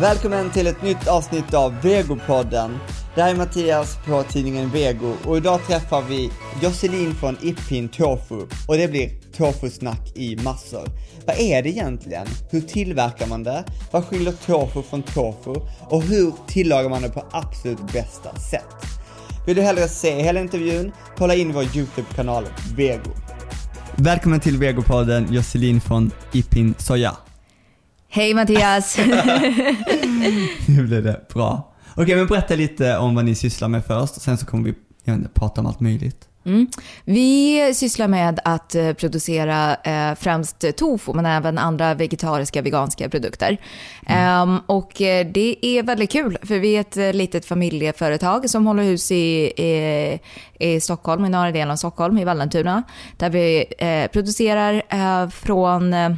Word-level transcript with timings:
Välkommen 0.00 0.50
till 0.50 0.66
ett 0.66 0.82
nytt 0.82 1.08
avsnitt 1.08 1.54
av 1.54 1.82
Vegopodden. 1.82 2.78
Det 3.14 3.22
här 3.22 3.30
är 3.30 3.36
Mattias 3.36 3.98
på 4.06 4.22
tidningen 4.22 4.70
Vego 4.70 5.12
och 5.24 5.36
idag 5.36 5.60
träffar 5.66 6.02
vi 6.02 6.30
Josselin 6.62 7.14
från 7.14 7.36
Ippin 7.42 7.88
Tofu 7.88 8.40
och 8.68 8.76
det 8.76 8.88
blir 8.88 9.10
tofusnack 9.36 10.12
i 10.14 10.36
massor. 10.36 10.88
Vad 11.26 11.38
är 11.38 11.62
det 11.62 11.68
egentligen? 11.68 12.26
Hur 12.50 12.60
tillverkar 12.60 13.26
man 13.26 13.42
det? 13.42 13.64
Vad 13.90 14.04
skiljer 14.04 14.32
tofu 14.32 14.82
från 14.82 15.02
tofu? 15.02 15.54
Och 15.80 16.02
hur 16.02 16.32
tillagar 16.46 16.88
man 16.88 17.02
det 17.02 17.08
på 17.08 17.24
absolut 17.30 17.92
bästa 17.92 18.36
sätt? 18.36 18.86
Vill 19.46 19.56
du 19.56 19.62
hellre 19.62 19.88
se 19.88 20.22
hela 20.22 20.40
intervjun? 20.40 20.92
Kolla 21.18 21.34
in 21.34 21.52
vår 21.52 21.64
YouTube-kanal 21.76 22.44
Vego. 22.76 23.10
Välkommen 23.96 24.40
till 24.40 24.58
Vegopodden, 24.58 25.32
Josselin 25.32 25.80
från 25.80 26.10
Ippin 26.32 26.74
Soja. 26.78 27.16
Hej 28.14 28.34
Mattias! 28.34 28.98
nu 30.68 30.86
blev 30.86 31.02
det 31.02 31.28
bra. 31.34 31.74
Okej, 31.96 32.16
men 32.16 32.26
berätta 32.26 32.54
lite 32.54 32.98
om 32.98 33.14
vad 33.14 33.24
ni 33.24 33.34
sysslar 33.34 33.68
med 33.68 33.84
först, 33.84 34.16
och 34.16 34.22
sen 34.22 34.38
så 34.38 34.46
kommer 34.46 34.64
vi 34.64 34.74
jag 35.04 35.16
inte, 35.16 35.28
prata 35.28 35.60
om 35.60 35.66
allt 35.66 35.80
möjligt. 35.80 36.28
Mm. 36.46 36.66
Vi 37.04 37.74
sysslar 37.74 38.08
med 38.08 38.40
att 38.44 38.74
eh, 38.74 38.92
producera 38.92 39.74
eh, 39.74 40.14
främst 40.14 40.76
tofu, 40.76 41.12
men 41.12 41.26
även 41.26 41.58
andra 41.58 41.94
vegetariska, 41.94 42.62
veganska 42.62 43.08
produkter. 43.08 43.56
Mm. 44.06 44.48
Um, 44.48 44.60
och 44.66 45.00
eh, 45.00 45.26
det 45.26 45.66
är 45.66 45.82
väldigt 45.82 46.12
kul, 46.12 46.38
för 46.42 46.58
vi 46.58 46.76
är 46.76 46.80
ett 46.80 46.96
eh, 46.96 47.12
litet 47.12 47.46
familjeföretag 47.46 48.50
som 48.50 48.66
håller 48.66 48.82
hus 48.82 49.12
i, 49.12 49.52
i, 49.62 50.20
i 50.58 50.80
Stockholm, 50.80 51.24
i 51.24 51.28
norra 51.28 51.52
delen 51.52 51.70
av 51.70 51.76
Stockholm, 51.76 52.18
i 52.18 52.24
Vallentuna, 52.24 52.82
där 53.16 53.30
vi 53.30 53.64
eh, 53.78 54.10
producerar 54.10 54.82
eh, 54.88 55.28
från 55.28 55.94
Eh, 55.94 56.10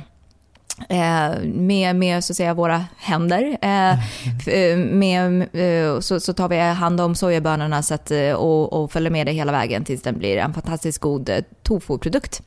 med, 1.44 1.96
med 1.96 2.24
så 2.24 2.32
att 2.32 2.36
säga, 2.36 2.54
våra 2.54 2.84
händer. 2.96 3.58
Eh, 3.62 3.92
eh, 4.48 4.78
med, 4.78 5.42
eh, 5.52 6.00
så, 6.00 6.20
så, 6.20 6.32
tar 6.32 6.48
vi 6.48 6.58
hand 6.58 7.00
om 7.00 7.14
sojabönorna 7.14 7.82
så 7.82 7.94
att, 7.94 8.10
eh, 8.10 8.32
och, 8.32 8.72
och 8.72 8.92
följer 8.92 9.10
med 9.10 9.26
det 9.26 9.32
hela 9.32 9.52
vägen 9.52 9.84
tills 9.84 10.02
den 10.02 10.18
blir 10.18 10.36
en 10.36 10.54
fantastiskt 10.54 10.98
god 10.98 11.28
eh, 11.28 11.38
tofu-produkt. 11.62 12.42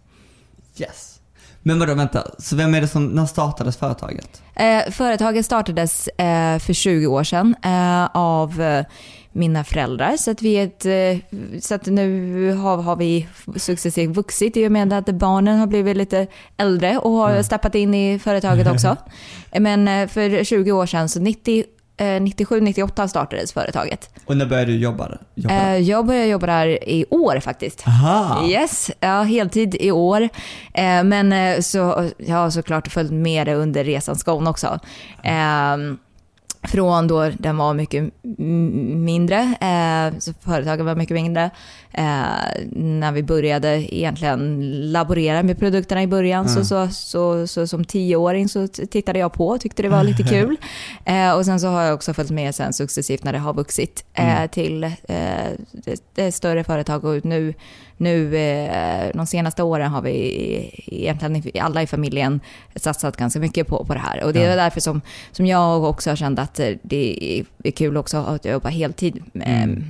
Yes. 0.77 1.19
Men 1.61 1.79
vadå, 1.79 1.93
vänta. 1.93 2.27
Så 2.37 2.55
vem 2.55 2.75
är 2.75 2.81
det 2.81 2.87
som, 2.87 3.07
när 3.07 3.25
startades 3.25 3.77
företaget? 3.77 4.41
företaget 4.91 5.45
startades 5.45 6.09
för 6.59 6.73
20 6.73 7.07
år 7.07 7.23
sedan 7.23 7.55
av 8.13 8.83
mina 9.39 9.63
föräldrar. 9.63 10.17
Så 10.17 10.31
att, 10.31 10.41
vi 10.41 10.57
ett, 10.57 10.85
eh, 10.85 11.39
så 11.61 11.75
att 11.75 11.85
nu 11.85 12.53
har, 12.53 12.77
har 12.77 12.95
vi 12.95 13.27
successivt 13.55 14.15
vuxit 14.15 14.57
i 14.57 14.67
och 14.67 14.71
med 14.71 14.93
att 14.93 15.09
barnen 15.09 15.59
har 15.59 15.67
blivit 15.67 15.97
lite 15.97 16.27
äldre 16.57 16.97
och 16.97 17.11
har 17.11 17.31
mm. 17.31 17.43
steppat 17.43 17.75
in 17.75 17.93
i 17.93 18.19
företaget 18.19 18.67
också. 18.71 18.97
Men 19.59 19.87
eh, 19.87 20.07
för 20.07 20.43
20 20.43 20.71
år 20.71 20.85
sedan, 20.85 21.09
så 21.09 21.19
90 21.19 21.63
97-98 21.99 23.07
startades 23.07 23.53
företaget. 23.53 24.09
Och 24.25 24.37
när 24.37 24.45
började 24.45 24.71
du 24.71 24.77
jobba, 24.77 25.17
jobba 25.35 25.53
där? 25.53 25.75
Eh, 25.75 25.81
jag 25.81 26.05
började 26.05 26.27
jobba 26.27 26.47
där 26.47 26.89
i 26.89 27.05
år 27.09 27.39
faktiskt. 27.39 27.87
Aha. 27.87 28.47
Yes, 28.47 28.91
ja, 28.99 29.21
heltid 29.21 29.75
i 29.79 29.91
år. 29.91 30.29
Men 31.03 31.63
så, 31.63 32.09
jag 32.17 32.35
har 32.35 32.49
såklart 32.49 32.87
följt 32.87 33.11
med 33.11 33.47
det 33.47 33.55
under 33.55 33.83
resans 33.83 34.23
gång 34.23 34.47
också. 34.47 34.79
Mm 35.23 35.97
från 36.63 37.07
då 37.07 37.29
den 37.29 37.57
var 37.57 37.73
mycket 37.73 38.13
mindre, 38.37 39.39
eh, 39.39 40.19
så 40.19 40.33
företaget 40.33 40.85
var 40.85 40.95
mycket 40.95 41.13
mindre, 41.13 41.49
eh, 41.91 42.63
när 42.71 43.11
vi 43.11 43.23
började 43.23 43.95
egentligen 43.95 44.71
laborera 44.91 45.43
med 45.43 45.59
produkterna 45.59 46.03
i 46.03 46.07
början. 46.07 46.45
Mm. 46.45 46.55
Så, 46.55 46.65
så, 46.65 46.87
så, 46.89 47.47
så, 47.47 47.67
som 47.67 47.85
tioåring 47.85 48.49
så 48.49 48.67
tittade 48.67 49.19
jag 49.19 49.33
på 49.33 49.47
och 49.47 49.61
tyckte 49.61 49.81
det 49.81 49.89
var 49.89 50.03
lite 50.03 50.23
kul. 50.29 50.57
Eh, 51.05 51.31
och 51.31 51.45
sen 51.45 51.59
så 51.59 51.67
har 51.67 51.81
jag 51.81 51.93
också 51.93 52.13
följt 52.13 52.31
med 52.31 52.55
sen 52.55 52.73
successivt 52.73 53.23
när 53.23 53.33
det 53.33 53.39
har 53.39 53.53
vuxit 53.53 54.05
eh, 54.13 54.37
mm. 54.37 54.49
till 54.49 54.83
eh, 54.83 56.31
större 56.31 56.63
företag 56.63 57.05
och 57.05 57.25
nu 57.25 57.53
nu 57.99 58.37
eh, 58.37 59.11
de 59.13 59.25
senaste 59.25 59.63
åren 59.63 59.91
har 59.91 60.01
vi 60.01 60.71
egentligen 60.87 61.65
alla 61.65 61.81
i 61.81 61.87
familjen 61.87 62.39
satsat 62.75 63.17
ganska 63.17 63.39
mycket 63.39 63.67
på, 63.67 63.85
på 63.85 63.93
det 63.93 63.99
här. 63.99 64.23
Och 64.23 64.33
det 64.33 64.43
är 64.43 64.49
ja. 64.49 64.55
därför 64.55 64.81
som, 64.81 65.01
som 65.31 65.45
jag 65.45 65.83
också 65.83 66.09
har 66.09 66.15
känt 66.15 66.39
att 66.39 66.59
det 66.81 67.43
är 67.63 67.71
kul 67.71 67.97
också 67.97 68.17
att 68.17 68.45
jobba 68.45 68.69
heltid 68.69 69.23
med, 69.33 69.63
mm. 69.63 69.83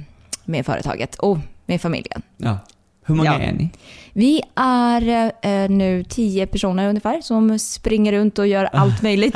med 0.45 0.65
företaget 0.65 1.15
och 1.15 1.37
med 1.65 1.81
familjen. 1.81 2.21
Ja. 2.37 2.57
Hur 3.05 3.15
många 3.15 3.33
ja. 3.33 3.39
är 3.39 3.53
ni? 3.53 3.69
Vi 4.13 4.41
är 4.55 5.31
eh, 5.41 5.69
nu 5.69 6.03
tio 6.03 6.47
personer 6.47 6.89
ungefär 6.89 7.21
som 7.21 7.59
springer 7.59 8.11
runt 8.11 8.39
och 8.39 8.47
gör 8.47 8.65
allt 8.65 9.01
möjligt. 9.03 9.35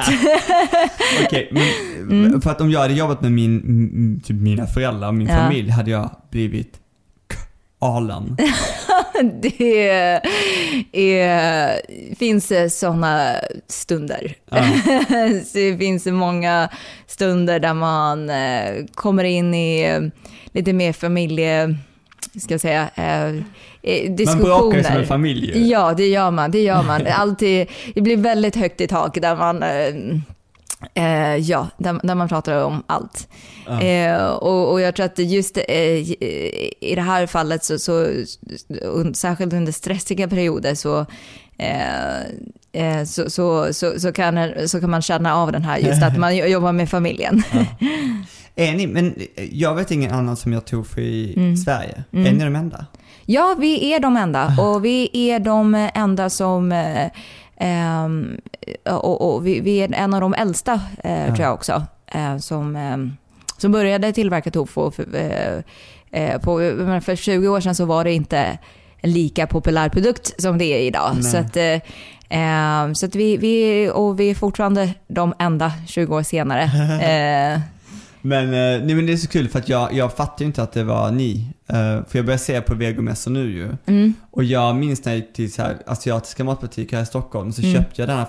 Okej, 1.26 1.50
okay, 1.52 1.64
mm. 2.02 2.42
för 2.42 2.50
att 2.50 2.62
om 2.62 2.72
jag 2.72 2.80
hade 2.80 2.94
jobbat 2.94 3.22
med 3.22 3.32
min, 3.32 4.22
typ 4.26 4.36
mina 4.36 4.68
föräldrar 4.68 5.08
och 5.08 5.16
min 5.16 5.28
ja. 5.28 5.36
familj 5.36 5.70
hade 5.70 5.92
jag 5.92 6.10
blivit 6.30 6.83
Alan? 7.84 8.38
det 9.42 9.90
är, 10.94 11.82
finns 12.16 12.52
sådana 12.80 13.36
stunder. 13.68 14.36
Ja. 14.50 14.66
det 15.54 15.78
finns 15.78 16.06
många 16.06 16.70
stunder 17.08 17.60
där 17.60 17.74
man 17.74 18.30
eh, 18.30 18.86
kommer 18.96 19.24
in 19.24 19.54
i 19.54 20.12
lite 20.54 20.74
mer 20.74 20.94
familje 20.94 21.78
ska 22.40 22.54
jag 22.54 22.62
säga, 22.62 22.90
eh, 22.96 24.12
diskussioner. 24.12 24.50
Man 24.50 24.70
bråkar 24.70 24.84
som 24.84 24.96
en 24.96 25.06
familj. 25.06 25.70
Ja, 25.70 25.94
det 25.94 26.08
gör 26.08 26.32
man. 26.32 26.52
Det 26.52 26.62
gör 26.62 26.84
man. 26.84 27.08
Alltid, 27.08 27.68
det 27.96 28.02
blir 28.02 28.18
väldigt 28.18 28.56
högt 28.56 28.82
i 28.82 28.88
tak 28.88 29.22
där 29.22 29.36
man 29.36 29.64
eh, 29.64 30.20
Eh, 30.94 31.36
ja, 31.36 31.68
där, 31.78 32.00
där, 32.04 32.16
man 32.16 32.30
pratar 32.30 32.64
om 32.64 32.84
allt. 32.88 33.28
Ja. 33.68 33.82
Eh, 33.82 34.26
och, 34.26 34.72
och, 34.72 34.82
jag 34.82 34.96
tror 34.96 35.06
att 35.06 35.20
just 35.20 35.58
eh, 35.58 36.12
i 36.80 36.94
det 36.96 37.02
här 37.02 37.28
fallet, 37.28 37.64
så, 37.64 37.80
så, 37.80 38.08
särskilt 39.14 39.54
under 39.54 39.72
stressiga 39.72 40.28
perioder, 40.28 40.76
så, 40.76 41.06
eh, 41.58 42.20
eh, 42.72 43.04
så, 43.06 43.30
så, 43.30 43.74
så, 43.74 44.00
så, 44.00 44.12
kan, 44.12 44.68
så 44.68 44.80
kan 44.80 44.90
man 44.90 45.02
känna 45.02 45.36
av 45.36 45.52
den 45.52 45.64
här, 45.64 45.78
just 45.78 46.04
att 46.04 46.18
man 46.18 46.38
jobbar 46.38 46.72
med 46.72 46.90
familjen. 46.90 47.44
Ja. 47.52 47.66
Är 48.56 48.74
ni, 48.74 48.88
men 48.88 49.16
jag 49.52 49.76
vet 49.76 49.92
ingen 49.92 50.12
annan 50.12 50.38
som 50.38 50.54
jag 50.54 50.66
tog 50.66 50.88
för 50.88 51.02
i 51.02 51.34
mm. 51.38 51.58
Sverige. 51.58 52.04
Mm. 52.12 52.26
Är 52.26 52.32
ni 52.32 52.44
de 52.44 52.56
enda? 52.56 52.86
Ja, 53.26 53.56
vi 53.60 53.94
är 53.94 54.00
de 54.00 54.18
enda. 54.18 54.56
Och 54.60 54.86
vi 54.86 55.10
är 55.14 55.40
de 55.40 55.90
enda 55.94 56.30
som 56.30 56.72
eh, 56.72 57.12
och, 58.84 59.34
och 59.36 59.48
vi, 59.48 59.60
vi, 59.60 59.78
är 59.78 59.94
en 59.94 60.14
av 60.14 60.22
de 60.22 60.34
äldsta, 60.34 60.74
uh, 60.74 61.12
ja. 61.12 61.26
tror 61.26 61.40
jag 61.40 61.54
också, 61.54 61.86
uh, 62.16 62.38
som, 62.38 62.76
um, 62.76 63.18
som 63.58 63.72
började 63.72 64.14
tillverka 64.14 64.52
tofu. 64.52 64.92
För, 64.92 65.04
uh, 65.04 66.38
på, 66.38 66.58
för 67.02 67.16
20 67.16 67.48
år 67.48 67.62
sedan 67.62 67.76
så 67.76 67.86
var 67.86 68.04
det 68.04 68.14
inte 68.14 68.58
en 68.98 69.12
lika 69.12 69.48
populär 69.48 69.90
produkt 69.90 70.42
som 70.42 70.58
det 70.58 70.66
är 70.66 70.80
idag. 70.80 71.12
Nej. 71.14 71.24
Så 71.24 71.38
att, 71.38 71.58
ehm, 72.30 72.96
så 72.96 73.06
att 73.06 73.16
vi, 73.16 73.38
vi, 73.38 73.90
och 73.94 74.20
vi 74.20 74.30
är 74.30 74.36
fortfarande 74.36 74.94
de 75.08 75.34
enda 75.40 75.72
20 75.88 76.16
år 76.16 76.24
senare. 76.24 76.72
Men, 78.26 78.46
eh, 78.46 78.86
nej, 78.86 78.96
men 78.96 79.06
det 79.06 79.14
är 79.14 79.18
så 79.18 79.28
kul 79.28 79.50
för 79.50 79.60
att 79.60 79.70
jag, 79.70 79.94
jag 79.94 80.14
fattar 80.14 80.40
ju 80.40 80.46
inte 80.46 80.64
att 80.64 80.72
det 80.72 80.84
var 80.84 81.12
ni. 81.12 81.48
Uh, 81.74 82.06
för 82.08 82.18
jag 82.18 82.26
börjar 82.26 82.38
se 82.38 82.62
på 82.62 82.76
vegomässor 82.76 83.32
nu 83.32 83.52
ju. 83.52 83.70
Mm. 83.86 84.14
Och 84.32 84.44
jag 84.44 84.76
minns 84.76 85.06
när 85.06 85.12
jag 85.12 85.20
gick 85.20 85.34
till 85.34 85.54
så 85.54 85.62
här 85.62 85.78
asiatiska 85.86 86.44
matbutiker 86.44 86.96
här 86.96 87.04
i 87.04 87.06
Stockholm 87.06 87.52
så 87.52 87.62
mm. 87.62 87.74
köpte 87.74 88.02
jag 88.02 88.10
den 88.10 88.18
här 88.18 88.28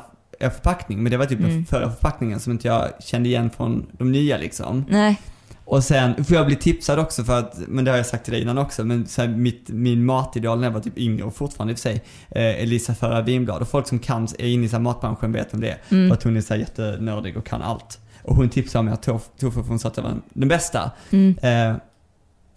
förpackning. 0.51 1.03
Men 1.03 1.13
det 1.13 1.17
var 1.17 1.27
typ 1.27 1.39
mm. 1.39 1.51
den 1.51 1.67
förra 1.67 1.91
förpackningen 1.91 2.41
som 2.41 2.53
inte 2.53 2.69
jag 2.69 2.89
kände 3.01 3.29
igen 3.29 3.51
från 3.51 3.87
de 3.99 4.13
nya 4.13 4.37
liksom. 4.37 4.85
Nej. 4.89 5.21
Och 5.65 5.85
sen 5.85 6.25
får 6.25 6.37
jag 6.37 6.47
bli 6.47 6.57
tipsad 6.57 6.99
också 6.99 7.25
för 7.25 7.39
att, 7.39 7.59
men 7.69 7.85
det 7.85 7.91
har 7.91 7.99
jag 7.99 8.07
sagt 8.07 8.25
till 8.25 8.33
dig 8.33 8.43
innan 8.43 8.59
också, 8.59 8.85
men 8.85 9.07
så 9.07 9.23
här, 9.23 9.29
mitt, 9.29 9.69
min 9.69 10.05
matideal 10.05 10.59
när 10.59 10.67
jag 10.67 10.73
var 10.73 10.81
typ 10.81 10.99
yngre 10.99 11.25
och 11.25 11.37
fortfarande 11.37 11.73
i 11.73 11.75
och 11.75 11.79
för 11.79 11.83
sig, 11.83 12.03
eh, 12.31 12.63
Elisa 12.63 12.95
Förra 12.95 13.23
Winblad. 13.23 13.63
Och 13.63 13.69
folk 13.69 13.89
som 13.89 13.99
kan, 13.99 14.29
är 14.39 14.47
inne 14.47 14.67
i 14.67 14.69
så 14.69 14.79
matbranschen 14.79 15.33
vet 15.33 15.55
om 15.55 15.61
det. 15.61 15.79
Mm. 15.89 16.09
För 16.09 16.15
att 16.17 16.23
hon 16.23 16.37
är 16.37 16.41
så 16.41 16.55
här 16.55 16.61
jättenördig 16.61 17.37
och 17.37 17.47
kan 17.47 17.63
allt. 17.63 18.01
Och 18.25 18.37
hon 18.37 18.49
tipsade 18.49 18.85
mig 18.85 18.95
att 18.95 19.03
tofu, 19.03 19.61
hon 19.61 19.79
sa 19.79 19.89
att 19.89 19.95
det 19.95 20.03
var 20.03 20.21
den 20.29 20.49
bästa. 20.49 20.91
Mm. 21.11 21.39
Eh, 21.43 21.77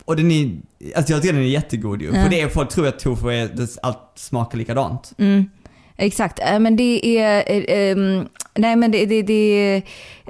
och 0.06 0.16
den 0.16 0.32
är, 0.32 0.52
alltså 0.96 1.14
jag 1.14 1.22
tycker 1.22 1.34
den 1.34 1.44
är 1.44 1.48
jättegod 1.48 2.02
ju. 2.02 2.08
Ja. 2.08 2.24
För 2.24 2.30
det 2.30 2.42
är, 2.42 2.50
folk 2.50 2.70
tror 2.70 2.88
att 2.88 3.00
tofu 3.00 3.30
är, 3.30 3.68
allt 3.82 4.12
smakar 4.16 4.58
likadant. 4.58 5.14
Mm. 5.18 5.50
Exakt, 5.98 6.40
äh, 6.40 6.60
men 6.60 6.76
det 6.76 7.20
är... 7.20 7.96
Um, 7.96 8.28
nej 8.56 8.76
men 8.76 8.92
det, 8.92 9.06
det, 9.06 9.22
det 9.22 9.82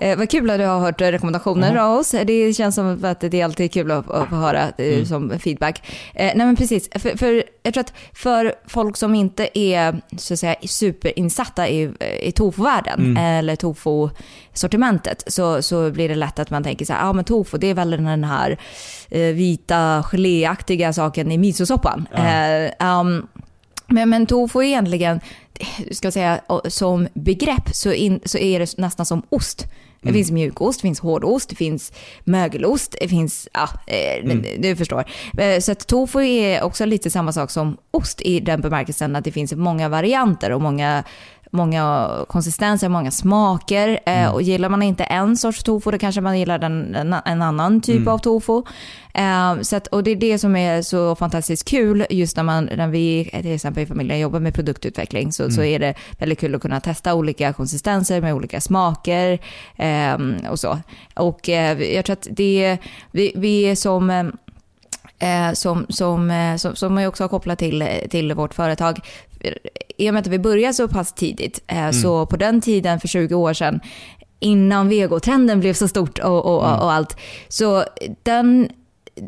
uh, 0.02 0.18
vad 0.18 0.30
kul 0.30 0.50
att 0.50 0.60
du 0.60 0.66
har 0.66 0.80
hört 0.80 1.02
rekommendationer 1.02 1.72
mm. 1.72 1.84
av 1.84 2.00
oss. 2.00 2.12
Det 2.12 2.54
känns 2.54 2.76
som 2.76 3.06
att 3.06 3.20
det 3.20 3.34
är 3.34 3.46
alltid 3.46 3.74
kul 3.74 3.92
att, 3.92 4.12
att 4.12 4.30
få 4.30 4.36
höra 4.36 4.70
mm. 4.78 5.06
som 5.06 5.40
feedback. 5.40 5.82
Uh, 5.88 6.12
nej 6.16 6.36
men 6.36 6.56
precis, 6.56 6.90
för, 6.92 7.18
för, 7.18 7.44
jag 7.64 7.74
tror 7.74 7.82
att 7.82 7.94
för 8.14 8.54
folk 8.68 8.98
som 8.98 9.16
inte 9.16 9.60
är 9.60 10.02
så 10.18 10.34
att 10.34 10.40
säga, 10.40 10.56
superinsatta 10.62 11.68
i, 11.70 11.92
i 12.22 12.32
tofu-världen 12.32 13.00
mm. 13.00 13.18
eller 13.18 13.56
tofu-sortimentet 13.56 15.24
så, 15.28 15.62
så 15.62 15.92
blir 15.92 16.10
det 16.10 16.16
lätt 16.16 16.40
att 16.40 16.50
man 16.50 16.64
tänker 16.64 16.86
så 16.86 16.94
här, 16.94 17.00
ja 17.00 17.10
ah, 17.10 17.14
men 17.14 17.26
tofu 17.26 17.58
det 17.58 17.68
är 17.68 17.74
väl 17.74 17.92
den 17.92 18.24
här 18.24 18.58
uh, 19.16 19.34
vita 19.34 20.04
geléaktiga 20.12 20.94
saken 20.94 21.32
i 21.32 21.38
misosoppan. 21.38 22.08
Ja. 22.12 23.02
Um, 23.02 23.28
men, 23.88 24.10
men 24.10 24.26
tofu 24.26 24.60
är 24.60 24.64
egentligen, 24.64 25.20
ska 25.92 26.12
säga, 26.12 26.42
som 26.68 27.08
begrepp 27.14 27.70
så, 27.74 27.94
in, 27.94 28.20
så 28.26 28.38
är 28.38 28.60
det 28.60 28.78
nästan 28.78 29.06
som 29.06 29.22
ost. 29.30 29.66
Det 30.02 30.14
finns 30.14 30.32
mjukost, 30.32 30.80
det 30.80 30.88
finns 30.88 31.00
hårdost, 31.00 31.50
det 31.50 31.56
finns 31.56 31.92
mögelost, 32.24 32.96
det 33.02 33.08
finns, 33.08 33.48
ja, 33.54 33.70
eh, 33.88 34.24
Mm. 34.24 34.42
du- 34.42 34.58
du 34.70 34.76
förstår. 34.76 35.06
Eh, 35.38 35.60
Så 35.60 35.72
att 35.72 35.88
tofu 35.88 36.20
är 36.26 36.64
också 36.64 36.86
lite 36.86 37.12
samma 37.12 37.32
sak 37.34 37.52
som 37.52 37.78
ost 37.92 38.22
i 38.22 38.40
den 38.40 38.62
bemärkelsen 38.62 39.16
att 39.16 39.24
det 39.24 39.32
finns 39.32 39.54
många 39.54 39.90
varianter 39.90 40.52
och 40.52 40.62
många 40.62 41.04
många 41.52 42.10
konsistenser, 42.28 42.90
många 42.90 43.12
smaker. 43.12 44.00
Eh, 44.06 44.30
och 44.30 44.42
gillar 44.42 44.70
man 44.70 44.84
inte 44.84 45.04
en 45.04 45.38
sorts 45.38 45.64
tofu, 45.64 45.92
då 45.92 45.98
kanske 45.98 46.22
man 46.22 46.40
gillar 46.40 46.60
den, 46.60 46.96
en, 47.26 47.42
annan 47.42 47.82
typ 47.82 48.08
av 48.08 48.18
tofu. 48.18 48.64
Eh, 49.14 49.62
så 49.62 49.76
att, 49.76 49.88
och 49.88 50.04
det 50.04 50.12
är 50.12 50.16
det 50.16 50.40
som 50.40 50.56
är 50.56 50.82
så 50.82 51.16
fantastiskt 51.16 51.70
kul 51.70 52.06
just 52.10 52.38
när, 52.38 52.44
man, 52.44 52.70
när 52.76 52.88
vi 52.88 53.30
till 53.32 53.54
exempel 53.54 53.84
i 53.84 53.86
familjen 53.86 54.20
jobbar 54.20 54.40
med 54.40 54.54
produktutveckling 54.54 55.32
så, 55.32 55.52
så 55.52 55.64
är 55.64 55.80
det 55.80 55.94
väldigt 56.20 56.40
kul 56.40 56.56
att 56.56 56.62
kunna 56.62 56.80
testa 56.80 57.14
olika 57.14 57.54
konsistenser 57.54 58.22
med 58.22 58.34
olika 58.34 58.62
smaker 58.62 59.40
eh, 59.76 60.18
och 60.50 60.60
så. 60.60 60.80
Och 61.14 61.50
eh, 61.50 61.82
jag 61.82 62.06
tror 62.06 62.14
att 62.14 62.28
det, 62.32 62.78
vi, 63.12 63.34
vi 63.36 63.62
är 63.62 63.76
som 63.76 64.32
eh, 65.20 65.54
som, 65.54 65.86
som, 65.90 66.32
eh, 66.32 66.56
som, 66.56 66.76
som 66.76 66.98
jag 66.98 67.10
också 67.10 67.24
har 67.24 67.30
kopplat 67.30 67.60
till, 67.60 67.88
till 68.10 68.34
vårt 68.34 68.54
företag. 68.54 69.00
I 69.98 70.10
och 70.10 70.14
med 70.14 70.22
att 70.22 70.28
vi 70.28 70.40
började 70.40 70.74
så 70.74 70.88
pass 70.88 71.14
tidigt, 71.14 71.64
eh, 71.68 71.92
så 71.92 72.26
på 72.26 72.38
den 72.38 72.62
tiden 72.62 73.00
för 73.00 73.08
20 73.08 73.36
år 73.36 73.54
sedan, 73.54 73.80
innan 74.40 74.90
vegotrenden 74.90 75.60
blev 75.60 75.74
så 75.74 75.88
stort 75.88 76.20
och, 76.20 76.46
och, 76.46 76.60
och 76.60 76.92
allt, 76.92 77.18
så 77.48 77.84
den 78.24 78.70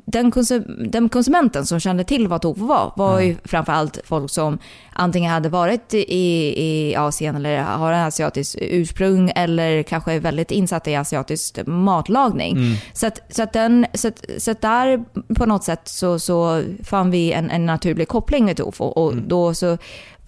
den, 0.06 0.31
konsum, 0.31 0.63
den 0.91 1.09
konsumenten 1.09 1.65
som 1.65 1.80
kände 1.80 2.03
till 2.03 2.27
vad 2.27 2.41
tofu 2.41 2.62
var, 2.62 2.94
var 2.95 3.19
ju 3.19 3.36
framförallt 3.45 4.00
folk 4.03 4.31
som 4.31 4.59
antingen 4.94 5.31
hade 5.31 5.50
varit 5.50 5.94
i, 5.94 6.53
i 6.63 6.95
Asien 6.95 7.36
eller 7.36 7.62
har 7.62 7.91
en 7.91 8.07
asiatisk 8.07 8.57
ursprung 8.62 9.31
eller 9.36 9.83
kanske 9.83 10.13
är 10.13 10.19
väldigt 10.19 10.51
insatta 10.51 10.91
i 10.91 10.95
asiatisk 10.95 11.59
matlagning. 11.65 12.57
Så, 12.94 13.07
att, 13.07 13.19
så, 13.36 13.44
att 13.44 13.53
den, 13.53 13.86
så, 13.94 14.07
att, 14.07 14.25
så 14.38 14.51
att 14.51 14.62
där 14.62 15.03
på 15.36 15.45
något 15.45 15.63
sätt 15.63 15.81
så, 15.83 16.19
så 16.19 16.63
fann 16.83 17.12
vi 17.12 17.31
en, 17.31 17.50
en 17.50 17.65
naturlig 17.65 18.07
koppling 18.07 18.45
med 18.45 18.57
tofu 18.57 18.83
och 18.83 19.15
då 19.15 19.53
så 19.53 19.77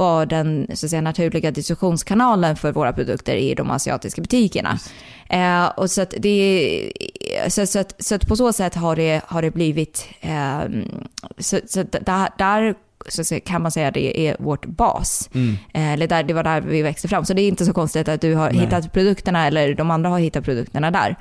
var 0.01 0.25
den 0.25 0.67
så 0.73 0.85
att 0.85 0.89
säga, 0.89 1.01
naturliga 1.01 1.51
distributionskanalen 1.51 2.55
för 2.55 2.71
våra 2.71 2.93
produkter 2.93 3.35
i 3.35 3.55
de 3.55 3.71
asiatiska 3.71 4.21
butikerna. 4.21 4.79
Eh, 5.29 5.65
och 5.65 5.91
så, 5.91 6.01
att 6.01 6.13
det, 6.17 6.91
så, 7.47 7.67
så, 7.67 7.79
att, 7.79 7.95
så 8.03 8.15
att 8.15 8.27
på 8.27 8.35
så 8.35 8.53
sätt 8.53 8.75
har 8.75 8.95
det, 8.95 9.21
har 9.27 9.41
det 9.41 9.51
blivit, 9.51 10.09
eh, 10.21 10.61
så, 11.37 11.59
så 11.67 11.83
där, 11.83 12.29
där 12.37 12.75
så 13.09 13.39
kan 13.39 13.61
man 13.61 13.71
säga 13.71 13.87
att 13.87 13.93
det 13.93 14.27
är 14.27 14.35
vårt 14.39 14.65
bas. 14.65 15.29
Eh, 15.73 15.93
eller 15.93 16.07
där, 16.07 16.23
det 16.23 16.33
var 16.33 16.43
där 16.43 16.61
vi 16.61 16.81
växte 16.81 17.07
fram. 17.07 17.25
Så 17.25 17.33
det 17.33 17.41
är 17.41 17.47
inte 17.47 17.65
så 17.65 17.73
konstigt 17.73 18.07
att 18.07 18.21
du 18.21 18.35
har 18.35 18.51
Nej. 18.51 18.61
hittat 18.61 18.93
produkterna 18.93 19.47
eller 19.47 19.73
de 19.73 19.91
andra 19.91 20.09
har 20.09 20.19
hittat 20.19 20.43
produkterna 20.43 20.91
där. 20.91 21.15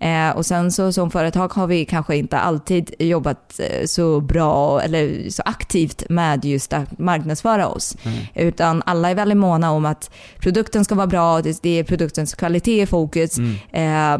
Eh, 0.00 0.36
och 0.36 0.46
sen 0.46 0.72
så 0.72 0.92
som 0.92 1.10
företag 1.10 1.52
har 1.52 1.66
vi 1.66 1.84
kanske 1.84 2.16
inte 2.16 2.38
alltid 2.38 2.94
jobbat 2.98 3.60
eh, 3.60 3.86
så 3.86 4.20
bra 4.20 4.82
eller 4.82 5.30
så 5.30 5.42
aktivt 5.44 6.08
med 6.08 6.44
just 6.44 6.72
att 6.72 6.98
marknadsföra 6.98 7.68
oss. 7.68 7.96
Utan 8.34 8.82
alla 8.86 9.10
är 9.10 9.14
väldigt 9.14 9.38
måna 9.38 9.70
om 9.70 9.84
att 9.84 10.10
produkten 10.38 10.84
ska 10.84 10.94
vara 10.94 11.06
bra, 11.06 11.42
det, 11.42 11.62
det 11.62 11.78
är 11.78 11.84
produktens 11.84 12.34
kvalitet 12.34 12.82
i 12.82 12.86
fokus. 12.86 13.38
Eh, 13.72 14.18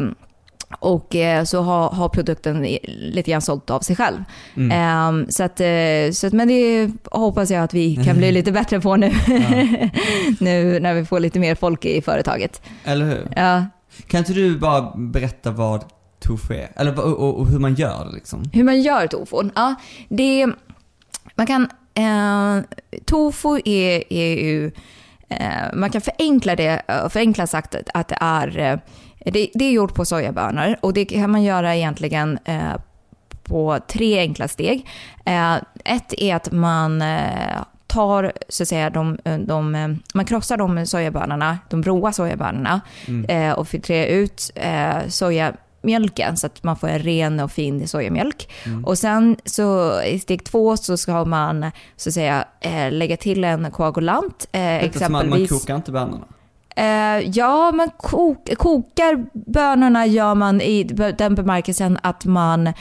och 0.78 1.16
eh, 1.16 1.44
så 1.44 1.62
har, 1.62 1.88
har 1.90 2.08
produkten 2.08 2.62
lite 2.98 3.30
grann 3.30 3.42
sålt 3.42 3.70
av 3.70 3.80
sig 3.80 3.96
själv. 3.96 4.24
Eh, 4.72 5.28
så 5.28 5.42
att, 5.42 5.60
eh, 5.60 6.10
så 6.12 6.26
att, 6.26 6.32
men 6.32 6.48
det 6.48 6.90
hoppas 7.10 7.50
jag 7.50 7.64
att 7.64 7.74
vi 7.74 7.96
kan 8.04 8.16
bli 8.16 8.32
lite 8.38 8.52
bättre 8.52 8.80
på 8.80 8.96
nu. 8.96 9.10
nu 10.40 10.80
när 10.80 10.94
vi 10.94 11.04
får 11.04 11.20
lite 11.20 11.38
mer 11.38 11.54
folk 11.54 11.84
i 11.84 12.02
företaget. 12.02 12.62
Eller 12.84 13.06
hur? 13.06 13.28
Ja. 13.36 13.64
Kan 14.06 14.18
inte 14.18 14.32
du 14.32 14.58
bara 14.58 14.92
berätta 14.96 15.50
vad 15.50 15.84
tofu 16.20 16.54
är? 16.54 16.72
Eller 16.76 16.92
vad- 16.92 17.04
och, 17.04 17.40
och 17.40 17.46
hur 17.48 17.58
man 17.58 17.74
gör 17.74 18.10
liksom? 18.14 18.42
Hur 18.52 18.64
man 18.64 18.82
gör 18.82 19.06
tofun? 19.06 19.52
Ja, 19.54 19.74
det, 20.08 20.46
man 21.34 21.46
kan... 21.46 21.68
Eh, 21.96 22.64
tofu 23.06 23.60
är, 23.64 24.12
är 24.12 24.42
ju... 24.44 24.70
Eh, 25.28 25.74
man 25.74 25.90
kan 25.90 26.00
förenkla 26.00 26.56
det, 26.56 26.82
förenkla 27.10 27.46
sagt 27.46 27.74
att, 27.74 27.88
att 27.94 28.08
det 28.08 28.18
är... 28.20 28.80
Eh, 29.24 29.32
det, 29.32 29.50
det 29.54 29.64
är 29.64 29.72
gjort 29.72 29.94
på 29.94 30.04
sojabönor 30.04 30.76
och 30.80 30.92
det 30.92 31.04
kan 31.04 31.30
man 31.30 31.42
göra 31.42 31.76
egentligen 31.76 32.38
eh, 32.44 32.72
på 33.44 33.78
tre 33.88 34.18
enkla 34.18 34.48
steg. 34.48 34.86
Eh, 35.24 35.54
ett 35.84 36.14
är 36.18 36.34
att 36.34 36.52
man 36.52 37.02
eh, 37.02 37.62
tar, 37.86 38.32
så 38.48 38.62
att 38.62 38.68
säga, 38.68 38.90
de, 38.90 39.18
de, 39.46 39.74
eh, 39.74 39.88
man 40.14 40.24
krossar 40.24 40.56
de 40.56 40.86
sojabönorna, 40.86 41.58
de 41.70 41.82
råa 41.82 42.12
sojabönorna 42.12 42.80
eh, 43.28 43.52
och 43.52 43.68
filtrerar 43.68 44.06
ut 44.06 44.50
eh, 44.54 44.96
sojamjölken 45.08 46.36
så 46.36 46.46
att 46.46 46.62
man 46.62 46.76
får 46.76 46.88
en 46.88 46.98
ren 46.98 47.40
och 47.40 47.52
fin 47.52 47.88
sojamjölk. 47.88 48.52
Och 48.84 48.98
sen 48.98 49.36
så 49.44 50.00
i 50.02 50.18
steg 50.18 50.44
två 50.44 50.76
så 50.76 50.96
ska 50.96 51.24
man 51.24 51.70
så 51.96 52.08
att 52.08 52.14
säga 52.14 52.44
eh, 52.60 52.92
lägga 52.92 53.16
till 53.16 53.44
en 53.44 53.70
koagulant. 53.70 54.48
Eh, 54.52 54.84
Eftersom 54.84 55.12
man, 55.12 55.12
man 55.12 55.22
exempelvis. 55.24 55.50
kokar 55.62 55.76
inte 55.76 55.92
bönorna. 55.92 56.24
Eh, 56.76 57.30
ja, 57.32 57.72
man 57.72 57.90
kok, 57.96 58.56
kokar 58.58 59.26
bönorna 59.32 60.06
gör 60.06 60.34
man 60.34 60.60
i 60.60 60.84
den 61.18 61.34
bemärkelsen 61.34 61.98
att 62.02 62.24
man 62.24 62.72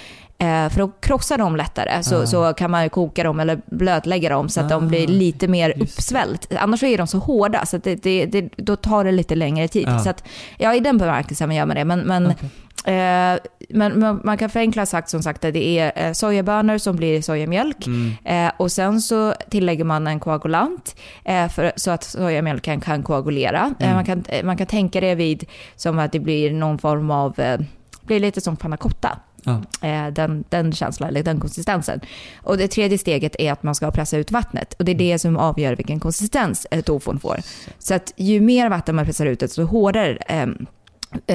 för 0.74 0.82
att 0.84 0.92
krossa 1.02 1.38
dem 1.38 1.56
lättare 1.56 2.04
så, 2.04 2.22
Ah. 2.24 2.26
så 2.26 2.54
kan 2.54 2.72
man 2.72 2.90
koka 2.90 3.24
dem 3.24 3.40
eller 3.40 3.62
blötlägga 3.66 4.30
dem 4.30 4.50
så 4.50 4.62
att 4.62 4.70
de 4.70 4.84
Ah, 4.84 4.88
blir 4.88 5.08
lite 5.08 5.48
mer 5.48 5.74
uppsvällt. 5.82 6.54
Annars 6.60 6.84
är 6.84 6.98
de 6.98 7.08
så 7.08 7.18
hårda 7.18 7.66
så 7.66 7.78
det, 7.78 7.96
det, 7.96 8.26
det, 8.26 8.50
då 8.58 8.76
tar 8.76 9.04
det 9.04 9.12
lite 9.12 9.36
längre 9.36 9.68
tid. 9.68 9.88
Ja. 9.88 10.00
Så 10.00 10.10
att, 10.10 10.24
ja, 10.58 10.74
i 10.76 10.80
den 10.80 10.98
bemärkelsen 10.98 11.52
gör 11.52 11.66
man 11.66 11.76
det. 11.76 11.86
Men, 11.86 12.00
men, 12.00 12.28
Okej. 12.28 12.50
eh, 12.96 13.40
men, 13.70 13.92
men 13.94 14.22
man 14.24 14.38
kan 14.38 14.50
förenkla 14.50 14.86
sagt 14.86 15.10
som 15.10 15.24
sagt 15.24 15.46
att 15.46 15.54
det 15.54 15.80
är 15.80 15.92
eh, 15.96 16.12
sojabönor 16.14 16.78
som 16.78 16.96
blir 16.96 17.22
sojamjölk. 17.22 17.88
Mm. 17.88 18.12
Eh, 18.26 18.52
och 18.58 18.72
sen 18.72 19.02
så 19.02 19.34
tillägger 19.50 19.84
man 19.84 20.08
en 20.08 20.20
koagulant 20.20 20.96
eh, 21.26 21.48
för, 21.50 21.72
så 21.76 21.92
att 21.92 22.04
sojamjölken 22.04 22.82
kan 22.82 23.04
koagulera. 23.04 23.74
Eh, 23.80 23.86
Mm. 23.86 23.96
man, 23.96 24.06
kan, 24.06 24.24
eh, 24.30 24.46
man 24.46 24.58
kan 24.58 24.68
tänka 24.68 25.02
det 25.02 25.16
vid 25.16 25.46
som 25.76 26.00
att 26.00 26.12
det 26.12 26.20
blir 26.20 26.54
någon 26.54 26.78
form 26.78 27.12
av, 27.12 27.40
eh, 27.40 27.60
blir 28.02 28.20
lite 28.20 28.42
som 28.42 28.56
panna 28.56 28.78
cotta. 28.78 29.18
Ja. 29.44 29.62
Eh, 29.88 30.08
den, 30.14 30.44
den 30.50 30.72
känslan, 30.72 31.10
eller 31.10 31.24
den 31.24 31.40
konsistensen. 31.40 32.00
Och 32.44 32.58
det 32.58 32.68
tredje 32.68 32.98
steget 32.98 33.36
är 33.40 33.52
att 33.52 33.64
man 33.64 33.76
ska 33.76 33.92
pressa 33.92 34.18
ut 34.18 34.32
vattnet. 34.32 34.74
Och 34.80 34.86
det 34.86 34.92
är 34.92 34.96
det 34.96 35.20
som 35.20 35.38
avgör 35.38 35.76
vilken 35.76 36.00
konsistens 36.00 36.68
eh, 36.72 36.82
tofun 36.82 37.20
får. 37.20 37.38
Så 37.80 37.94
att 37.94 38.14
ju 38.16 38.42
mer 38.42 38.70
vatten 38.70 38.96
man 38.96 39.06
pressar 39.06 39.26
ut, 39.26 39.40
desto 39.40 39.64
hårdare 39.64 40.18
eh, 40.28 40.48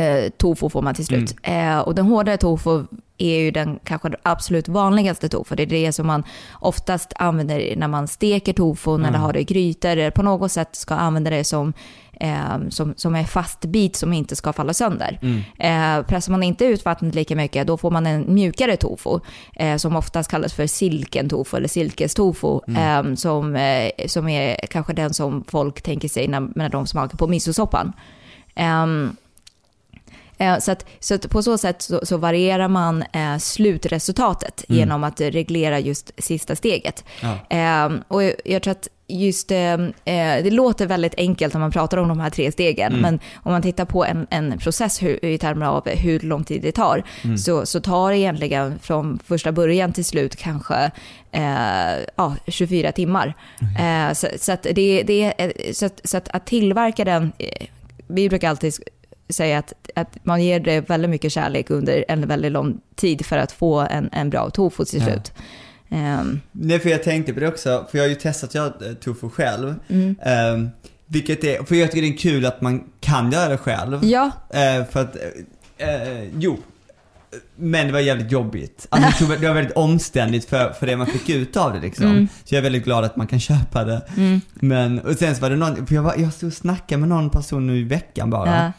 eh, 0.03 0.31
tofu 0.31 0.69
får 0.69 0.83
man 0.83 0.95
till 0.95 1.07
slut. 1.07 1.37
Eh, 1.43 1.79
och 1.79 1.95
den 1.95 2.07
hårdare 2.07 2.37
tofu 2.37 2.85
är 3.19 3.39
ju 3.39 3.51
den 3.51 3.79
kanske 3.85 4.11
absolut 4.23 4.69
vanligaste 4.69 5.29
tofu. 5.29 5.55
Det 5.57 5.63
är 5.63 5.67
det 5.67 5.93
som 5.93 6.07
man 6.07 6.23
oftast 6.61 7.13
använder 7.17 7.77
när 7.77 7.89
man 7.89 8.09
steker 8.09 8.53
tofu, 8.53 8.95
Mm. 8.95 9.13
det 9.13 9.19
har 9.19 9.33
det 9.33 9.41
i 9.41 9.45
grytor, 9.45 9.89
eller 9.91 10.11
på 10.11 10.23
något 10.23 10.53
sätt 10.53 10.77
ska 10.77 10.95
använda 10.95 11.31
det 11.31 11.45
som, 11.45 11.73
eh, 12.21 12.69
som, 12.69 12.95
som 12.97 13.15
en 13.15 13.25
fast 13.25 13.61
bit 13.61 13.97
som 13.97 14.13
inte 14.13 14.37
ska 14.37 14.53
falla 14.53 14.75
sönder. 14.75 15.19
Mm. 15.23 15.43
Eh, 15.59 16.07
pressar 16.07 16.33
man 16.33 16.43
inte 16.43 16.65
ut 16.65 16.85
vattnet 16.85 17.15
lika 17.15 17.37
mycket, 17.37 17.67
då 17.67 17.77
får 17.77 17.91
man 17.91 18.07
en 18.07 18.35
mjukare 18.35 18.77
tofu, 18.77 19.21
eh, 19.55 19.77
som 19.77 19.97
oftast 19.97 20.31
kallas 20.31 20.55
för 20.55 20.67
silkentofu 20.67 21.57
eller 21.57 21.69
silkestofu, 21.69 22.61
eh, 22.77 23.15
som, 23.15 23.57
eh, 23.57 23.91
som 24.07 24.29
är 24.29 24.57
kanske 24.71 24.93
den 24.93 25.15
som 25.15 25.45
folk 25.49 25.83
tänker 25.83 26.09
sig 26.09 26.29
när, 26.29 26.49
när 26.55 26.69
de 26.69 26.87
smakar 26.87 27.19
på 27.19 27.27
misosoppan. 27.27 27.93
Ehm, 28.55 28.89
Eh, 28.99 29.28
Så, 30.61 30.73
att, 30.73 30.87
så 31.01 31.15
att 31.15 31.31
på 31.31 31.43
så 31.43 31.59
sätt 31.59 31.83
så, 31.83 32.01
så 32.07 32.17
varierar 32.17 32.69
man 32.69 33.03
eh, 33.13 33.39
slutresultatet 33.39 34.65
Mm. 34.69 34.79
genom 34.79 35.05
att 35.05 35.21
reglera 35.21 35.79
just 35.81 36.11
sista 36.19 36.57
steget. 36.57 37.05
Ja. 37.23 37.57
Eh, 37.57 37.91
och 38.09 38.23
jag, 38.25 38.33
jag 38.45 38.63
tror 38.63 38.73
att 38.73 38.89
just 39.11 39.51
eh, 39.51 39.73
eh, 39.73 40.43
det 40.45 40.51
låter 40.51 40.87
väldigt 40.87 41.15
enkelt 41.17 41.55
när 41.55 41.61
man 41.61 41.71
pratar 41.73 41.99
om 41.99 42.09
de 42.09 42.21
här 42.21 42.31
tre 42.31 42.53
stegen, 42.53 42.93
Mm. 42.93 43.01
men 43.03 43.21
om 43.43 43.53
man 43.53 43.63
tittar 43.63 43.85
på 43.85 44.05
en, 44.05 44.27
en 44.31 44.59
process 44.59 45.03
hur, 45.03 45.25
i 45.25 45.39
termer 45.39 45.67
av 45.67 45.89
hur 45.89 46.21
lång 46.21 46.45
tid 46.45 46.63
det 46.63 46.73
tar, 46.73 47.03
Mm. 47.25 47.39
så, 47.39 47.67
så 47.67 47.81
tar 47.81 48.11
det 48.11 48.19
egentligen 48.19 48.79
från 48.83 49.19
första 49.27 49.53
början 49.53 49.93
till 49.93 50.05
slut 50.05 50.37
kanske 50.37 50.91
eh, 51.33 51.99
ja, 52.17 52.37
24 52.47 52.93
timmar. 52.93 53.35
Eh, 53.79 54.13
så, 54.15 54.27
så, 54.39 54.53
att 54.53 54.63
det, 54.63 55.03
det, 55.03 55.35
är- 55.39 55.73
så, 55.73 55.87
att, 55.87 56.01
så 56.05 56.17
att, 56.17 56.29
att 56.29 56.47
tillverka 56.47 57.05
den, 57.05 57.33
eh, 57.39 57.67
vi 58.09 58.29
brukar 58.29 58.49
alltid 58.51 58.75
säga 59.31 59.59
att, 59.59 59.73
att 59.95 60.17
man 60.23 60.43
ger 60.45 60.61
det 60.61 60.81
väldigt 60.91 61.11
mycket 61.11 61.33
kärlek 61.33 61.71
under 61.71 62.05
en 62.09 62.29
väldigt 62.29 62.53
lång 62.53 62.81
tid 62.97 63.27
för 63.27 63.39
att 63.39 63.53
få 63.53 63.79
en, 63.81 64.09
en 64.13 64.31
bra 64.31 64.51
tofu 64.51 64.85
till 64.85 65.01
Ja. 65.01 65.07
slut. 65.07 65.33
Ehm, 65.91 66.41
Nej, 66.53 66.79
för 66.79 66.89
jag 66.91 67.03
tänkte 67.03 67.33
på 67.35 67.41
det 67.41 67.49
också, 67.49 67.87
för 67.91 67.99
jag 67.99 68.05
har 68.05 68.09
ju 68.09 68.15
testat 68.15 68.49
att 68.51 68.55
göra 68.55 68.95
tofu 68.95 69.29
själv. 69.31 69.75
mm. 69.89 70.17
Ehm, 70.23 70.69
vilket 71.07 71.45
är, 71.45 71.65
för 71.65 71.75
jag 71.75 71.91
tycker 71.93 72.03
det 72.09 72.15
är 72.15 72.19
kul 72.19 72.47
att 72.47 72.61
man 72.61 72.85
kan 73.01 73.33
göra 73.33 73.49
det 73.49 73.57
själv. 73.59 74.05
Ja, 74.05 74.31
Eh, 74.51 74.85
för 74.91 75.01
att, 75.03 75.17
eh, 75.79 75.89
eh, 76.03 76.25
jo. 76.39 76.59
Men 77.57 77.87
det 77.87 77.93
var 77.93 78.01
jävligt 78.01 78.33
jobbigt. 78.33 78.87
Alltså, 78.91 79.25
det 79.25 79.47
var 79.49 79.55
väldigt 79.55 79.77
omständigt 79.77 80.49
för, 80.49 80.71
för 80.73 80.87
det 80.87 80.97
man 80.97 81.07
fick 81.07 81.29
ut 81.29 81.57
av 81.57 81.73
det 81.73 81.81
liksom. 81.81 82.07
Mm. 82.07 82.29
Så 82.45 82.55
jag 82.55 82.59
är 82.59 82.63
väldigt 82.63 82.85
glad 82.85 83.05
att 83.05 83.17
man 83.17 83.27
kan 83.27 83.41
köpa 83.41 83.85
det. 83.85 84.03
mm, 84.17 84.41
Men, 84.55 84.99
och 85.01 85.15
sen 85.15 85.35
så 85.35 85.41
var 85.43 85.51
det 85.51 85.57
någon, 85.57 85.87
för 85.87 85.95
jag, 85.95 86.03
var, 86.03 86.15
jag 86.17 86.33
stod 86.33 86.47
och 86.47 86.53
snackade 86.55 87.01
med 87.01 87.09
någon 87.09 87.31
person 87.31 87.67
nu 87.67 87.79
i 87.79 87.85
veckan 87.85 88.31
bara. 88.31 88.57
ja, 88.65 88.73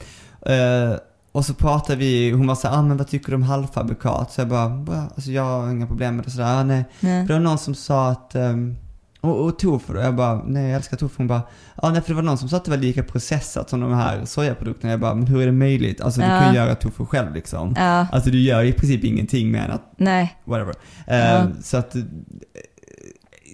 Eh, 0.45 0.95
Och 1.31 1.45
så 1.45 1.53
pratade 1.53 1.99
vi, 1.99 2.31
hon 2.31 2.47
var 2.47 2.55
såhär, 2.55 2.77
ah, 2.77 2.81
men 2.81 2.97
vad 2.97 3.07
tycker 3.07 3.29
du 3.29 3.35
om 3.35 3.43
halvfabrikat? 3.43 4.31
Så 4.31 4.41
jag 4.41 4.47
bara, 4.47 4.69
bara 4.69 5.01
alltså 5.15 5.31
jag 5.31 5.43
har 5.43 5.71
inga 5.71 5.87
problem 5.87 6.15
med 6.15 6.25
det 6.25 6.31
sådär, 6.31 6.59
ah, 6.59 6.63
nej. 6.63 6.85
Nej. 6.99 7.21
För 7.27 7.33
det 7.33 7.39
var 7.39 7.45
någon 7.49 7.57
som 7.57 7.75
sa 7.75 8.09
att, 8.09 8.35
um, 8.35 8.75
och, 9.21 9.45
och 9.45 9.59
tofu 9.59 9.93
då? 9.93 9.99
Jag 9.99 10.15
bara, 10.15 10.43
nej 10.47 10.63
jag 10.67 10.75
älskar 10.75 10.97
tofu. 10.97 11.13
Hon 11.17 11.27
bara, 11.27 11.41
ja 11.81 11.89
nej 11.91 12.01
för 12.01 12.09
det 12.09 12.15
var 12.15 12.21
någon 12.23 12.37
som 12.37 12.49
sa 12.49 12.57
att 12.57 12.65
det 12.65 12.71
var 12.71 12.77
lika 12.77 13.03
processat 13.03 13.69
som 13.69 13.79
de 13.79 13.93
här 13.93 14.25
sojaprodukterna. 14.25 14.91
Jag 14.91 14.99
bara, 14.99 15.15
men 15.15 15.27
hur 15.27 15.41
är 15.41 15.45
det 15.45 15.51
möjligt? 15.51 16.01
Alltså 16.01 16.19
du 16.21 16.27
Ja. 16.27 16.39
kan 16.39 16.53
ju 16.53 16.59
göra 16.59 16.75
tofu 16.75 17.05
själv 17.05 17.33
liksom. 17.33 17.73
Ja, 17.77 18.07
Alltså 18.11 18.29
du 18.29 18.39
gör 18.41 18.63
i 18.63 18.73
princip 18.73 19.03
ingenting 19.03 19.55
än 19.55 19.71
att, 19.71 19.93
nej. 19.97 20.35
whatever. 20.45 20.73
Ja. 21.07 21.13
Ehm, 21.13 21.51
Så 21.61 21.77
att, 21.77 21.95
eh, 21.95 22.01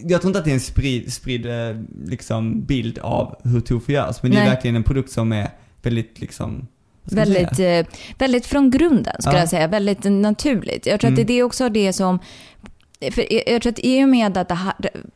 jag 0.03 0.21
tror 0.21 0.29
inte 0.29 0.39
att 0.39 0.45
det 0.45 0.51
är 0.51 0.55
en 0.55 0.59
spridd, 0.59 1.13
spridd 1.13 1.45
eh, 1.45 1.75
liksom, 2.05 2.61
bild 2.65 2.99
av 2.99 3.35
hur 3.43 3.59
tofu 3.61 3.93
görs. 3.93 4.21
Men 4.23 4.31
det 4.31 4.37
är 4.37 4.41
Nej. 4.41 4.49
verkligen 4.49 4.75
en 4.75 4.83
produkt 4.83 5.11
som 5.11 5.31
är 5.31 5.49
väldigt 5.81 6.19
liksom, 6.21 6.67
Väldigt, 7.05 7.59
eh, 7.59 7.93
väldigt 8.17 8.45
från 8.45 8.69
grunden 8.71 9.15
skulle 9.19 9.35
Ja. 9.35 9.39
jag 9.41 9.49
säga. 9.49 9.67
Väldigt 9.67 10.03
naturligt. 10.03 10.85
Jag 10.85 10.99
tror 10.99 11.11
att 11.11 11.17
Mm. 11.17 11.27
det 11.27 11.33
är 11.39 11.43
också 11.43 11.69
det 11.69 11.93
som... 11.93 12.19
För 13.11 13.33
jag- 13.49 13.61
tror 13.61 13.71
att 13.71 13.79
i 13.79 14.03
och 14.03 14.09
med 14.09 14.37
att 14.37 14.51
här, 14.51 14.73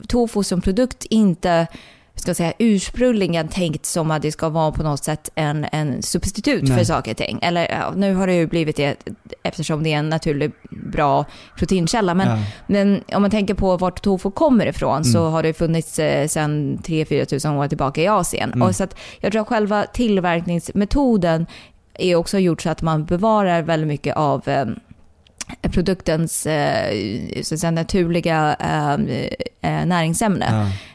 tofu 0.08 0.44
som 0.44 0.62
produkt 0.62 1.06
inte 1.10 1.68
ska 2.16 2.34
säga, 2.34 2.54
ursprungligen 2.60 3.48
tänkt 3.48 3.86
som 3.86 4.12
att 4.12 4.22
det 4.22 4.32
ska 4.32 4.50
vara 4.50 4.72
på 4.72 4.84
något 4.84 5.04
sätt 5.04 5.30
en, 5.36 5.66
en 5.72 6.02
substitut 6.02 6.64
Nej. 6.64 6.78
för 6.78 6.84
saker 6.84 7.12
och 7.12 7.18
ting. 7.18 7.40
Eller 7.42 7.70
ja, 7.72 7.94
nu 7.96 8.14
har 8.16 8.28
det 8.28 8.34
ju 8.36 8.48
blivit 8.48 8.76
det 8.76 8.96
eftersom 9.44 9.84
det 9.84 9.94
är 9.94 9.98
en 9.98 10.10
naturlig 10.10 10.52
bra 10.92 11.26
proteinkälla. 11.58 12.14
Men, 12.14 12.28
Ja. 12.28 12.38
men 12.68 13.04
om 13.14 13.22
man 13.22 13.32
tänker 13.32 13.54
på 13.54 13.78
vart 13.78 14.02
tofu 14.02 14.32
kommer 14.32 14.66
ifrån 14.66 15.06
så 15.06 15.20
Mm. 15.20 15.32
har 15.32 15.44
det 15.44 15.54
funnits 15.54 16.00
eh, 16.00 16.28
sedan 16.28 16.78
3-4 16.84 17.26
tusen 17.26 17.54
år 17.54 17.68
tillbaka 17.68 18.02
i 18.02 18.08
Asien. 18.08 18.52
Mm. 18.54 18.68
Och 18.68 18.76
så 18.76 18.84
att 18.84 18.96
jag 19.20 19.32
tror 19.32 19.42
att 19.42 19.48
själva 19.48 19.86
tillverkningsmetoden 19.94 21.46
är 21.94 22.16
också 22.16 22.40
gjort 22.40 22.62
så 22.62 22.70
att 22.70 22.82
man 22.82 23.06
bevarar 23.06 23.62
väldigt 23.62 23.88
mycket 23.88 24.16
av 24.16 24.48
eh, 24.50 24.66
produktens 25.62 26.46
eh, 26.46 26.94
så 27.44 27.54
att 27.54 27.60
säga, 27.60 27.72
naturliga 27.72 28.56
eh, 28.60 28.94
eh, 29.62 29.86
näringsämne. 29.86 30.46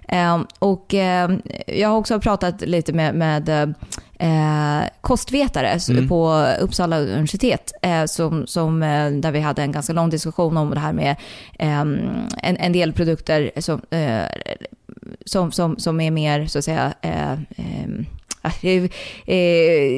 Ja. 0.08 0.16
Eh, 0.16 0.42
och 0.58 0.94
jag 1.66 1.88
har 1.88 1.96
också 1.96 2.20
pratat 2.20 2.60
lite 2.60 2.92
med, 2.92 3.14
med 3.14 3.74
eh, 4.18 4.88
kostvetare 5.00 5.78
Mm. 5.90 6.08
på 6.08 6.46
Uppsala 6.60 6.98
universitet 6.98 7.72
eh, 7.82 8.04
som, 8.04 8.46
som, 8.46 8.82
eh, 8.82 9.10
där 9.10 9.32
vi 9.32 9.40
hade 9.40 9.62
en 9.62 9.72
ganska 9.72 9.92
lång 9.92 10.10
diskussion 10.10 10.56
om 10.56 10.70
det 10.70 10.80
här 10.80 10.92
med 10.92 11.16
eh, 11.58 11.80
en, 11.80 12.28
en 12.56 12.72
del 12.72 12.92
produkter 12.92 13.50
som, 13.58 13.80
som, 15.26 15.52
som, 15.52 15.78
som 15.78 16.00
är 16.00 16.10
mer 16.10 16.46
så 16.46 16.58
att 16.58 16.64
säga 16.64 16.92
det 18.60 18.68
är 18.70 18.82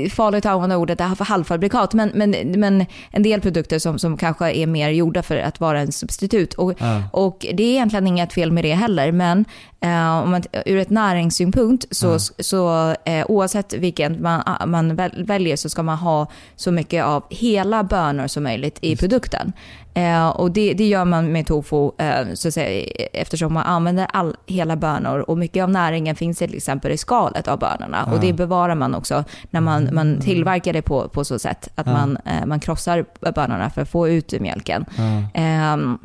eh, 0.05 0.11
farligt 0.11 0.47
att 0.47 0.53
använda 0.53 0.76
ordet 0.76 0.99
för 0.99 1.25
halvfabrikat, 1.25 1.95
men, 1.95 2.11
men, 2.15 2.31
men 2.61 2.87
en 3.11 3.23
del 3.23 3.41
produkter 3.41 3.79
som, 3.79 3.99
som 3.99 4.17
kanske 4.17 4.53
är 4.53 4.67
mer 4.67 4.88
gjorda 4.91 5.23
för 5.23 5.37
att 5.37 5.61
vara 5.61 5.81
en 5.81 5.93
substitut. 5.93 6.55
Och, 6.55 6.73
Ja. 6.79 7.03
och 7.12 7.47
det 7.55 7.62
är 7.62 7.71
egentligen 7.71 8.07
inget 8.07 8.33
fel 8.33 8.53
med 8.53 8.65
det 8.65 8.75
heller, 8.75 9.12
men 9.12 9.45
eh, 9.81 10.19
om 10.23 10.31
man, 10.31 10.43
ur 10.67 10.79
ett 10.79 10.91
näringssynpunkt 10.91 11.85
så, 11.91 12.07
Ja. 12.07 12.19
så 12.38 12.91
eh, 13.05 13.26
oavsett 13.29 13.73
vilken 13.73 14.23
man, 14.23 14.43
man 14.67 14.97
väl- 14.97 15.25
väljer 15.25 15.57
så 15.57 15.69
ska 15.69 15.83
man 15.83 15.99
ha 15.99 16.26
så 16.57 16.71
mycket 16.73 17.05
av 17.05 17.25
hela 17.31 17.85
bönor 17.85 18.26
som 18.26 18.43
möjligt 18.43 18.79
i 18.81 18.97
produkten. 18.97 19.53
Eh, 19.97 20.29
och 20.29 20.50
det, 20.50 20.75
det 20.75 20.87
gör 20.87 21.05
man 21.05 21.33
med 21.33 21.47
tofu 21.47 21.91
eh, 21.99 22.35
så 22.35 22.49
att 22.49 22.55
säga, 22.55 22.87
eftersom 23.12 23.55
man 23.55 23.62
använder 23.62 24.07
all, 24.12 24.37
hela 24.47 24.76
bönor 24.76 25.19
och 25.31 25.38
mycket 25.38 25.62
av 25.62 25.71
näringen 25.71 26.17
finns 26.17 26.38
till 26.38 26.55
exempel 26.55 26.93
i 26.93 26.97
skalet 26.97 27.49
av 27.49 27.59
bönorna. 27.59 28.05
Ja. 28.07 28.12
Och 28.15 28.21
det 28.21 28.33
bevarar 28.33 28.75
man 28.75 28.95
också 28.95 29.25
när 29.50 29.61
man, 29.61 29.88
man 29.93 30.21
tillverkar 30.21 30.73
det 30.73 30.83
på, 30.83 31.09
på 31.09 31.25
så 31.25 31.38
sätt 31.38 31.69
att 31.75 31.87
Ja. 31.87 31.93
man, 31.93 32.19
eh, 32.25 32.47
man 32.47 32.61
krossar 32.61 33.05
bönorna 33.35 33.71
för 33.71 33.83
att 33.83 33.88
få 33.88 34.09
ut 34.09 34.41
mjölken. 34.41 34.85
Ja. 34.97 35.23
Ehm, 35.35 35.99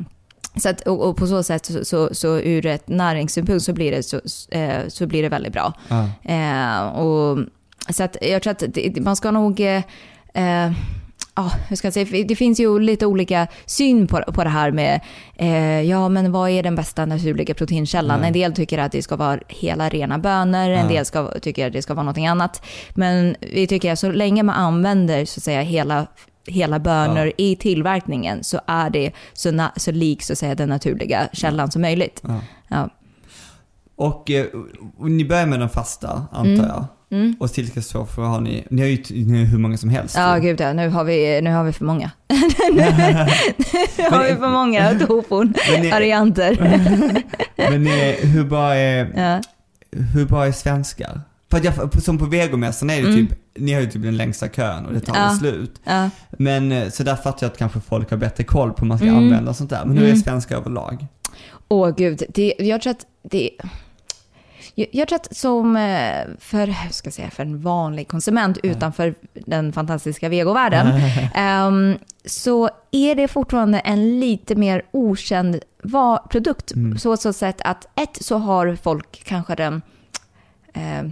så 0.56 0.68
att, 0.68 0.80
och, 0.80 1.16
på 1.16 1.26
så 1.26 1.42
sätt 1.42 1.66
så, 1.66 1.84
så, 1.84 2.14
så 2.14 2.38
ur 2.38 2.66
ett 2.66 2.88
näringssynpunkt 2.88 3.64
så 3.64 3.72
blir 3.72 3.92
det, 3.92 4.02
så, 4.02 4.20
eh, 4.50 4.88
så 4.88 5.06
blir 5.06 5.22
det 5.22 5.28
väldigt 5.28 5.52
bra. 5.52 5.72
Ja. 5.88 6.08
Eh, 6.32 6.86
och, 6.86 7.38
så 7.90 8.02
att 8.04 8.16
jag 8.22 8.42
tror 8.42 8.50
att 8.50 8.62
det, 8.68 9.00
man 9.00 9.16
ska 9.16 9.30
nog... 9.30 9.60
Eh, 10.34 10.72
ja, 11.34 11.50
hur 11.68 11.76
ska 11.76 11.86
jag 11.86 11.94
säga? 11.94 12.24
Det 12.28 12.36
finns 12.36 12.60
ju 12.60 12.78
lite 12.78 13.06
olika 13.06 13.46
syn 13.66 14.06
på, 14.06 14.22
på 14.32 14.44
det 14.44 14.50
här 14.50 14.70
med 14.70 15.00
eh, 15.36 15.80
ja, 15.80 16.08
men 16.08 16.32
vad 16.32 16.50
är 16.50 16.62
den 16.62 16.74
bästa 16.74 17.06
naturliga 17.06 17.54
proteinkällan? 17.54 18.20
Ja. 18.20 18.26
En 18.26 18.32
del 18.32 18.52
tycker 18.54 18.78
att 18.78 18.92
det 18.92 19.02
ska 19.02 19.16
vara 19.16 19.40
hela 19.48 19.88
rena 19.88 20.18
bönor, 20.18 20.58
en 20.70 20.70
Ja. 20.70 20.88
del 20.88 21.04
ska, 21.04 21.28
tycker 21.40 21.66
att 21.66 21.72
det 21.72 21.82
ska 21.82 21.94
vara 21.94 22.04
någonting 22.04 22.26
annat. 22.26 22.62
Men 22.94 23.36
vi 23.40 23.66
tycker 23.66 23.92
att 23.92 23.98
så 23.98 24.10
länge 24.12 24.42
man 24.42 24.54
använder 24.54 25.24
så 25.24 25.38
att 25.38 25.44
säga 25.44 25.60
hela 25.62 26.06
hela 26.46 26.78
bönor 26.78 27.26
Ja. 27.26 27.32
i 27.36 27.56
tillverkningen 27.56 28.44
så 28.44 28.60
är 28.66 28.90
det 28.90 29.10
så, 29.32 29.48
na- 29.50 29.70
så 29.78 29.92
lik 29.92 30.22
så 30.22 30.32
att 30.32 30.38
säga, 30.38 30.54
den 30.54 30.68
naturliga 30.68 31.28
källan 31.32 31.70
som 31.70 31.82
möjligt. 31.82 32.20
Ja. 32.28 32.40
Ja. 32.68 32.88
Och, 33.96 34.30
eh, 34.30 34.46
ni 35.00 35.24
börjar 35.24 35.46
med 35.46 35.60
den 35.60 35.68
fasta, 35.68 36.26
antar 36.32 36.50
Mm. 36.52 36.66
jag. 36.66 36.84
Mm. 37.12 37.36
Och 37.40 37.50
silkesstoffer 37.50 38.22
har 38.22 38.40
ni, 38.40 38.64
ni 38.70 38.80
har 38.82 38.88
ju 38.88 39.24
ni 39.24 39.38
har 39.38 39.44
hur 39.46 39.58
många 39.58 39.76
som 39.76 39.90
helst. 39.90 40.14
Ja, 40.18 40.38
gud 40.38 40.60
ja. 40.60 40.72
Nu 40.72 40.88
har 40.88 41.04
vi, 41.04 41.40
nu 41.42 41.50
har 41.52 41.64
vi 41.64 41.72
för 41.72 41.84
många. 41.84 42.10
nu 42.28 42.82
har 44.10 44.28
vi 44.28 44.36
för 44.36 44.48
många 44.50 44.92
ni- 45.80 45.90
varianter. 45.90 46.56
Men 47.70 47.86
hur 48.30 48.44
bra 48.44 48.74
är, 48.74 49.12
ja. 49.16 49.40
hur 50.14 50.26
bra 50.26 50.46
är 50.46 50.52
svenskar? 50.52 51.20
För 51.50 51.58
att 51.58 51.64
jag, 51.64 52.02
som 52.02 52.18
på 52.18 52.24
vegomässan 52.24 52.90
är 52.90 53.02
det 53.02 53.08
Mm. 53.08 53.26
typ, 53.26 53.38
ni 53.58 53.72
har 53.72 53.80
ju 53.80 53.86
typ 53.90 54.02
den 54.02 54.16
längsta 54.16 54.48
kön 54.48 54.86
och 54.86 54.92
det 54.92 55.00
tar 55.00 55.16
Ja. 55.16 55.30
slut. 55.30 55.80
Ja. 55.84 56.10
Men 56.38 56.72
eh, 56.72 56.88
så 56.88 57.02
där 57.02 57.16
fattar 57.16 57.38
jag 57.46 57.50
att 57.52 57.58
kanske 57.58 57.80
folk 57.80 58.10
har 58.10 58.16
bättre 58.16 58.44
koll 58.44 58.72
på 58.72 58.80
hur 58.80 58.86
man 58.88 58.98
ska 58.98 59.06
Mm. 59.06 59.18
använda 59.18 59.54
sånt 59.54 59.70
där. 59.70 59.84
Men 59.84 59.96
hur 59.96 60.04
är 60.04 60.08
Mm. 60.08 60.20
svenskar 60.22 60.56
överlag? 60.56 61.06
Åh 61.68 61.94
gud, 61.96 62.22
det, 62.28 62.54
jag 62.58 62.82
tror 62.82 62.90
att 62.90 63.06
det... 63.30 63.50
Jag, 64.74 65.08
tror 65.08 65.16
att 65.16 65.36
som 65.36 65.76
eh, 65.76 66.24
för, 66.38 66.92
ska 66.92 67.10
säga, 67.10 67.30
för 67.30 67.42
en 67.42 67.62
vanlig 67.62 68.08
konsument 68.08 68.58
utanför 68.62 69.14
den 69.34 69.72
fantastiska 69.72 70.28
vegovärlden 70.28 70.86
ehm, 71.34 71.98
så 72.24 72.70
är 72.90 73.14
det 73.14 73.28
fortfarande 73.28 73.78
en 73.78 74.20
lite 74.20 74.54
mer 74.54 74.82
okänd 74.90 75.60
produkt. 76.30 76.72
Mm. 76.72 76.98
Så, 76.98 77.16
så 77.16 77.32
sätt 77.32 77.60
att 77.64 77.88
ett 78.00 78.18
så 78.20 78.38
har 78.38 78.76
folk 78.82 79.24
kanske 79.24 79.54
den... 79.54 79.82
Eh, 80.74 81.02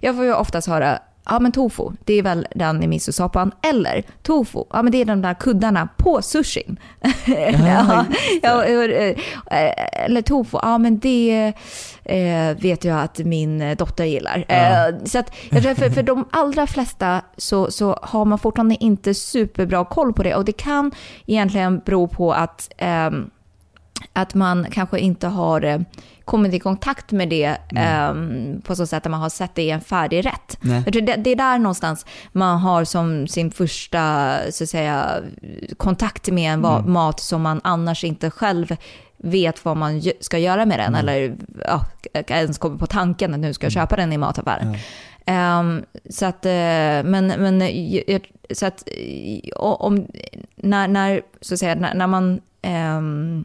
jag 0.00 0.16
får 0.16 0.24
ju 0.24 0.34
oftast 0.34 0.68
höra 0.68 0.98
Ja 1.26 1.38
men 1.38 1.52
tofu, 1.52 1.90
det 2.04 2.14
är 2.14 2.22
väl 2.22 2.46
den 2.54 2.82
i 2.82 2.86
misosoppan. 2.86 3.52
Eller 3.62 4.02
tofu, 4.22 4.64
ja 4.70 4.82
men 4.82 4.92
det 4.92 5.00
är 5.00 5.04
de 5.04 5.22
där 5.22 5.34
kuddarna 5.34 5.88
på 5.96 6.22
sushin. 6.22 6.78
ja, 7.66 8.04
ja, 8.42 8.64
eh, 8.64 9.16
eller 10.04 10.22
tofu, 10.22 10.58
ja 10.62 10.78
men 10.78 10.98
det 10.98 11.52
eh, 12.04 12.56
vet 12.56 12.84
jag 12.84 13.00
att 13.00 13.18
min 13.18 13.76
dotter 13.78 14.04
gillar. 14.04 14.44
Ja. 14.48 14.54
Eh, 14.54 14.94
så 15.04 15.18
att, 15.18 15.34
för, 15.34 15.90
för 15.90 16.02
de 16.02 16.28
allra 16.30 16.66
flesta 16.66 17.22
så, 17.36 17.70
så 17.70 17.98
har 18.02 18.24
man 18.24 18.38
fortfarande 18.38 18.76
inte 18.80 19.14
superbra 19.14 19.84
koll 19.84 20.12
på 20.12 20.22
det. 20.22 20.34
Och 20.34 20.44
det 20.44 20.52
kan 20.52 20.92
egentligen 21.26 21.78
bero 21.78 22.08
på 22.08 22.32
att 22.32 22.70
ehm, 22.76 23.30
att 24.12 24.34
man 24.34 24.66
kanske 24.70 24.98
inte 24.98 25.26
har 25.28 25.62
eh, 25.64 25.80
kommit 26.24 26.54
i 26.54 26.58
kontakt 26.58 27.12
med 27.12 27.28
det 27.28 27.56
ehm, 27.76 28.60
på 28.64 28.76
så 28.76 28.86
sätt 28.86 29.06
att 29.06 29.10
man 29.10 29.20
har 29.20 29.28
sett 29.28 29.54
det 29.54 29.62
i 29.62 29.70
en 29.70 29.80
färdig 29.80 30.26
rätt. 30.26 30.58
Nej. 30.60 30.82
Jag 30.84 30.92
tror 30.92 31.02
det, 31.02 31.16
det 31.16 31.30
är 31.30 31.36
där 31.36 31.58
någonstans 31.58 32.06
man 32.32 32.58
har 32.58 32.84
som 32.84 33.26
sin 33.28 33.50
första 33.50 34.34
så 34.50 34.64
att 34.64 34.70
säga, 34.70 35.14
kontakt 35.76 36.28
med 36.30 36.52
en 36.52 36.64
Mm. 36.64 36.92
mat 36.92 37.20
som 37.20 37.42
man 37.42 37.60
annars 37.64 38.04
inte 38.04 38.30
själv 38.30 38.76
vet 39.16 39.64
vad 39.64 39.76
man 39.76 40.02
ska 40.20 40.38
göra 40.38 40.66
med 40.66 40.78
den 40.78 40.94
Mm. 40.94 41.00
eller 41.00 41.36
ja, 41.68 41.86
ens 42.28 42.58
kommer 42.58 42.78
på 42.78 42.86
tanken 42.86 43.34
att 43.34 43.40
nu 43.40 43.52
ska 43.54 43.66
jag 43.66 43.72
köpa 43.72 43.96
den 43.96 44.12
i 44.12 44.18
mataffären. 44.18 44.72
Ja. 44.72 44.78
Ehm, 45.26 45.82
så 46.10 46.26
att, 46.26 46.46
eh, 46.46 46.50
men, 47.04 47.26
men 47.26 47.60
jag- 48.06 48.30
så 48.54 48.66
att 48.66 48.84
eh, 48.86 49.56
om, 49.56 50.06
när, 50.56 50.88
när, 50.88 51.20
så 51.40 51.54
att 51.54 51.60
säga, 51.60 51.74
när, 51.74 51.94
när 51.94 52.06
man, 52.06 52.40
ehm, 52.62 53.44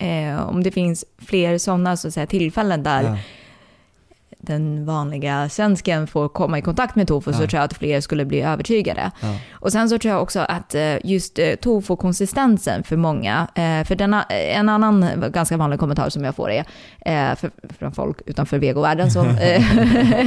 eh, 0.00 0.48
om 0.48 0.62
det 0.62 0.70
finns 0.70 1.04
fler 1.18 1.58
sådana 1.58 1.96
så 1.96 2.08
att 2.08 2.14
säga, 2.14 2.26
tillfällen 2.26 2.82
där 2.82 3.02
Ja. 3.02 3.16
den 4.42 4.86
vanliga 4.86 5.48
svensken 5.48 6.06
får 6.06 6.28
komma 6.28 6.58
i 6.58 6.62
kontakt 6.62 6.96
med 6.96 7.08
tofu 7.08 7.32
så 7.32 7.42
Ja. 7.42 7.46
tror 7.48 7.58
jag 7.58 7.64
att 7.64 7.74
fler 7.74 8.00
skulle 8.00 8.24
bli 8.24 8.40
övertygade. 8.42 9.10
Ja. 9.20 9.34
Och 9.52 9.72
sen 9.72 9.88
så 9.88 9.98
tror 9.98 10.12
jag 10.14 10.22
också 10.22 10.40
att 10.40 10.74
eh, 10.74 10.96
just 11.04 11.38
eh, 11.38 11.54
tofu-konsistensen 11.56 12.82
för 12.84 12.96
många, 12.96 13.48
eh, 13.54 13.84
för 13.84 13.94
denna, 13.94 14.22
en 14.22 14.68
annan 14.68 15.06
ganska 15.32 15.56
vanlig 15.56 15.78
kommentar 15.80 16.08
som 16.08 16.24
jag 16.24 16.34
får 16.36 16.50
är, 16.50 16.64
eh, 17.00 17.36
för, 17.36 17.50
från 17.78 17.92
folk 17.92 18.18
utanför 18.26 18.58
vegovärlden, 18.58 19.10
som, 19.10 19.26
eh, 19.40 20.26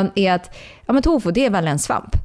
eh, 0.00 0.06
är 0.14 0.32
att 0.32 0.56
ja, 0.86 0.92
men 0.92 1.02
tofu 1.02 1.30
det 1.30 1.46
är 1.46 1.50
väl 1.50 1.68
en 1.68 1.78
svamp. 1.78 2.16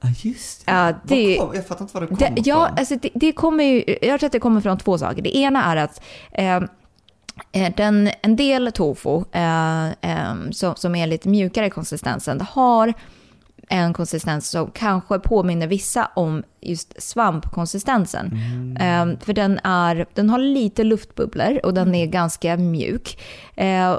Ja, 0.00 0.08
just 0.22 0.66
det. 0.66 0.72
Ja, 0.72 0.92
det- 1.04 1.36
kom, 1.38 1.54
jag 1.54 1.66
fattar 1.66 1.82
inte 1.84 1.94
var 1.94 2.00
det 2.00 2.06
kommer 2.06 2.32
ja, 2.36 2.66
ifrån. 2.66 2.78
alltså 2.78 2.96
det, 2.96 3.10
det 3.14 3.32
kommer 3.32 3.64
ju, 3.64 3.96
jag 4.02 4.20
tror 4.20 4.26
att 4.26 4.32
det 4.32 4.40
kommer 4.40 4.60
från 4.60 4.78
två 4.78 4.98
saker. 4.98 5.22
Det 5.22 5.36
ena 5.36 5.64
är 5.64 5.76
att 5.76 6.02
eh, 6.32 6.56
eh, 7.52 7.72
den, 7.76 8.10
en 8.22 8.36
del 8.36 8.72
tofu 8.72 9.24
eh, 9.32 9.86
eh, 9.86 10.34
som, 10.50 10.74
som 10.76 10.94
är 10.94 11.06
lite 11.06 11.28
mjukare 11.28 11.66
i 11.66 11.70
konsistensen 11.70 12.40
har 12.40 12.94
en 13.68 13.92
konsistens 13.92 14.50
som 14.50 14.70
kanske 14.70 15.18
påminner 15.18 15.66
vissa 15.66 16.10
om 16.16 16.42
just 16.60 17.02
svampkonsistensen. 17.02 18.26
Mm. 18.32 19.12
Eh, 19.12 19.18
för 19.20 19.32
den, 19.32 19.60
är, 19.64 20.06
den 20.14 20.30
har 20.30 20.38
lite 20.38 20.84
luftbubblor 20.84 21.60
och 21.66 21.74
den 21.74 21.94
är 21.94 22.06
ganska 22.06 22.56
mjuk. 22.56 23.20
Eh, 23.54 23.98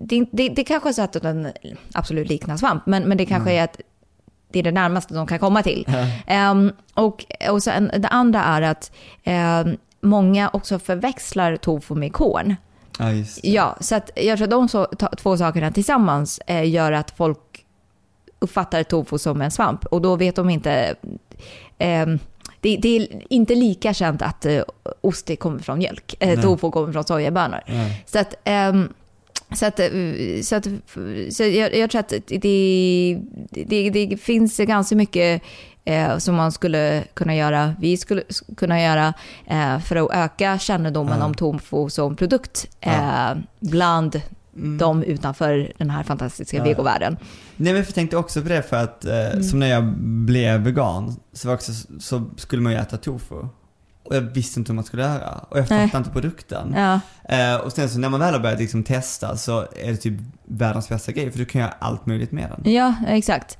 det, 0.00 0.26
det, 0.32 0.48
det 0.48 0.64
kanske 0.64 0.88
är 0.88 0.92
så 0.92 1.02
att 1.02 1.12
den 1.12 1.48
absolut 1.94 2.28
liknar 2.28 2.56
svamp, 2.56 2.86
men, 2.86 3.02
men 3.02 3.18
det 3.18 3.26
kanske 3.26 3.52
är 3.52 3.64
att 3.64 3.80
det 4.56 4.60
är 4.60 4.72
det 4.72 4.80
närmaste 4.80 5.14
de 5.14 5.26
kan 5.26 5.38
komma 5.38 5.62
till. 5.62 5.86
Ehm, 6.26 6.72
och, 6.94 7.24
och 7.50 7.62
sen, 7.62 7.90
det 7.98 8.08
andra 8.08 8.42
är 8.42 8.62
att 8.62 8.92
ehm, 9.24 9.76
många 10.00 10.50
också 10.52 10.78
förväxlar 10.78 11.56
tofu 11.56 11.94
med 11.94 12.12
korn. 12.12 12.56
Ja. 12.98 13.06
Ja, 13.42 13.76
så 13.80 13.94
att 13.94 14.10
jag 14.16 14.38
tror 14.38 14.44
att 14.46 14.50
de 14.50 14.68
så, 14.68 14.86
två 15.18 15.36
sakerna 15.36 15.70
tillsammans 15.72 16.38
eh, 16.46 16.70
gör 16.70 16.92
att 16.92 17.10
folk 17.10 17.64
uppfattar 18.38 18.82
tofu 18.82 19.18
som 19.18 19.42
en 19.42 19.50
svamp. 19.50 19.86
Och 19.86 20.02
då 20.02 20.16
vet 20.16 20.36
de 20.36 20.50
inte... 20.50 20.94
ehm, 21.78 22.18
det, 22.60 22.76
det 22.76 22.96
är 22.96 23.08
inte 23.32 23.54
lika 23.54 23.94
känt 23.94 24.22
att 24.22 24.46
eh, 24.46 24.62
ost 25.00 25.38
kommer 25.38 25.58
från 25.58 25.78
mjölk. 25.78 26.14
Eh, 26.20 26.40
tofu 26.40 26.70
kommer 26.70 26.92
från 26.92 27.04
sojabönor. 27.04 27.60
Nej. 27.66 28.04
Så 28.06 28.18
att, 28.18 28.34
ehm, 28.44 28.92
så 29.56 29.66
att, 29.66 29.80
eh, 29.80 29.88
så 30.42 30.56
att 30.56 30.64
så 31.30 31.42
jag, 31.44 31.76
jag 31.76 31.90
tror 31.90 32.00
att 32.00 32.12
det, 32.26 33.18
det, 33.66 33.90
det 33.90 34.16
finns 34.20 34.56
ganska 34.56 34.96
mycket 34.96 35.42
eh, 35.84 36.18
som 36.18 36.34
man 36.34 36.52
skulle 36.52 37.04
kunna 37.14 37.36
göra, 37.36 37.74
vi 37.80 37.96
skulle 37.96 38.22
kunna 38.56 38.82
göra 38.82 39.14
eh, 39.46 39.78
för 39.80 39.96
att 39.96 40.10
öka 40.12 40.58
kännedomen 40.58 41.18
Ja. 41.18 41.24
om 41.24 41.34
tofu 41.34 41.88
som 41.90 42.16
produkt 42.16 42.68
eh, 42.80 43.30
bland 43.60 44.20
de 44.78 45.02
utanför 45.02 45.72
den 45.78 45.90
här 45.90 46.02
fantastiska 46.02 46.56
Mm. 46.56 46.68
Ja. 46.68 46.74
vegovärlden. 46.74 47.16
Nej 47.56 47.72
men 47.72 47.82
jag 47.82 47.94
tänkte 47.94 48.16
också 48.16 48.42
på 48.42 48.48
det 48.48 48.62
för 48.62 48.76
att, 48.76 49.04
eh, 49.04 49.26
Mm. 49.32 49.42
som 49.42 49.58
när 49.58 49.66
jag 49.66 49.84
blev 50.02 50.60
vegan, 50.60 51.14
så, 51.32 51.52
också, 51.54 51.72
så 52.00 52.24
skulle 52.36 52.62
man 52.62 52.72
ju 52.72 52.78
äta 52.78 52.96
tofu. 52.96 53.34
Och 54.06 54.16
jag 54.16 54.20
visste 54.20 54.60
inte 54.60 54.72
hur 54.72 54.74
man 54.74 54.84
skulle 54.84 55.02
göra. 55.02 55.44
Och 55.48 55.58
jag 55.58 55.66
Nej. 55.70 55.86
fattade 55.86 55.98
inte 55.98 56.10
produkten. 56.10 56.74
Ja, 56.76 57.00
Eh, 57.28 57.56
och 57.56 57.72
sen 57.72 57.88
så 57.88 57.98
när 57.98 58.08
man 58.08 58.20
väl 58.20 58.34
har 58.34 58.40
börjat 58.40 58.60
liksom 58.60 58.82
testa 58.82 59.36
så 59.36 59.60
är 59.60 59.90
det 59.90 59.96
typ 59.96 60.20
världens 60.44 60.88
bästa 60.88 61.12
grej, 61.12 61.30
för 61.30 61.38
du 61.38 61.44
kan 61.44 61.60
göra 61.60 61.74
allt 61.78 62.06
möjligt 62.06 62.32
med 62.32 62.50
den. 62.50 62.72
ja 62.72 62.94
exakt. 63.06 63.58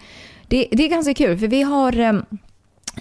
Det, 0.49 0.69
det 0.73 0.85
är 0.85 0.89
ganska 0.89 1.15
kul 1.15 1.39
för 1.39 1.49
vi 1.49 1.63
har 1.63 2.01
eh, 2.01 2.13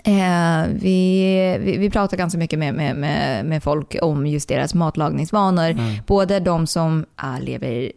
Eh, 0.04 0.68
vi, 0.72 1.58
vi, 1.60 1.78
vi 1.78 1.90
pratar 1.90 2.18
ganska 2.18 2.40
mycket 2.40 2.60
med, 2.60 2.74
med, 2.74 2.96
med, 2.96 3.46
med 3.46 3.64
folk 3.64 3.96
om 4.02 4.28
just 4.28 4.50
deras 4.50 4.74
matlagningsvanor. 4.74 5.70
Mm. 5.70 5.96
Både 6.08 6.40
de 6.40 6.68
som 6.68 7.06
är, 7.18 7.42
lever, 7.42 7.92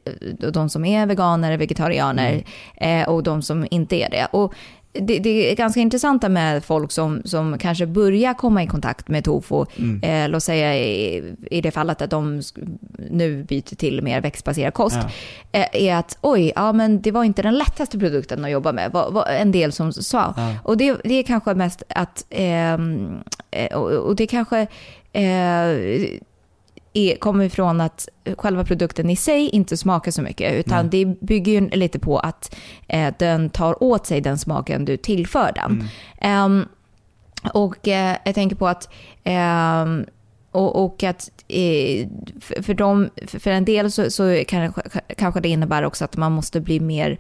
de 0.53 0.69
som 0.69 0.85
är 0.85 1.07
veganer, 1.07 1.57
vegetarianer 1.57 2.45
eh, 2.77 3.09
och 3.09 3.23
de 3.23 3.43
som 3.43 3.67
inte 3.71 3.97
är 3.97 4.11
det. 4.11 4.27
Och 4.31 4.55
det, 5.01 5.19
det 5.19 5.51
är 5.51 5.57
ganska 5.57 5.81
intressanta 5.81 6.29
med 6.29 6.65
folk 6.65 6.93
som, 6.93 7.23
som 7.25 7.59
kanske 7.59 7.87
börjar 7.87 8.35
komma 8.35 8.63
i 8.63 8.67
kontakt 8.67 9.09
med 9.09 9.25
tofu. 9.25 9.65
Mm. 9.77 10.03
Eh, 10.03 10.29
låt 10.29 10.43
säga 10.43 10.77
i, 10.77 11.35
i 11.51 11.61
det 11.61 11.71
fallet 11.71 12.03
att 12.03 12.11
de 12.11 12.43
nu 13.11 13.43
byter 13.43 13.77
till 13.77 14.03
mer 14.03 14.21
växtbaserad 14.21 14.75
kost. 14.75 14.99
Ja. 15.53 15.61
Eh, 15.61 15.89
är 15.89 15.95
att 15.95 16.19
oj, 16.21 16.53
ja 16.57 16.73
men 16.73 17.03
det 17.03 17.11
var 17.11 17.25
inte 17.25 17.43
den 17.43 17.55
lättaste 17.55 17.99
produkten 17.99 18.45
att 18.45 18.51
jobba 18.51 18.73
med. 18.73 18.93
Var, 18.93 19.11
var 19.11 19.27
en 19.27 19.53
del 19.53 19.73
som 19.73 19.93
sa. 19.93 20.35
Ja. 20.37 20.55
Och 20.65 20.77
det, 20.77 20.97
det 21.05 21.15
är 21.15 21.23
kanske 21.23 21.55
mest 21.55 21.83
att, 21.89 22.27
ehm, 22.31 23.19
eh, 23.51 23.77
och, 23.77 23.91
och 23.91 24.17
det 24.17 24.27
kanske 24.27 24.67
eh, 25.13 26.21
är, 26.99 27.17
kommer 27.17 27.45
ifrån 27.45 27.81
att 27.81 28.09
själva 28.39 28.65
produkten 28.65 29.11
i 29.11 29.17
sig 29.17 29.49
inte 29.49 29.77
smakar 29.77 30.11
så 30.11 30.23
mycket, 30.23 30.53
utan 30.53 30.91
det 30.91 31.05
bygger 31.21 31.53
ju 31.53 31.69
lite 31.69 31.99
på 31.99 32.19
att 32.19 32.57
eh, 32.89 33.15
den 33.19 33.51
tar 33.51 33.83
åt 33.83 34.07
sig 34.07 34.21
den 34.21 34.39
smaken 34.39 34.85
du 34.85 34.97
tillför 34.97 35.53
den. 35.55 35.89
Ehm, 36.21 36.65
och 37.53 37.89
eh, 37.89 38.17
jag 38.25 38.35
tänker 38.35 38.57
på 38.57 38.69
att 38.69 38.91
ehm, 39.25 40.07
och, 40.51 40.85
och 40.85 41.03
att 41.03 41.31
eh, 41.49 42.09
för, 42.63 42.75
dem, 42.75 43.11
för 43.27 43.51
en 43.51 43.65
del 43.65 43.91
så, 43.93 44.11
så 44.11 44.43
kan, 44.49 44.73
kanske 45.17 45.41
det 45.41 45.49
innebär 45.49 45.83
också 45.83 46.05
att 46.05 46.17
man 46.17 46.33
måste 46.33 46.61
bli 46.61 46.81
mer 46.81 47.19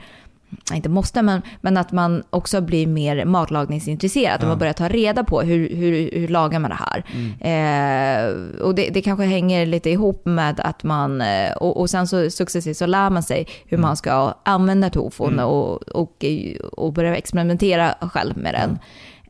inte 0.74 0.88
måste, 0.88 1.22
men, 1.22 1.42
men 1.60 1.76
att 1.76 1.92
man 1.92 2.22
också 2.30 2.60
blir 2.60 2.86
mer 2.86 3.24
matlagningsintresserad. 3.24 4.36
Ja. 4.40 4.44
Och 4.44 4.48
man 4.48 4.58
börjar 4.58 4.72
ta 4.72 4.88
reda 4.88 5.24
på 5.24 5.40
hur, 5.40 5.76
hur, 5.76 6.10
hur 6.12 6.28
lagar 6.28 6.58
man 6.58 6.70
det 6.70 6.78
här. 6.80 7.04
Eh, 7.40 8.60
och 8.60 8.74
det, 8.74 8.88
det 8.88 9.02
kanske 9.02 9.24
hänger 9.24 9.66
lite 9.66 9.90
ihop 9.90 10.26
med 10.26 10.60
att 10.60 10.82
man, 10.82 11.20
eh, 11.20 11.52
och, 11.52 11.80
och 11.80 11.90
sen 11.90 12.08
så 12.08 12.30
successivt 12.30 12.76
så 12.76 12.86
lär 12.86 13.10
man 13.10 13.22
sig 13.22 13.46
hur 13.66 13.78
man 13.78 13.96
ska 13.96 14.34
använda 14.44 14.90
tofun 14.90 15.38
och, 15.38 15.82
och, 15.88 16.24
och 16.72 16.92
börja 16.92 17.16
experimentera 17.16 17.94
själv 18.00 18.36
med 18.36 18.54
den. 18.54 18.78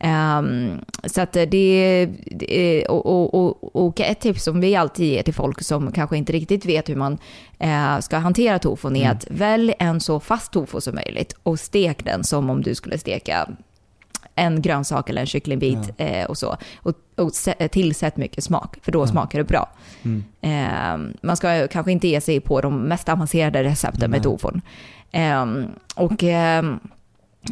Ehm, 0.00 0.80
så 1.04 1.20
att 1.20 1.32
det, 1.32 2.06
det 2.30 2.86
och, 2.86 3.06
och, 3.06 3.34
och, 3.34 3.86
och 3.86 4.00
ett 4.00 4.20
tips 4.20 4.44
som 4.44 4.60
vi 4.60 4.76
alltid 4.76 5.06
ger 5.06 5.22
till 5.22 5.34
folk 5.34 5.62
som 5.62 5.92
kanske 5.92 6.16
inte 6.16 6.32
riktigt 6.32 6.66
vet 6.66 6.88
hur 6.88 6.96
man 6.96 7.18
eh, 7.58 7.98
ska 7.98 8.18
hantera 8.18 8.58
tofun 8.58 8.96
är 8.96 9.10
att 9.10 9.26
välj 9.30 9.74
en 9.78 10.00
så 10.00 10.20
fast 10.20 10.52
tofu 10.52 10.80
som 10.80 10.94
möjligt 10.94 11.34
och 11.42 11.60
stek 11.60 12.04
den 12.04 12.24
som 12.24 12.50
om 12.50 12.62
du 12.62 12.74
skulle 12.74 12.98
steka 12.98 13.48
en 14.34 14.62
grönsak 14.62 15.10
eller 15.10 15.20
en 15.20 15.26
kycklingbit 15.26 15.90
eh, 15.96 16.24
och 16.24 16.38
så. 16.38 16.56
Och, 16.76 16.94
och 17.16 17.28
sä- 17.28 17.68
tillsätt 17.68 18.16
mycket 18.16 18.44
smak, 18.44 18.76
för 18.82 18.92
då 18.92 19.06
smakar 19.06 19.38
det 19.38 19.44
bra. 19.44 19.70
Mm. 20.02 20.24
Eh, 20.40 21.14
man 21.22 21.36
ska 21.36 21.68
kanske 21.68 21.92
inte 21.92 22.08
ge 22.08 22.20
sig 22.20 22.40
på 22.40 22.60
de 22.60 22.82
mest 22.82 23.08
avancerade 23.08 23.64
recepten 23.64 24.10
med 24.10 24.22
tofun. 24.22 24.60
Eh, 25.10 25.46
och... 25.94 26.24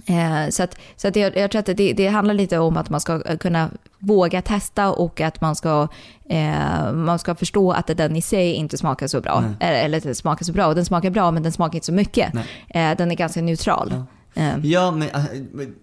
Eh, 0.07 0.49
så 0.51 0.63
att, 0.63 0.79
så 0.97 1.09
att 1.09 1.17
jag, 1.17 1.37
jag 1.37 1.51
tror 1.51 1.61
att 1.61 1.67
det, 1.77 1.93
det 1.93 2.07
handlar 2.09 2.35
lite 2.35 2.59
om 2.59 2.77
att 2.77 2.91
man 2.91 3.01
ska 3.01 3.37
kunna 3.37 3.71
våga 3.99 4.43
testa 4.43 4.93
och 4.93 5.21
att 5.21 5.41
man 5.41 5.57
ska, 5.57 5.89
eh, 6.29 6.93
man 6.93 7.19
ska 7.19 7.35
förstå 7.35 7.73
att 7.73 7.87
den 7.87 8.17
i 8.17 8.23
sig 8.23 8.53
inte 8.53 8.79
smakar 8.79 9.07
så 9.07 9.21
bra. 9.21 9.45
Eller, 9.61 9.85
eller 9.85 9.99
att 9.99 10.05
den 10.05 10.15
smakar 10.15 10.45
så 10.45 10.53
bra. 10.53 10.67
Och 10.67 10.75
den 10.75 10.85
smakar 10.85 11.11
bra 11.11 11.31
men 11.31 11.43
den 11.43 11.53
smakar 11.53 11.75
inte 11.75 11.87
så 11.87 11.93
mycket. 11.93 12.33
Nej. 12.35 12.45
Eh, 12.69 12.97
den 12.97 13.11
är 13.11 13.15
ganska 13.15 13.43
neutral. 13.43 13.95
Eh, 14.35 14.59
Ja, 14.63 14.91
men 14.91 15.09
men 15.53 15.75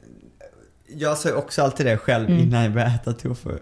jag 0.98 1.18
sa 1.18 1.34
också 1.34 1.62
alltid 1.62 1.86
det 1.86 1.98
själv 1.98 2.30
Mm. 2.30 2.40
innan 2.44 2.64
jag 2.64 2.72
började 2.74 2.92
äta 2.96 3.14
tofu. 3.14 3.58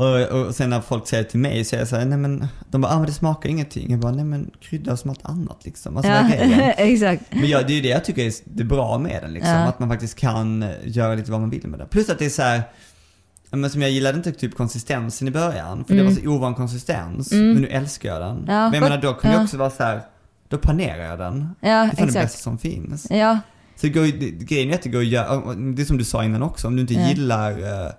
Och, 0.00 0.40
och 0.46 0.54
sen 0.54 0.70
när 0.70 0.80
folk 0.80 1.06
säger 1.08 1.24
till 1.24 1.38
mig 1.40 1.64
så 1.64 1.76
är 1.76 1.80
jag 1.80 1.88
såhär, 1.88 2.04
nej 2.04 2.18
men, 2.18 2.46
de 2.70 2.80
bara, 2.80 2.92
ah, 2.92 2.96
men 2.96 3.06
det 3.06 3.12
smakar 3.12 3.48
ingenting. 3.48 3.90
Jag 3.90 4.00
bara, 4.00 4.12
nej 4.12 4.24
men 4.24 4.50
krydda 4.60 4.96
som 4.96 5.10
allt 5.10 5.24
annat 5.24 5.64
liksom. 5.64 5.96
Alltså 5.96 6.12
grejen? 6.28 6.72
exakt. 6.76 7.22
Men 7.30 7.48
ja, 7.48 7.62
det 7.62 7.72
är 7.72 7.74
ju 7.74 7.80
det 7.80 7.88
jag 7.88 8.04
tycker 8.04 8.22
är 8.26 8.32
det 8.44 8.64
bra 8.64 8.98
med 8.98 9.22
den 9.22 9.32
liksom. 9.32 9.52
Ja. 9.52 9.58
Att 9.58 9.78
man 9.78 9.88
faktiskt 9.88 10.18
kan 10.18 10.62
eh, 10.62 10.70
göra 10.84 11.14
lite 11.14 11.30
vad 11.30 11.40
man 11.40 11.50
vill 11.50 11.66
med 11.68 11.78
den. 11.78 11.88
Plus 11.88 12.10
att 12.10 12.18
det 12.18 12.24
är 12.24 12.30
så 12.30 12.42
här. 12.42 12.62
ja, 13.50 13.56
Men 13.56 13.70
som 13.70 13.82
jag 13.82 13.90
gillade 13.90 14.16
inte 14.16 14.32
typ 14.32 14.54
konsistensen 14.56 15.28
i 15.28 15.30
början, 15.30 15.84
för 15.84 15.94
det 15.94 16.02
var 16.02 16.10
så 16.10 16.28
ovan 16.28 16.54
konsistens. 16.54 17.32
Men 17.32 17.54
nu 17.54 17.66
älskar 17.68 18.08
jag 18.08 18.20
den. 18.20 18.36
Mm. 18.36 18.44
Ja, 18.54 18.64
men 18.64 18.74
jag 18.74 18.82
menar 18.82 19.02
då 19.02 19.18
jag 19.22 19.34
ja. 19.34 19.42
också 19.42 19.56
vara 19.56 19.70
så 19.70 19.82
här. 19.82 20.00
då 20.48 20.58
panerar 20.58 21.04
jag 21.04 21.18
den. 21.18 21.48
Ja, 21.60 21.68
Det 21.68 21.72
är 21.74 21.86
fan 21.86 21.96
det 21.96 22.02
exakt. 22.02 22.24
bästa 22.24 22.38
som 22.42 22.58
finns. 22.58 23.06
Ja, 23.10 23.38
Så 23.76 23.86
det 23.86 23.92
går, 23.92 24.02
det, 24.20 24.30
grejen 24.30 24.70
är 24.70 24.74
att 24.74 24.82
det 24.82 24.88
går 24.88 25.00
att 25.00 25.06
göra, 25.06 25.54
det 25.54 25.82
är 25.82 25.86
som 25.86 25.98
du 25.98 26.04
sa 26.04 26.24
innan 26.24 26.42
också, 26.42 26.66
om 26.66 26.76
du 26.76 26.82
inte 26.82 26.94
Ja. 26.94 27.08
gillar 27.08 27.50
eh, 27.50 27.90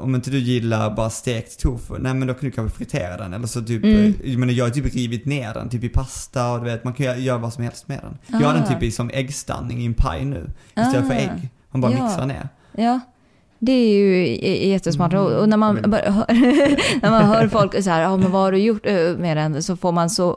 om 0.00 0.14
inte 0.14 0.30
du 0.30 0.38
gillar 0.38 0.90
bara 0.90 1.10
stekt 1.10 1.60
tofu, 1.60 1.94
nej 1.98 2.14
men 2.14 2.28
då 2.28 2.34
kan 2.34 2.44
du 2.44 2.50
kanske 2.50 2.76
fritera 2.78 3.16
den 3.16 3.34
eller 3.34 3.46
så 3.46 3.62
typ, 3.62 3.84
Mm. 3.84 3.96
eh, 4.22 4.30
jag 4.30 4.38
menar 4.38 4.52
jag 4.52 4.64
har 4.64 4.70
typ 4.70 4.94
rivit 4.94 5.26
ner 5.26 5.54
den 5.54 5.68
typ 5.68 5.84
i 5.84 5.88
pasta 5.88 6.52
och 6.52 6.58
du 6.58 6.64
vet, 6.64 6.84
man 6.84 6.92
kan 6.92 7.06
göra, 7.06 7.16
göra 7.18 7.38
vad 7.38 7.52
som 7.52 7.64
helst 7.64 7.88
med 7.88 8.00
den. 8.02 8.40
Jag 8.40 8.46
har 8.48 8.54
den 8.54 8.62
Ah. 8.62 8.66
typ 8.66 8.82
i 8.82 8.90
som 8.90 9.10
äggstanning 9.14 9.82
i 9.82 9.86
en 9.86 9.94
paj 9.94 10.24
nu, 10.24 10.50
istället 10.78 11.06
för 11.06 11.14
Ah. 11.14 11.18
ägg. 11.18 11.48
Man 11.70 11.80
bara 11.80 11.92
Ja. 11.92 12.04
mixar 12.04 12.26
ner. 12.26 12.48
ja. 12.76 13.00
Det 13.58 13.72
är 13.72 13.88
ju 13.98 14.26
jättesmart. 14.68 15.12
Och, 15.14 15.30
och 15.32 15.48
när, 15.48 15.56
man, 15.56 15.78
Mm. 15.78 15.90
när 17.02 17.10
man 17.10 17.24
hör 17.24 17.48
folk 17.48 17.82
så 17.84 17.90
här, 17.90 18.02
ja 18.02 18.16
men 18.16 18.30
vad 18.32 18.42
har 18.42 18.52
du 18.52 18.58
gjort 18.58 18.86
eh, 18.86 18.94
med 19.18 19.36
den? 19.36 19.62
Så 19.62 19.76
får 19.76 19.92
man 19.92 20.10
så 20.10 20.36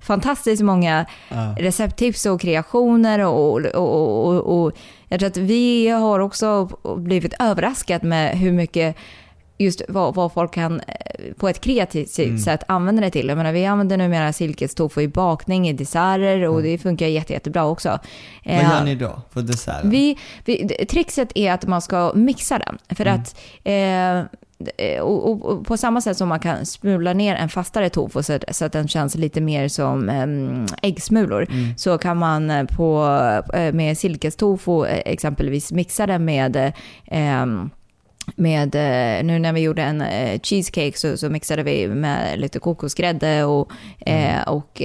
fantastiskt 0.00 0.62
många 0.62 1.06
Ja. 1.28 1.54
recepttips 1.58 2.26
och 2.26 2.40
kreationer 2.40 3.18
och, 3.26 3.52
och, 3.74 4.26
och, 4.26 4.62
och 4.64 4.72
jag 5.08 5.20
tror 5.20 5.30
att 5.30 5.36
vi 5.36 5.88
har 5.88 6.18
också 6.20 6.68
blivit 6.96 7.34
överraskade 7.40 8.06
med 8.06 8.38
hur 8.38 8.52
mycket 8.52 8.96
just 9.60 9.82
vad, 9.88 10.14
vad 10.14 10.32
folk 10.32 10.54
kan 10.54 10.80
eh, 10.80 11.34
på 11.36 11.48
ett 11.48 11.60
kreativt 11.60 12.18
Mm. 12.18 12.38
sätt 12.38 12.60
använda 12.68 13.02
det 13.02 13.10
till. 13.10 13.28
Jag 13.28 13.36
menar, 13.38 13.52
vi 13.52 13.66
använder 13.66 13.96
numera 13.96 14.32
silkestofu 14.32 15.00
i 15.00 15.08
bakning, 15.08 15.68
i 15.68 15.72
desserter 15.72 16.48
och 16.48 16.62
det 16.62 16.78
funkar 16.78 17.06
jätte, 17.06 17.32
jättebra 17.32 17.64
också. 17.66 17.88
Vad 18.44 18.54
Eh, 18.54 18.70
gör 18.70 18.84
ni 18.84 18.94
då 18.94 19.22
för 19.30 19.42
desserten? 19.42 19.90
vi, 19.90 20.18
vi, 20.44 20.68
trixet 20.68 21.32
är 21.34 21.52
att 21.52 21.66
man 21.66 21.82
ska 21.82 22.12
mixa 22.14 22.58
den. 22.58 22.78
För 22.96 23.06
Mm. 23.06 23.20
att 23.20 23.40
eh, 23.64 24.38
och, 25.02 25.30
och, 25.30 25.44
och 25.44 25.66
på 25.66 25.76
samma 25.76 26.00
sätt 26.00 26.16
som 26.16 26.28
man 26.28 26.40
kan 26.40 26.66
smula 26.66 27.12
ner 27.12 27.34
en 27.36 27.48
fastare 27.48 27.88
tofu 27.90 28.22
så, 28.22 28.32
att- 28.32 28.56
så 28.56 28.64
att 28.64 28.72
den 28.72 28.88
känns 28.88 29.14
lite 29.14 29.40
mer 29.40 29.68
som 29.68 30.08
em, 30.08 30.66
äggsmulor. 30.82 31.46
Mm. 31.50 31.76
Så 31.76 31.98
kan 31.98 32.16
man 32.16 32.50
eh, 32.50 32.64
på, 32.64 33.04
eh, 33.54 33.72
med 33.72 33.98
silkestofu 33.98 34.86
eh, 34.86 35.02
exempelvis 35.04 35.72
mixa 35.72 36.06
den 36.06 36.24
med 36.24 36.56
eh, 36.56 36.72
em, 37.06 37.70
med, 38.36 38.74
eh, 38.74 39.24
nu 39.24 39.38
när 39.38 39.52
vi 39.52 39.60
gjorde 39.60 39.82
en 39.82 40.00
eh, 40.00 40.40
cheesecake 40.40 40.98
så, 40.98 41.16
så 41.16 41.28
mixade 41.30 41.62
vi 41.62 41.88
med 41.88 42.38
lite 42.38 42.58
kokosgrädde 42.58 43.44
och, 43.44 43.70
Mm. 44.06 44.24
eh, 44.36 44.48
och 44.48 44.82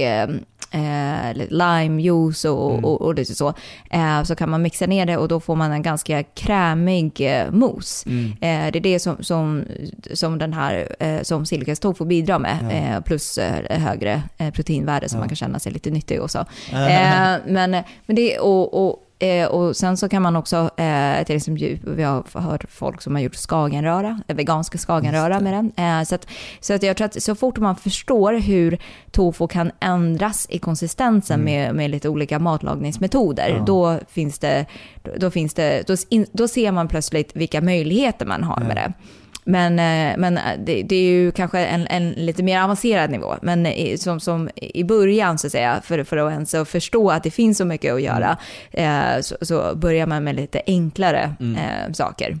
eh, 0.74 1.46
limejuice 1.48 2.44
och, 2.44 2.70
Mm. 2.72 2.84
och, 2.84 3.02
och 3.02 3.14
lite 3.14 3.34
så. 3.34 3.54
Eh, 3.90 4.22
så 4.22 4.34
kan 4.34 4.50
man 4.50 4.62
mixa 4.62 4.86
ner 4.86 5.06
det 5.06 5.16
och 5.16 5.28
då 5.28 5.40
får 5.40 5.56
man 5.56 5.72
en 5.72 5.82
ganska 5.82 6.22
krämig 6.22 7.20
eh, 7.20 7.50
mousse. 7.50 8.08
Mm. 8.08 8.30
Eh, 8.30 8.72
det 8.72 8.78
är 8.78 8.80
det 8.80 8.98
som, 8.98 9.16
som, 9.20 9.64
som 10.12 10.38
den 10.38 10.52
här 10.52 10.88
eh, 11.00 11.22
som 11.22 11.46
Silkas 11.46 11.80
tofu 11.80 12.04
bidrar 12.04 12.38
med. 12.38 12.58
Ja. 12.62 12.70
Eh, 12.70 13.00
plus 13.00 13.38
eh, 13.38 13.78
högre 13.80 14.22
eh, 14.38 14.50
proteinvärde 14.50 15.08
så 15.08 15.16
Ja. 15.16 15.18
man 15.18 15.28
kan 15.28 15.36
känna 15.36 15.58
sig 15.58 15.72
lite 15.72 15.90
nyttig 15.90 16.20
och 16.22 16.30
så. 16.30 16.44
Men, 17.46 17.70
men 18.06 18.16
det, 18.16 18.38
och, 18.38 18.86
och, 18.86 19.00
eh, 19.28 19.46
och 19.46 19.76
sen 19.76 19.96
så 19.96 20.08
kan 20.08 20.22
man 20.22 20.36
också, 20.36 20.70
eh, 20.76 21.24
till 21.24 21.36
exempel, 21.36 21.78
vi 21.82 22.02
har 22.02 22.40
hört 22.40 22.64
folk 22.70 23.02
som 23.02 23.14
har 23.14 23.22
gjort 23.22 23.34
skagenröra, 23.36 24.20
eh, 24.28 24.36
veganska 24.36 24.78
skagenröra 24.78 25.40
med 25.40 25.52
den. 25.52 25.72
Eh, 26.00 26.04
så 26.04 26.14
att, 26.14 26.26
så 26.60 26.74
att 26.74 26.82
jag 26.82 26.96
tror 26.96 27.04
att 27.04 27.22
så 27.22 27.34
fort 27.34 27.58
man 27.58 27.76
förstår 27.76 28.32
hur 28.32 28.78
tofu 29.10 29.46
kan 29.48 29.70
ändras 29.80 30.46
i 30.50 30.58
konsistensen 30.58 31.40
med, 31.40 31.74
med 31.74 31.90
lite 31.90 32.08
olika 32.08 32.38
matlagningsmetoder, 32.38 33.48
Mm. 33.48 33.58
Ja. 33.58 33.64
då 33.64 33.98
finns 34.10 34.38
det, 34.38 34.66
då, 35.16 35.30
finns 35.30 35.54
det 35.54 35.82
då, 35.86 35.96
in, 36.08 36.26
då 36.32 36.48
ser 36.48 36.72
man 36.72 36.88
plötsligt 36.88 37.36
vilka 37.36 37.60
möjligheter 37.60 38.26
man 38.26 38.44
har 38.44 38.60
Ja. 38.60 38.66
med 38.66 38.76
det. 38.76 38.92
Men, 39.44 39.72
eh, 39.78 40.18
men 40.18 40.34
det, 40.64 40.82
det 40.82 40.96
är 40.96 41.10
ju 41.10 41.32
kanske 41.32 41.64
en, 41.64 41.86
en 41.86 42.10
lite 42.10 42.42
mer 42.42 42.62
avancerad 42.62 43.10
nivå. 43.10 43.36
Men 43.42 43.66
i, 43.66 43.98
som, 43.98 44.20
som 44.20 44.50
i 44.56 44.84
början, 44.84 45.38
så 45.38 45.46
att 45.46 45.52
säga, 45.52 45.80
för, 45.84 46.04
för 46.04 46.16
att 46.16 46.32
ens 46.32 46.70
förstå 46.70 47.10
att 47.10 47.22
det 47.22 47.30
finns 47.30 47.58
så 47.58 47.64
mycket 47.64 47.94
att 47.94 48.02
göra, 48.02 48.36
eh, 48.70 49.20
så, 49.20 49.36
så 49.40 49.74
börjar 49.76 50.06
man 50.06 50.24
med 50.24 50.36
lite 50.36 50.62
enklare 50.66 51.34
Mm. 51.40 51.56
eh, 51.56 51.92
saker. 51.92 52.38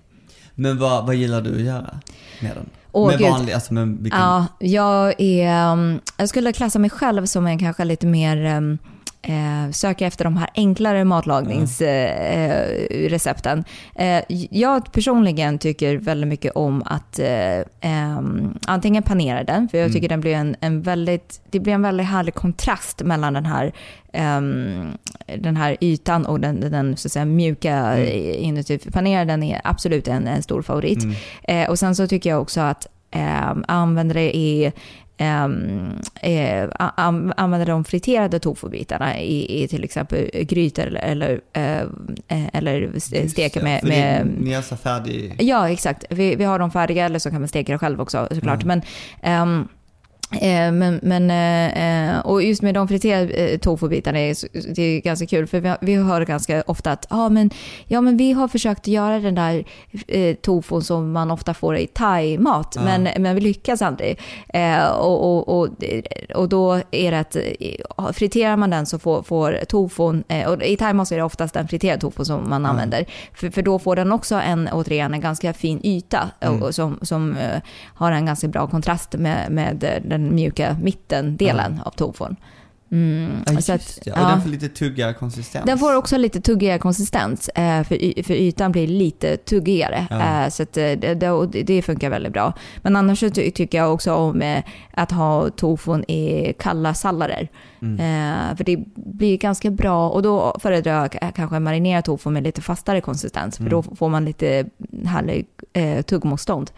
Men 0.54 0.78
vad, 0.78 1.06
vad 1.06 1.14
gillar 1.14 1.40
du 1.40 1.54
att 1.54 1.60
göra 1.60 2.00
med 2.40 2.50
den? 2.54 2.66
Åh, 2.92 3.08
med 3.08 3.18
gud. 3.18 3.28
vanlig, 3.30 3.52
alltså 3.52 3.74
med 3.74 3.88
vilken? 4.00 4.20
Ja, 4.20 4.46
jag 4.58 5.20
är... 5.20 5.72
um, 5.72 6.00
Jag 6.16 6.28
skulle 6.28 6.52
klassa 6.52 6.78
mig 6.78 6.90
själv 6.90 7.26
som 7.26 7.46
en 7.46 7.58
kanske 7.58 7.84
lite 7.84 8.06
mer... 8.06 8.78
Eh, 9.26 9.70
söker 9.70 10.06
efter 10.06 10.24
de 10.24 10.36
här 10.36 10.48
enklare 10.54 11.04
matlagningsrecepten. 11.04 13.64
Eh, 13.94 14.22
jag 14.50 14.92
personligen 14.92 15.58
tycker 15.58 15.96
väldigt 15.96 16.28
mycket 16.28 16.52
om 16.52 16.82
att 16.86 17.18
eh, 17.18 17.60
antingen 18.66 19.02
panera 19.02 19.44
den, 19.44 19.68
för 19.68 19.78
jag 19.78 19.92
tycker 19.92 20.08
den 20.08 20.20
blir 20.20 20.34
en, 20.34 20.56
en 20.60 20.82
väldigt, 20.82 21.40
det 21.50 21.60
blir 21.60 21.72
en 21.72 21.82
väldigt 21.82 22.06
härlig 22.06 22.34
kontrast 22.34 23.02
mellan 23.02 23.32
den 23.32 23.46
här, 23.46 23.72
den 25.38 25.56
här 25.56 25.76
ytan 25.80 26.26
och 26.26 26.40
den, 26.40 26.60
den 26.60 26.96
så 26.96 27.08
att 27.08 27.12
säga, 27.12 27.24
mjuka 27.24 27.74
Mm. 27.74 28.34
inuti. 28.34 28.78
För 28.78 28.90
Panera 28.90 29.24
den 29.24 29.42
är 29.42 29.60
absolut 29.64 30.08
en, 30.08 30.26
en 30.26 30.42
stor 30.42 30.62
favorit. 30.62 31.04
Mm. 31.04 31.16
Eh, 31.42 31.70
och 31.70 31.78
sen 31.78 31.94
så 31.94 32.06
tycker 32.06 32.30
jag 32.30 32.42
också 32.42 32.60
att 32.60 32.86
eh, 33.10 33.56
använda 33.68 34.14
det 34.14 34.36
i 34.36 34.72
eh, 36.22 36.68
an- 36.78 37.32
använda 37.36 37.64
de 37.66 37.84
friterade 37.84 38.38
tofubitarna 38.38 39.20
i, 39.20 39.62
i 39.62 39.68
till 39.68 39.84
exempel 39.84 40.30
grytor 40.32 40.86
eller, 40.86 41.00
eller, 41.00 41.40
eh, 41.52 41.80
eh, 42.28 42.46
eller 42.52 42.80
det, 43.10 43.62
med... 43.62 44.26
med 44.26 44.64
så 44.64 44.76
färdig... 44.76 45.36
Ja, 45.38 45.70
exakt. 45.70 46.04
Vi, 46.10 46.36
vi 46.36 46.44
har 46.44 46.58
dem 46.58 46.70
färdiga 46.70 47.04
eller 47.04 47.18
så 47.18 47.30
kan 47.30 47.40
man 47.40 47.48
steka 47.48 47.72
det 47.72 47.78
själv 47.78 48.00
också 48.00 48.28
såklart. 48.30 48.62
Mm. 48.62 48.66
Men, 48.68 48.82
ehm, 49.22 49.60
eh, 49.60 49.66
men, 50.72 51.00
men, 51.02 51.30
eh, 51.30 52.08
eh, 52.14 52.18
och 52.18 52.42
just 52.42 52.62
med 52.62 52.74
de 52.74 52.88
friterade 52.88 53.32
eh, 53.32 53.58
tofubitarna 53.58 54.18
det 54.74 54.82
är 54.82 55.00
ganska 55.00 55.26
kul 55.26 55.46
för 55.46 55.60
vi, 55.60 55.68
har- 55.68 55.78
vi 55.80 55.94
hör 55.94 56.24
ganska 56.24 56.62
ofta 56.66 56.92
att 56.92 57.06
ah, 57.10 57.28
men, 57.28 57.50
ja, 57.86 58.00
men 58.00 58.16
vi 58.16 58.32
har 58.32 58.48
försökt 58.48 58.86
göra 58.86 59.18
den 59.20 59.34
där 59.34 59.64
eh, 60.08 60.34
tofun 60.36 60.82
som 60.82 61.12
man 61.12 61.30
ofta 61.30 61.54
får 61.54 61.76
i 61.76 61.86
thai-mat 61.86 62.72
Ja. 62.76 62.82
men, 62.84 63.22
men 63.22 63.34
vi 63.34 63.40
lyckas 63.40 63.82
aldrig. 63.82 64.20
Eh, 64.48 64.86
och, 64.86 65.24
och, 65.36 65.58
och, 65.60 65.68
och 66.34 66.48
då 66.48 66.80
är 66.90 67.10
det 67.10 67.18
att 67.18 67.36
eh, 67.36 68.12
friterar 68.12 68.56
man 68.56 68.70
den 68.70 68.86
så 68.86 68.98
får, 68.98 69.22
får 69.22 69.58
tofun, 69.68 70.24
eh, 70.28 70.48
och 70.48 70.62
i 70.62 70.76
thai-mat 70.76 71.08
så 71.08 71.14
är 71.14 71.18
det 71.18 71.24
oftast 71.24 71.56
en 71.56 71.68
friterad 71.68 72.00
tofu 72.00 72.24
som 72.24 72.48
man 72.50 72.62
Ja. 72.62 72.68
använder. 72.68 73.04
För, 73.34 73.50
för 73.50 73.62
då 73.62 73.78
får 73.78 73.96
den 73.96 74.12
också 74.12 74.34
en, 74.34 74.68
återigen, 74.72 75.14
en 75.14 75.20
ganska 75.20 75.52
fin 75.52 75.80
yta 75.84 76.30
Mm. 76.40 76.62
och, 76.62 76.74
som, 76.74 76.98
som 77.02 77.36
eh, 77.36 77.60
har 77.94 78.12
en 78.12 78.26
ganska 78.26 78.48
bra 78.48 78.66
kontrast 78.66 79.12
med, 79.14 79.50
med 79.50 79.84
eh, 79.84 80.13
den 80.18 80.34
mjuka 80.34 80.76
mittendelen 80.82 81.80
av 81.84 81.90
tofun. 81.90 82.36
Mm, 82.92 83.30
Ja, 83.46 83.60
så 83.60 83.72
att, 83.72 83.98
det. 84.04 84.12
Och 84.12 84.18
ja. 84.18 84.28
den 84.28 84.42
får 84.42 84.48
lite 84.50 84.68
tuggigare 84.68 85.14
konsistens. 85.14 85.64
Den 85.66 85.78
får 85.78 85.96
också 85.96 86.16
lite 86.16 86.40
tuggigare 86.40 86.78
konsistens, 86.78 87.48
eh, 87.48 87.82
för, 87.82 88.22
för 88.22 88.34
ytan 88.34 88.72
blir 88.72 88.86
lite 88.86 89.36
tuggigare. 89.36 90.06
Ja. 90.10 90.42
Eh, 90.44 90.48
så 90.50 90.62
eh, 90.62 90.66
det, 90.72 91.14
det, 91.14 91.62
det- 91.62 91.82
funkar 91.82 92.10
väldigt 92.10 92.32
bra. 92.32 92.52
Men 92.82 92.96
annars 92.96 93.20
tycker 93.34 93.78
jag 93.78 93.94
också 93.94 94.14
om 94.14 94.62
att 94.92 95.10
ha 95.10 95.50
tofun 95.50 96.04
i 96.04 96.52
kalla 96.58 96.94
sallader. 96.94 97.48
Mm. 97.82 98.56
För 98.56 98.64
det 98.64 98.76
blir 98.96 99.36
ganska 99.38 99.70
bra 99.70 100.10
och 100.10 100.22
då 100.22 100.56
föredrar 100.62 101.08
jag 101.20 101.34
kanske 101.34 101.58
marinera 101.58 102.02
tofu 102.02 102.30
med 102.30 102.42
lite 102.42 102.60
fastare 102.62 103.00
konsistens. 103.00 103.56
För 103.56 103.62
Mm. 103.62 103.70
då 103.70 103.82
får 103.96 104.08
man 104.08 104.24
lite 104.24 104.64
härlig 105.06 105.46
tuggmotstånd. 106.06 106.70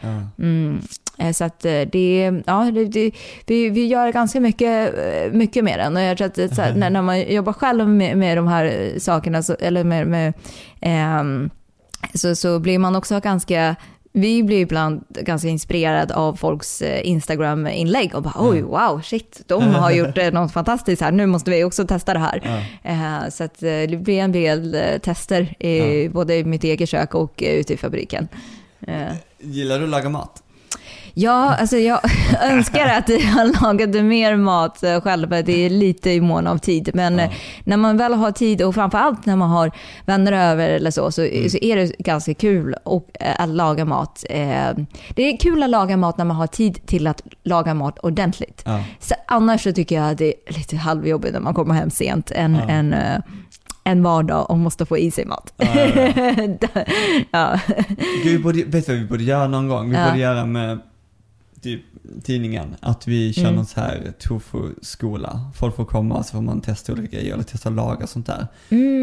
Ja. 1.16 1.22
Mm. 1.24 1.28
Eh, 1.28 1.32
Så 1.32 1.44
att 1.44 1.64
eh, 1.64 1.80
det, 1.92 2.42
ja, 2.46 2.70
det, 2.74 2.84
det, 2.84 3.10
vi, 3.46 3.70
vi 3.70 3.86
gör 3.86 4.12
ganska 4.12 4.40
mycket, 4.40 4.94
eh, 4.98 5.32
mycket 5.32 5.64
med 5.64 5.78
den. 5.78 5.96
Och 5.96 6.02
jag 6.02 6.16
tror 6.18 6.26
att 6.26 6.34
det, 6.34 6.58
här, 6.58 6.74
när, 6.74 6.90
när 6.90 7.02
man 7.02 7.20
jobbar 7.32 7.52
själv 7.52 7.88
med, 7.88 8.18
med 8.18 8.38
de 8.38 8.48
här 8.48 8.64
eh, 8.64 8.98
sakerna, 8.98 9.42
så, 9.42 9.54
eller 9.60 9.84
med, 9.84 10.06
med 10.06 10.32
ehm, 10.80 11.50
så, 12.14 12.34
så 12.36 12.58
blir 12.58 12.78
man 12.78 12.96
också 12.96 13.20
ganska 13.20 13.76
vi 14.12 14.42
blir 14.42 14.60
ibland 14.60 15.04
ganska 15.08 15.48
inspirerade 15.48 16.14
av 16.14 16.36
folks 16.36 16.82
eh, 16.82 17.08
Instagram-inlägg 17.08 18.14
och 18.14 18.22
bara 18.22 18.34
oj, 18.38 18.62
wow, 18.62 19.00
shit, 19.04 19.42
de 19.46 19.62
har 19.74 19.90
gjort 20.00 20.18
eh, 20.18 20.30
något 20.32 20.52
fantastiskt 20.52 21.02
här, 21.02 21.12
nu 21.12 21.26
måste 21.26 21.50
vi 21.50 21.64
också 21.64 21.86
testa 21.86 22.12
det 22.12 22.18
här. 22.18 22.40
Ja. 22.82 22.90
Eh, 22.90 23.28
Så 23.30 23.42
eh, 23.44 23.48
det 23.90 24.00
blir 24.02 24.18
en 24.20 24.32
del 24.32 24.74
eh, 24.74 24.98
tester, 25.02 25.62
i, 25.64 26.08
både 26.08 26.36
i 26.36 26.44
mitt 26.44 26.64
eget 26.64 26.88
kök 26.88 27.14
och 27.14 27.42
eh, 27.42 27.54
ute 27.54 27.74
i 27.74 27.76
fabriken. 27.76 28.28
Eh, 28.86 29.12
Gillar 29.40 29.78
du 29.78 29.84
att 29.84 29.90
laga 29.90 30.08
mat? 30.08 30.42
Ja, 31.18 31.54
alltså 31.54 31.76
jag 31.76 32.00
önskar 32.42 32.86
att 32.86 33.08
jag 33.08 33.62
lagade 33.62 34.02
mer 34.02 34.36
mat 34.36 34.82
eh, 34.82 35.00
själv. 35.00 35.28
Det 35.30 35.66
är 35.66 35.70
lite 35.70 36.10
i 36.10 36.20
mån 36.20 36.46
av 36.46 36.58
tid. 36.58 36.90
Men 36.94 37.18
Ja. 37.18 37.24
eh, 37.24 37.30
när 37.64 37.76
man 37.76 37.96
väl 37.96 38.14
har 38.14 38.32
tid 38.32 38.62
och 38.62 38.74
framförallt 38.74 39.26
när 39.26 39.36
man 39.36 39.50
har 39.50 39.70
vänner 40.06 40.32
över 40.32 40.68
eller 40.68 40.90
så, 40.90 41.10
så, 41.12 41.22
Mm. 41.22 41.50
så 41.50 41.58
är 41.62 41.76
det 41.76 41.98
ganska 41.98 42.34
kul 42.34 42.74
och, 42.84 43.08
eh, 43.20 43.40
att 43.40 43.48
laga 43.48 43.84
mat. 43.84 44.24
Det 44.28 45.22
är 45.22 45.36
kul 45.36 45.62
att 45.62 45.70
laga 45.70 45.96
mat 45.96 46.18
när 46.18 46.24
man 46.24 46.36
har 46.36 46.46
tid 46.46 46.86
till 46.86 47.06
att 47.06 47.22
laga 47.44 47.74
mat 47.74 47.98
ordentligt. 47.98 48.62
Ja. 48.66 48.82
Så 49.00 49.14
annars 49.26 49.62
så 49.62 49.72
tycker 49.72 49.96
jag 49.96 50.10
att 50.10 50.18
det 50.18 50.34
är 50.46 50.52
lite 50.54 50.76
halvjobbigt 50.76 51.32
när 51.32 51.40
man 51.40 51.54
kommer 51.54 51.74
hem 51.74 51.90
sent 51.90 52.30
en, 52.30 52.54
Ja. 52.54 52.68
en, 52.68 52.94
en 53.84 54.02
vardag 54.02 54.50
och 54.50 54.58
måste 54.58 54.86
få 54.86 54.98
i 54.98 55.10
sig 55.10 55.24
mat. 55.24 55.52
Ja, 55.56 55.66
ja, 55.76 56.68
ja. 57.30 57.58
Gud, 58.24 58.32
vi 58.32 58.38
borde, 58.38 58.62
vet 58.64 58.86
du 58.86 58.92
vad 58.92 59.02
vi 59.02 59.08
borde 59.08 59.24
göra 59.24 59.48
någon 59.48 59.68
gång? 59.68 59.90
Vi 59.90 59.96
Ja. 59.96 60.04
borde 60.08 60.18
göra 60.18 60.44
med 60.46 60.78
typ 61.66 61.82
tidningen, 62.24 62.76
att 62.80 63.06
vi 63.08 63.32
kör 63.32 63.42
Mm. 63.42 63.54
någon 63.54 63.66
så 63.66 63.80
här 63.80 64.12
tofu-skola. 64.18 65.50
Folk 65.54 65.76
får 65.76 65.84
komma 65.84 66.22
så 66.22 66.32
får 66.32 66.40
man 66.42 66.60
testa 66.60 66.92
olika 66.92 67.16
grejer 67.16 67.32
eller 67.34 67.42
testa 67.44 67.70
laga 67.70 68.06
sånt 68.06 68.26
där. 68.26 68.46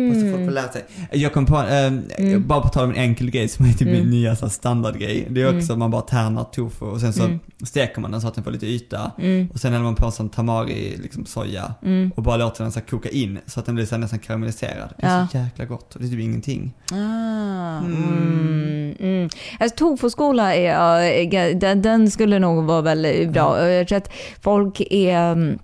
Och 0.10 0.15
så 0.15 0.21
folk 0.21 0.32
får 0.34 0.38
Mm. 0.41 0.54
lära 0.54 0.71
sig. 0.71 0.86
Jag 1.12 1.34
kom 1.34 1.45
på, 1.45 1.58
eh, 1.60 1.86
Mm. 2.17 2.47
bara 2.47 2.62
på 2.62 2.67
tal 2.69 2.84
om 2.84 2.89
en 2.89 2.95
enkel 2.97 3.30
grej 3.32 3.47
som 3.47 3.65
är 3.65 3.73
typ 3.73 3.82
Mm. 3.88 3.93
min 3.93 4.10
nya 4.10 4.36
så 4.36 4.45
här, 4.45 4.52
standardgrej. 4.52 5.28
Det 5.30 5.41
är 5.41 5.45
också 5.45 5.56
Mm. 5.58 5.71
att 5.71 5.78
man 5.78 5.91
bara 5.91 6.02
tärnar 6.02 6.43
tofu 6.43 6.86
och 6.86 7.02
sen 7.02 7.13
så 7.13 7.23
Mm. 7.23 7.39
steker 7.63 8.02
man 8.02 8.12
den 8.12 8.21
så 8.21 8.28
att 8.28 8.36
den 8.36 8.43
får 8.43 8.52
lite 8.52 8.65
yta. 8.67 9.12
Mm. 9.19 9.49
Och 9.54 9.60
sen 9.60 9.71
häller 9.73 9.84
man 9.86 9.95
på 9.95 10.12
sån 10.12 10.30
tamari, 10.30 10.97
liksom 11.02 11.26
soja. 11.26 11.73
Mm. 11.84 12.12
Och 12.15 12.23
bara 12.23 12.38
låter 12.38 12.63
den 12.63 12.71
så 12.71 12.80
här, 12.80 12.88
koka 12.88 13.10
in 13.10 13.39
så 13.45 13.60
att 13.60 13.65
den 13.65 13.76
blir 13.76 13.86
så 13.86 13.95
här, 13.95 13.99
nästan 13.99 14.19
karamelliserad. 14.19 14.89
Det 14.97 15.06
är 15.06 15.19
Ja. 15.19 15.28
så 15.32 15.38
jäkla 15.38 15.65
gott 15.65 15.95
och 15.95 16.02
det 16.02 16.08
är 16.08 16.10
typ 16.10 16.19
ingenting. 16.19 16.73
Ah, 16.91 16.95
Mm. 17.80 18.04
mm. 18.04 18.95
Mm. 18.99 19.30
Alltså, 19.60 19.76
tofuskola 19.78 20.56
är, 20.56 21.54
den, 21.60 21.82
den 21.82 22.12
skulle 22.12 22.39
nog 22.39 22.53
vara 22.62 22.82
väldigt 22.82 23.30
bra. 23.30 23.70
Jag 23.70 23.88
tror 23.88 23.98
att 23.98 24.12
folk 24.42 24.82
är... 24.89 25.58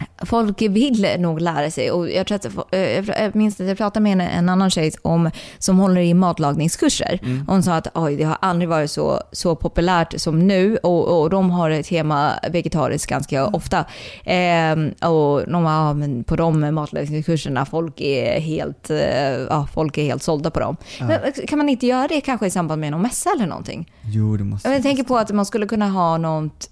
mm, 0.00 0.26
Folk 0.26 0.62
vill 0.62 1.06
nog 1.18 1.40
lära 1.40 1.70
sig 1.70 1.90
och 1.90 2.10
jag, 2.10 2.26
tror 2.26 2.36
att, 2.36 2.74
eh, 2.74 3.22
jag 3.22 3.34
minns 3.34 3.60
att 3.60 3.66
jag 3.66 3.76
pratade 3.76 4.02
med 4.02 4.12
en, 4.12 4.20
en 4.20 4.48
annan 4.48 4.70
tjej 4.70 4.92
om, 5.02 5.30
som 5.58 5.78
håller 5.78 6.00
i 6.00 6.14
matlagningskurser. 6.14 7.20
Mm. 7.22 7.44
Hon 7.48 7.62
sa 7.62 7.74
att 7.74 7.86
Oj, 7.94 8.16
det 8.16 8.24
har 8.24 8.36
aldrig 8.40 8.68
varit 8.68 8.90
så, 8.90 9.22
så 9.32 9.56
populärt 9.56 10.20
som 10.20 10.46
nu 10.46 10.76
och, 10.76 11.20
och 11.20 11.30
de 11.30 11.50
har 11.50 11.70
ett 11.70 11.86
tema 11.86 12.32
vegetariskt 12.50 13.10
ganska 13.10 13.46
ofta. 13.46 13.84
Ehm, 14.24 14.88
och 14.90 15.50
de, 15.50 15.64
ja, 15.64 15.92
men 15.92 16.24
på 16.24 16.36
de 16.36 16.74
matlagningskurserna, 16.74 17.66
folk 17.66 18.00
är 18.00 18.40
helt, 18.40 18.90
eh, 18.90 18.98
ja, 19.28 19.68
folk 19.74 19.98
är 19.98 20.04
helt 20.04 20.22
sålda 20.22 20.50
på 20.50 20.60
dem. 20.60 20.76
Ja. 21.00 21.06
Men, 21.06 21.18
kan 21.48 21.58
man 21.58 21.68
inte 21.68 21.86
göra 21.86 22.08
det 22.08 22.20
kanske 22.20 22.46
i 22.46 22.50
samband 22.50 22.80
med 22.80 22.90
någon 22.90 23.02
mässa 23.02 23.30
eller 23.36 23.46
någonting? 23.46 23.92
Jo, 24.02 24.36
det 24.36 24.44
måste 24.44 24.68
Jag 24.68 24.82
tänker 24.82 25.04
på 25.04 25.16
att 25.16 25.30
man 25.30 25.46
skulle 25.46 25.66
kunna 25.66 25.88
ha 25.88 26.18
något 26.18 26.70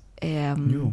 Jo. 0.72 0.92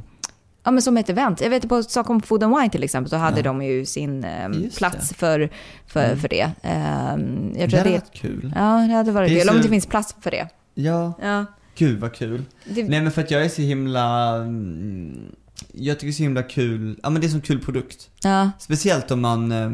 Ja, 0.66 0.72
men 0.72 0.82
som 0.82 0.98
ett 0.98 1.10
event. 1.10 1.42
Jag 1.42 1.50
vet 1.50 1.70
på 1.70 1.84
Stockholm 1.84 2.22
Food 2.22 2.44
and 2.44 2.56
Wine 2.58 2.70
till 2.70 2.84
exempel 2.84 3.10
så 3.10 3.16
hade 3.16 3.38
Ja. 3.40 3.44
de 3.44 3.62
ju 3.62 3.86
sin 3.86 4.26
Just 4.54 4.78
plats 4.78 5.10
det. 5.10 5.16
för, 5.16 5.50
för, 5.88 6.06
Mm. 6.06 6.20
för 6.20 6.28
det. 6.30 6.52
Ehm, 6.62 7.52
jag 7.56 7.70
Det 7.70 7.70
tror 7.70 7.78
hade 7.80 7.90
det, 7.90 7.96
varit 8.00 8.14
kul. 8.14 8.54
Ja, 8.56 8.86
det 8.90 8.94
hade 8.94 9.12
varit 9.12 9.30
Det 9.30 9.40
kul. 9.40 9.50
Om 9.50 9.56
så- 9.56 9.62
det 9.62 9.70
finns 9.70 9.86
plats 9.86 10.16
för 10.22 10.32
det. 10.32 10.48
Ja, 10.74 11.14
Ja. 11.22 11.46
gud 11.78 12.00
vad 12.00 12.14
kul. 12.14 12.44
Det, 12.66 12.84
Nej 12.84 13.02
men 13.02 13.12
för 13.12 13.22
att 13.22 13.32
jag 13.32 13.46
är 13.46 13.50
så 13.50 13.62
himla... 13.62 14.36
mm, 14.36 15.32
jag 15.74 15.96
tycker 16.00 16.06
det 16.08 16.12
är 16.12 16.14
så 16.14 16.24
himla 16.24 16.44
kul, 16.44 17.00
ja 17.04 17.10
men 17.10 17.22
det 17.22 17.28
är 17.28 17.30
som 17.30 17.42
kul 17.42 17.60
produkt. 17.60 18.10
Ja. 18.24 18.52
Speciellt 18.60 19.12
om 19.12 19.22
man, 19.22 19.52
eh, 19.52 19.72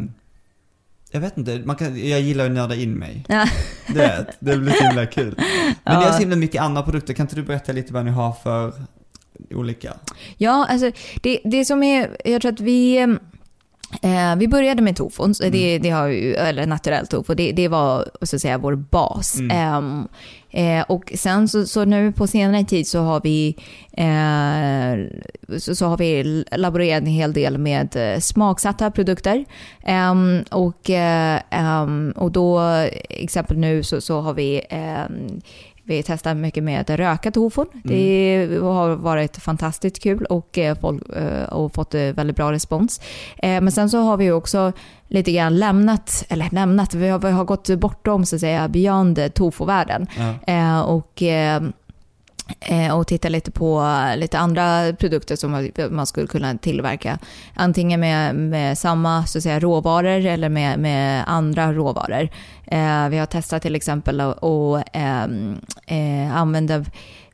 jag 1.11 1.21
vet 1.21 1.37
inte, 1.37 1.61
man 1.65 1.75
kan, 1.75 2.09
jag 2.09 2.21
gillar 2.21 2.45
att 2.45 2.51
nörda 2.51 2.75
in 2.75 2.93
mig. 2.93 3.25
Ja. 3.27 3.45
Du 3.87 3.93
vet, 3.93 4.27
det 4.39 4.57
blir 4.57 4.71
så 4.71 4.83
himla 4.83 5.05
kul. 5.05 5.35
Men 5.83 5.95
det 5.99 6.01
är 6.05 6.07
Ja. 6.07 6.13
så 6.13 6.19
himla 6.19 6.35
mycket 6.35 6.61
andra 6.61 6.83
produkter, 6.83 7.13
kan 7.13 7.23
inte 7.23 7.35
du 7.35 7.43
berätta 7.43 7.71
lite 7.71 7.93
vad 7.93 8.05
ni 8.05 8.11
har 8.11 8.31
för 8.43 8.73
olika? 9.49 9.93
Ja, 10.37 10.65
alltså 10.69 10.91
det, 11.21 11.39
det 11.43 11.65
som 11.65 11.83
är, 11.83 12.17
jag 12.25 12.41
tror 12.41 12.51
att 12.51 12.59
vi, 12.59 12.97
eh, 14.01 14.35
vi 14.37 14.47
började 14.47 14.81
med 14.81 14.95
tofon, 14.95 15.35
så 15.35 15.43
det, 15.43 15.77
det 15.77 15.89
har 15.89 16.07
ju, 16.07 16.33
eller 16.33 16.65
naturell 16.65 17.07
tofu, 17.07 17.35
det, 17.35 17.51
det 17.51 17.67
var 17.67 18.09
så 18.21 18.35
att 18.35 18.41
säga 18.41 18.57
vår 18.57 18.75
bas. 18.75 19.37
Ehm, 19.51 20.07
eh, 20.49 20.81
och 20.87 21.11
sen 21.15 21.47
så, 21.47 21.65
så 21.65 21.85
nu 21.85 22.11
på 22.11 22.27
senare 22.27 22.63
tid 22.63 22.87
så 22.87 22.99
har 22.99 23.21
vi, 23.23 23.55
eh, 23.91 25.19
så, 25.59 25.75
så 25.75 25.85
har 25.85 25.97
vi 25.97 26.43
laborerat 26.51 27.01
en 27.01 27.07
hel 27.07 27.33
del 27.33 27.57
med 27.57 27.95
eh, 27.95 28.19
smaksatta 28.19 28.91
produkter. 28.91 29.45
Ehm, 29.83 30.43
och, 30.51 30.89
eh, 30.89 31.41
ehm, 31.49 32.13
och 32.15 32.31
då, 32.31 32.59
exempel 33.09 33.57
nu 33.57 33.83
så, 33.83 34.01
så 34.01 34.21
har 34.21 34.33
vi 34.33 34.61
ehm, 34.69 35.41
vi 35.91 36.03
testar 36.03 36.35
mycket 36.35 36.63
med 36.63 36.89
röka 36.89 37.31
tofon. 37.31 37.65
Det 37.83 38.59
har 38.61 38.89
varit 38.95 39.37
fantastiskt 39.37 40.03
kul 40.03 40.25
och, 40.25 40.57
eh, 40.57 40.77
folk, 40.81 41.03
eh, 41.15 41.43
och 41.43 41.73
fått 41.73 41.93
eh, 41.95 42.01
väldigt 42.01 42.35
bra 42.35 42.51
respons. 42.51 43.01
Men 43.41 43.71
sen 43.71 43.89
så 43.89 43.97
har 44.01 44.17
vi 44.17 44.31
också 44.31 44.71
lite 45.07 45.31
grann 45.31 45.57
lämnat, 45.59 46.25
eller 46.29 46.49
lämnat, 46.51 46.93
vi 46.93 47.09
har, 47.09 47.19
vi 47.19 47.31
har 47.31 47.43
gått 47.45 47.69
bortom 47.79 48.25
så 48.25 48.35
att 48.35 48.39
säga 48.39 48.67
beyond 48.67 49.33
tofu-världen. 49.33 50.07
Ja. 50.45 50.83
Och, 50.83 51.23
och 52.93 53.07
titta 53.07 53.29
lite 53.29 53.51
på 53.51 53.95
lite 54.17 54.39
andra 54.39 54.93
produkter 54.93 55.35
som 55.35 55.51
man- 55.51 55.69
man 55.89 56.05
skulle 56.05 56.27
kunna 56.27 56.57
tillverka. 56.57 57.19
Antingen 57.53 57.99
med, 57.99 58.35
med 58.35 58.77
samma 58.77 59.25
så 59.25 59.37
att 59.37 59.43
säga, 59.43 59.59
råvaror 59.59 60.25
eller 60.25 60.49
med, 60.49 60.79
med 60.79 61.23
andra 61.27 61.73
råvaror. 61.73 62.29
Eh, 62.71 63.09
vi 63.09 63.17
har 63.17 63.25
testat 63.25 63.61
till 63.61 63.75
exempel 63.75 64.21
att 64.21 64.37
ehm, 64.93 65.55
eh, 65.87 66.37
använda 66.37 66.85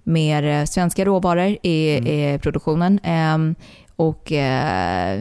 mer 0.04 0.66
svenska 0.66 1.06
råvaror 1.06 1.58
i, 1.62 1.98
i 1.98 2.40
produktionen. 2.42 3.00
Ehm, 3.04 3.56
och 3.96 4.32
eh, 4.32 5.20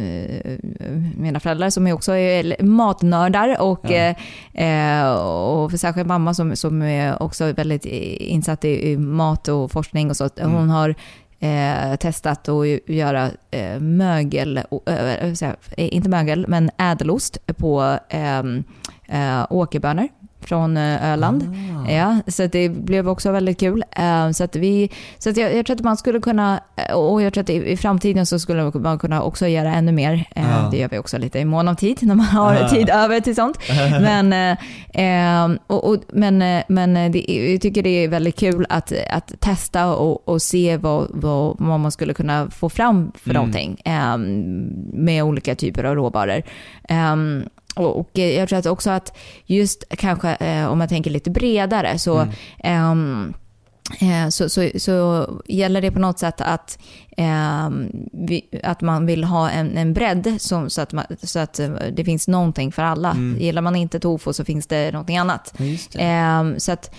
mina 1.16 1.40
föräldrar 1.40 1.70
som 1.70 1.86
är 1.86 1.92
också 1.92 2.12
är 2.12 2.62
matnördar 2.62 3.60
och, 3.60 3.90
Ja. 4.52 5.14
och 5.18 5.70
för 5.70 5.78
särskilt 5.78 6.06
mamma 6.06 6.34
som, 6.34 6.56
som 6.56 6.82
är 6.82 7.22
också 7.22 7.52
väldigt 7.52 7.84
insatt 7.84 8.64
i, 8.64 8.90
i 8.90 8.96
mat 8.96 9.48
och 9.48 9.72
forskning 9.72 10.10
och 10.10 10.16
så. 10.16 10.28
Hon 10.40 10.70
har 10.70 10.94
eh, 11.40 11.96
testat 11.96 12.48
att 12.48 12.66
göra 12.86 13.30
eh, 13.50 13.80
mögel, 13.80 14.60
eh, 14.86 15.34
inte 15.76 16.08
mögel, 16.08 16.46
men 16.48 16.70
ädelost 16.78 17.46
på 17.56 17.98
eh, 19.08 19.46
åkerbönor 19.50 20.08
från 20.40 20.76
eh, 20.76 21.12
Öland. 21.12 21.42
Ah. 21.86 21.90
Ja, 21.90 22.16
så 22.26 22.46
det 22.46 22.68
blev 22.68 23.08
också 23.08 23.32
väldigt 23.32 23.60
kul. 23.60 23.84
Eh, 23.90 24.30
Så, 24.30 24.44
att 24.44 24.56
vi, 24.56 24.90
så 25.18 25.30
att 25.30 25.36
jag, 25.36 25.54
jag 25.56 25.66
tror 25.66 25.76
att 25.76 25.82
man 25.82 25.96
skulle 25.96 26.20
kunna, 26.20 26.60
eh, 26.76 26.94
och 26.94 27.22
jag 27.22 27.32
tror 27.32 27.42
att 27.42 27.50
i, 27.50 27.54
i 27.72 27.76
framtiden 27.76 28.26
så 28.26 28.38
skulle 28.38 28.70
man 28.74 28.98
kunna 28.98 29.22
också 29.22 29.46
göra 29.46 29.74
ännu 29.74 29.92
mer. 29.92 30.24
Ja. 30.34 30.68
Det 30.70 30.76
gör 30.78 30.88
vi 30.88 30.98
också 30.98 31.18
lite 31.18 31.38
i 31.38 31.44
mån 31.44 31.68
av 31.68 31.74
tid, 31.74 31.98
när 32.02 32.14
man 32.14 32.26
har 32.26 32.54
Ja. 32.54 32.68
tid 32.68 32.88
över 32.90 33.20
till 33.20 33.34
sånt. 33.34 33.58
Men, 34.00 35.56
och, 35.66 35.88
och, 35.90 35.96
men, 36.12 36.62
men 36.68 37.12
det, 37.12 37.48
jag 37.52 37.60
tycker 37.60 37.82
det 37.82 38.04
är 38.04 38.08
väldigt 38.08 38.38
kul 38.38 38.66
att, 38.68 38.92
att 39.10 39.32
testa 39.40 39.94
och, 39.94 40.28
och 40.28 40.42
se 40.42 40.76
vad, 40.76 41.06
vad, 41.10 41.56
vad 41.58 41.80
man 41.80 41.92
skulle 41.92 42.14
kunna 42.14 42.50
få 42.50 42.68
fram 42.68 43.12
för 43.14 43.30
Mm. 43.30 43.40
någonting 43.42 43.76
med 44.92 45.22
olika 45.24 45.54
typer 45.54 45.84
av 45.84 45.94
råvaror. 45.94 46.42
Eh, 47.76 47.82
och, 47.82 48.00
och 48.00 48.10
jag 48.18 48.48
tror 48.48 48.58
att 48.58 48.66
också 48.66 48.90
att 48.90 49.16
just 49.46 49.84
kanske 49.88 50.34
eh, 50.34 50.66
om 50.66 50.78
man 50.78 50.88
tänker 50.88 51.10
lite 51.10 51.30
bredare 51.30 51.98
så, 51.98 52.18
Mm. 52.18 52.32
ehm, 52.58 53.34
eh, 54.00 54.28
så, 54.28 54.48
så, 54.48 54.68
så 54.78 55.28
gäller 55.46 55.80
det 55.82 55.90
på 55.90 55.98
något 55.98 56.18
sätt 56.18 56.40
att, 56.40 56.78
ehm, 57.16 57.88
vi, 58.12 58.60
att 58.62 58.80
man 58.80 59.06
vill 59.06 59.24
ha 59.24 59.50
en, 59.50 59.76
en 59.76 59.92
bredd 59.92 60.36
som, 60.38 60.70
så, 60.70 60.80
att 60.80 60.92
man, 60.92 61.04
så 61.22 61.38
att 61.38 61.58
eh, 61.58 61.70
det 61.92 62.04
finns 62.04 62.28
någonting 62.28 62.72
för 62.72 62.82
alla. 62.82 63.10
Mm. 63.10 63.40
Gillar 63.40 63.62
man 63.62 63.76
inte 63.76 64.00
tofu 64.00 64.32
så 64.32 64.44
finns 64.44 64.66
det 64.66 64.92
någonting 64.92 65.18
annat. 65.18 65.54
Ja, 65.58 65.64
just 65.64 65.92
det. 65.92 66.54
Så 66.58 66.72
att, 66.72 66.94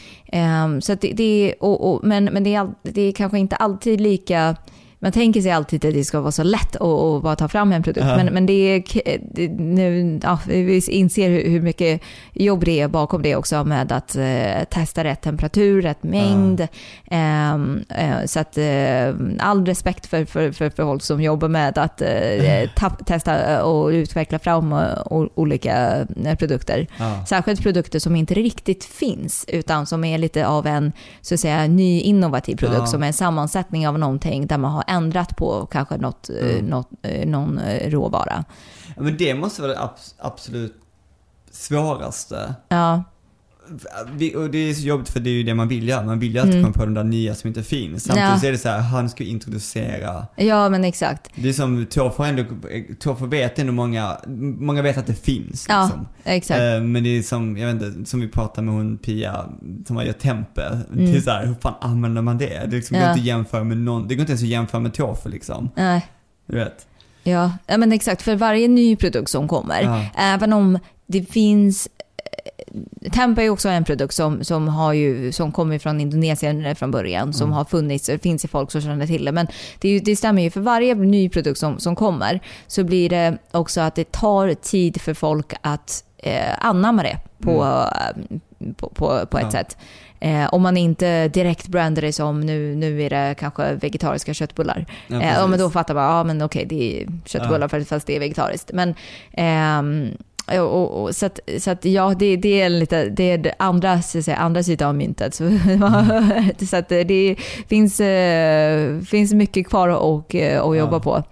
så 0.82 0.94
att 0.94 1.02
det, 1.02 1.12
det 1.14 1.24
är, 1.52 1.64
och, 1.64 1.92
och, 1.94 2.04
men, 2.04 2.26
men 2.26 2.44
det, 2.44 2.56
är, 2.56 2.70
det 2.84 3.02
är 3.02 3.12
kanske 3.12 3.40
inte 3.40 3.56
alltid 3.56 4.02
lika 4.02 4.56
man 5.00 5.12
tänker 5.12 5.42
sig 5.42 5.52
alltid 5.52 5.86
att 5.86 5.94
det 5.94 6.04
ska 6.04 6.22
vara 6.22 6.32
så 6.32 6.44
lätt 6.44 6.76
att, 6.76 6.82
att 6.82 7.24
bara 7.24 7.36
ta 7.36 7.48
fram 7.48 7.72
en 7.72 7.84
produkt. 7.84 8.08
Ja. 8.08 8.18
Men, 8.18 8.34
men 8.34 8.46
det 8.46 8.54
är, 8.54 9.50
nu, 9.50 10.20
ja, 10.24 10.40
vi 10.48 10.82
inser 10.88 11.30
hur, 11.30 11.50
hur 11.50 11.62
mycket 11.62 12.02
jobb 12.34 12.66
det 12.66 12.80
är 12.82 12.88
bakom 12.88 13.22
det 13.22 13.36
också 13.36 13.64
med 13.64 13.92
att 13.92 14.16
eh, 14.16 14.64
testa 14.70 15.04
rätt 15.04 15.22
temperatur, 15.22 15.82
rätt 15.82 16.04
mängd. 16.04 16.68
Ehm, 17.12 17.84
eh, 17.90 18.26
så 18.26 18.40
att 18.40 18.58
eh, 18.58 19.16
all 19.40 19.66
respekt 19.66 20.06
för, 20.06 20.26
för, 20.26 20.52
för, 20.52 20.70
för 20.70 20.84
folk 20.84 21.04
som 21.04 21.22
jobbar 21.22 21.48
med 21.48 21.78
att 21.78 22.02
eh, 22.02 22.70
tapp, 22.76 23.06
testa 23.06 23.64
och 23.64 23.88
utveckla 23.88 24.40
fram 24.40 24.74
eh, 24.74 24.80
olika 25.36 26.06
eh, 26.26 26.36
produkter. 26.36 26.88
Ja. 26.98 27.26
Särskilt 27.26 27.64
produkter 27.64 28.00
som 28.00 28.16
inte 28.16 28.34
riktigt 28.34 28.86
finns, 28.86 29.46
utan 29.48 29.86
som 29.86 30.04
är 30.04 30.18
lite 30.18 30.48
av 30.48 30.68
en 30.68 30.92
så 31.22 31.34
att 31.34 31.40
säga, 31.40 31.68
ny 31.68 32.02
innovativ 32.02 32.56
produkt, 32.56 32.90
som 32.90 33.04
är 33.04 33.08
en 33.08 33.14
sammansättning 33.14 33.88
av 33.88 34.00
någonting 34.00 34.48
där 34.48 34.58
man 34.58 34.72
har 34.72 34.84
ändrat 34.88 35.36
på 35.38 35.66
kanske 35.66 35.98
något, 35.98 36.30
eh, 36.30 36.36
Mm. 36.52 36.66
något, 36.66 36.90
eh, 37.02 37.28
någon 37.28 37.58
eh, 37.60 37.90
råvara. 37.90 38.44
Men 38.98 39.18
det 39.18 39.34
måste 39.36 39.62
vara 39.62 39.72
det 39.74 39.80
abs- 39.80 40.14
absolut 40.20 40.76
svåraste. 41.52 42.56
Ja, 42.70 43.04
Vi, 44.14 44.36
och 44.36 44.50
det 44.50 44.58
är 44.58 44.74
så 44.74 44.82
jobbigt 44.88 45.10
för 45.10 45.20
det 45.20 45.30
är 45.30 45.34
ju 45.34 45.44
det 45.44 45.54
man 45.54 45.68
vill 45.68 45.88
göra. 45.88 46.04
Man 46.06 46.20
vill 46.20 46.34
ju 46.34 46.40
alltid 46.40 46.54
Mm. 46.56 46.64
komma 46.74 46.74
på 46.74 46.86
de 46.86 46.94
där 46.94 47.04
nya 47.04 47.36
som 47.36 47.48
inte 47.48 47.64
finns. 47.64 48.04
Samtidigt 48.04 48.30
Ja. 48.34 48.40
så 48.40 48.46
är 48.48 48.52
det 48.52 48.58
så 48.58 48.70
här, 48.70 48.80
han 48.80 49.10
ska 49.10 49.24
introducera. 49.24 50.28
ja 50.36 50.70
men 50.70 50.84
exakt. 50.84 51.30
Det 51.36 51.50
är 51.50 51.54
som 51.54 51.86
tofu 51.86 52.24
ändå, 52.24 52.44
tofu 53.00 53.28
vet 53.28 53.60
ändå 53.60 53.74
många, 53.74 54.18
många 54.60 54.82
vet 54.82 54.98
att 54.98 55.08
det 55.08 55.14
finns 55.26 55.66
Ja, 55.70 55.84
liksom. 55.86 56.08
exakt. 56.24 56.60
Eh, 56.60 56.82
Men 56.82 57.04
det 57.04 57.10
är 57.18 57.22
som, 57.22 57.58
jag 57.58 57.74
vet 57.74 57.84
inte, 57.84 58.10
som 58.10 58.20
vi 58.22 58.28
pratade 58.28 58.66
med 58.66 58.74
hon 58.76 58.98
Pia 58.98 59.46
som 59.88 59.96
gör 60.06 60.14
tempe. 60.14 60.80
Det 60.94 61.04
är 61.04 61.08
Mm. 61.10 61.22
så 61.22 61.32
här, 61.32 61.46
hur 61.46 61.54
fan 61.62 61.74
använder 61.82 62.22
man 62.22 62.38
det? 62.38 62.66
Det 62.70 62.76
liksom 62.76 62.94
går 62.98 63.04
Ja. 63.04 63.10
inte 63.10 63.20
att 63.22 63.26
jämföra 63.28 63.64
med 63.64 63.78
någon, 63.78 64.08
det 64.08 64.16
går 64.16 64.22
inte 64.22 64.32
ens 64.32 64.44
att 64.44 64.50
jämföra 64.50 64.82
med 64.82 64.94
tofu 64.94 65.30
liksom. 65.30 65.70
Nej. 65.76 66.06
Du 66.46 66.56
vet. 66.56 66.88
Ja, 67.24 67.52
ja, 67.68 67.78
men 67.78 67.92
exakt. 67.92 68.22
För 68.22 68.36
varje 68.36 68.68
ny 68.68 68.96
produkt 68.96 69.30
som 69.32 69.48
kommer, 69.48 69.82
Ja. 69.82 70.06
även 70.18 70.54
om 70.54 70.80
det 71.08 71.32
finns... 71.32 71.88
eh, 73.02 73.12
Tempa 73.12 73.44
är 73.44 73.50
också 73.50 73.70
en 73.70 73.84
produkt 73.84 74.14
som, 74.14 74.44
som, 74.44 74.68
har 74.68 74.94
ju, 74.94 75.32
som 75.32 75.52
kommer 75.52 75.80
från 75.80 76.02
Indonesien 76.02 76.76
från 76.76 76.92
början, 76.92 77.34
som 77.34 77.52
har 77.52 77.66
funnits, 77.66 78.10
finns 78.24 78.46
ju 78.46 78.50
folk 78.50 78.72
som 78.72 78.82
känner 78.82 79.08
till 79.08 79.26
det. 79.26 79.32
Men 79.32 79.48
det, 79.80 79.90
ju- 79.90 80.00
det 80.00 80.16
stämmer 80.16 80.42
ju, 80.42 80.50
för 80.50 80.62
varje 80.62 80.96
ny 80.96 81.30
produkt 81.30 81.60
som, 81.60 81.80
som 81.80 81.96
kommer 81.96 82.40
så 82.68 82.84
blir 82.84 83.10
det 83.10 83.38
också 83.52 83.82
att 83.82 83.96
det 83.96 84.12
tar 84.12 84.54
tid 84.54 85.02
för 85.02 85.14
folk 85.14 85.54
att 85.62 86.04
eh, 86.18 86.66
anamma 86.66 87.04
det 87.04 87.18
på, 87.42 87.64
eh, 87.64 88.38
på, 88.78 88.90
på, 88.90 89.26
på 89.32 89.38
ett 89.38 89.44
Ja. 89.44 89.52
sätt. 89.52 89.78
Eh, 90.20 90.54
om 90.54 90.62
man 90.62 90.78
inte 90.78 91.28
direkt 91.28 91.68
brandar 91.68 92.02
det 92.02 92.14
som 92.14 92.42
nu, 92.42 92.76
nu 92.76 93.02
är 93.04 93.10
det 93.10 93.36
kanske 93.40 93.74
vegetariska 93.74 94.34
köttbullar. 94.34 94.86
Ja, 95.08 95.16
Ja, 95.24 95.34
ja, 95.40 95.48
men 95.48 95.60
då 95.60 95.70
fattar 95.70 95.94
man, 95.94 96.04
ja 96.04 96.24
men 96.24 96.42
okej 96.42 96.66
det 96.66 97.02
är 97.02 97.08
köttbullar 97.26 97.68
för 97.68 97.82
fast 97.82 98.08
det 98.08 98.16
är 98.16 98.20
vegetariskt. 98.20 98.72
Men, 98.74 98.96
ehm, 99.34 100.10
och, 100.48 100.60
och, 100.60 101.04
och, 101.04 101.16
så 101.16 101.26
att, 101.26 101.40
så 101.60 101.72
att 101.72 101.86
ja, 101.86 102.14
det, 102.20 102.36
det 102.36 102.62
är 102.62 102.70
lite, 102.70 103.06
det 103.06 103.32
är 103.32 103.54
andra, 103.60 104.02
så 104.02 104.22
säga, 104.22 104.38
andra 104.38 104.64
sidan 104.64 104.90
av 104.90 104.96
myntet. 104.96 105.34
Så, 105.36 105.44
så 106.66 106.78
att 106.78 106.90
det 106.90 107.36
finns, 107.70 108.00
eh, 108.00 109.00
finns 109.00 109.34
mycket 109.34 109.68
kvar 109.68 109.90
att, 109.90 110.34
eh, 110.34 110.62
att 110.62 110.78
jobba 110.78 110.96
Ja. 110.96 111.00
på. 111.00 111.24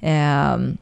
Ehm, 0.00 0.76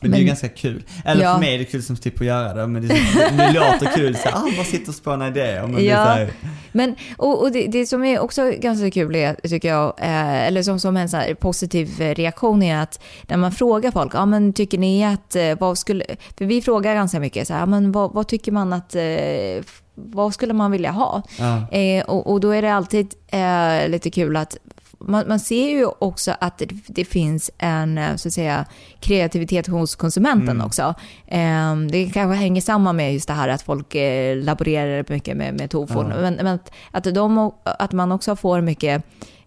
Men, 0.00 0.10
det 0.10 0.16
är 0.16 0.20
ju 0.20 0.26
ganska 0.26 0.48
kul. 0.48 0.82
Eller 1.04 1.22
Ja. 1.24 1.32
för 1.32 1.40
mig 1.40 1.54
är 1.54 1.58
det 1.58 1.64
kul 1.64 1.82
som 1.82 1.96
slipper 1.96 2.24
göra 2.24 2.54
det, 2.54 2.66
men 2.66 2.88
det, 2.88 2.94
det 3.36 3.52
låter 3.52 3.96
kul. 3.96 4.16
Så, 4.16 4.28
ah, 4.28 4.42
bara 4.56 4.64
sitter 4.64 4.88
och 4.88 4.94
spånar 4.94 5.28
idéer. 5.28 5.66
Men 5.66 5.84
Ja. 5.84 5.96
här, 5.96 6.30
Men, 6.72 6.94
och, 7.16 7.42
och 7.42 7.52
det, 7.52 7.66
det 7.66 7.86
som 7.86 8.04
är 8.04 8.18
också 8.18 8.52
ganska 8.58 8.90
kul 8.90 9.16
är, 9.16 9.34
tycker 9.48 9.68
jag, 9.68 9.94
eh, 10.00 10.46
eller 10.46 10.62
som, 10.62 10.80
som 10.80 10.96
en 10.96 11.08
så 11.08 11.22
positiv 11.40 11.90
reaktion 11.98 12.62
är 12.62 12.76
att 12.82 13.00
när 13.28 13.36
man 13.36 13.52
frågar 13.52 13.90
folk, 13.90 14.14
ja 14.14 14.26
men 14.26 14.52
tycker 14.52 14.78
ni 14.78 15.04
att, 15.04 15.36
eh, 15.36 15.58
vad 15.60 15.78
skulle, 15.78 16.04
för 16.38 16.44
vi 16.44 16.62
frågar 16.62 16.94
ganska 16.94 17.20
mycket 17.20 17.46
så 17.46 17.52
här, 17.54 17.60
ja, 17.60 17.66
men 17.66 17.92
vad, 17.92 18.12
vad 18.12 18.28
tycker 18.28 18.52
man 18.52 18.72
att, 18.72 18.94
eh, 18.94 19.64
vad 19.94 20.34
skulle 20.34 20.52
man 20.52 20.70
vilja 20.70 20.90
ha? 20.90 21.22
ja. 21.38 21.68
Eh, 21.78 22.04
och, 22.04 22.32
och 22.32 22.40
då 22.40 22.50
är 22.50 22.62
det 22.62 22.72
alltid 22.74 23.14
eh, 23.28 23.88
lite 23.88 24.10
kul 24.10 24.36
att 24.36 24.56
man, 25.00 25.24
man 25.28 25.40
ser 25.40 25.68
ju 25.70 25.86
också 25.98 26.34
att 26.40 26.58
det, 26.58 26.68
det 26.86 27.04
finns 27.04 27.50
en 27.58 27.98
eh, 27.98 28.16
så 28.16 28.28
att 28.28 28.32
säga, 28.34 28.64
kreativitet 29.00 29.66
hos 29.66 29.94
konsumenten 29.96 30.48
Mm. 30.48 30.66
också. 30.66 30.94
Eh, 31.26 31.76
det 31.90 32.10
kanske 32.14 32.34
hänger 32.36 32.60
samman 32.60 32.96
med 32.96 33.12
just 33.12 33.28
det 33.28 33.34
här 33.34 33.48
att 33.48 33.62
folk 33.62 33.94
eh, 33.94 34.36
laborerar 34.36 35.04
mycket 35.08 35.36
med, 35.36 35.54
med 35.54 35.70
tofon. 35.70 36.10
Ja. 36.14 36.20
Men, 36.20 36.34
men 36.34 36.46
att, 36.46 36.72
att, 36.90 37.14
de, 37.14 37.52
att 37.64 37.92
man 37.92 38.12
också 38.12 38.36
får 38.36 38.60
mycket 38.60 39.02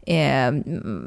eh, 0.05 0.51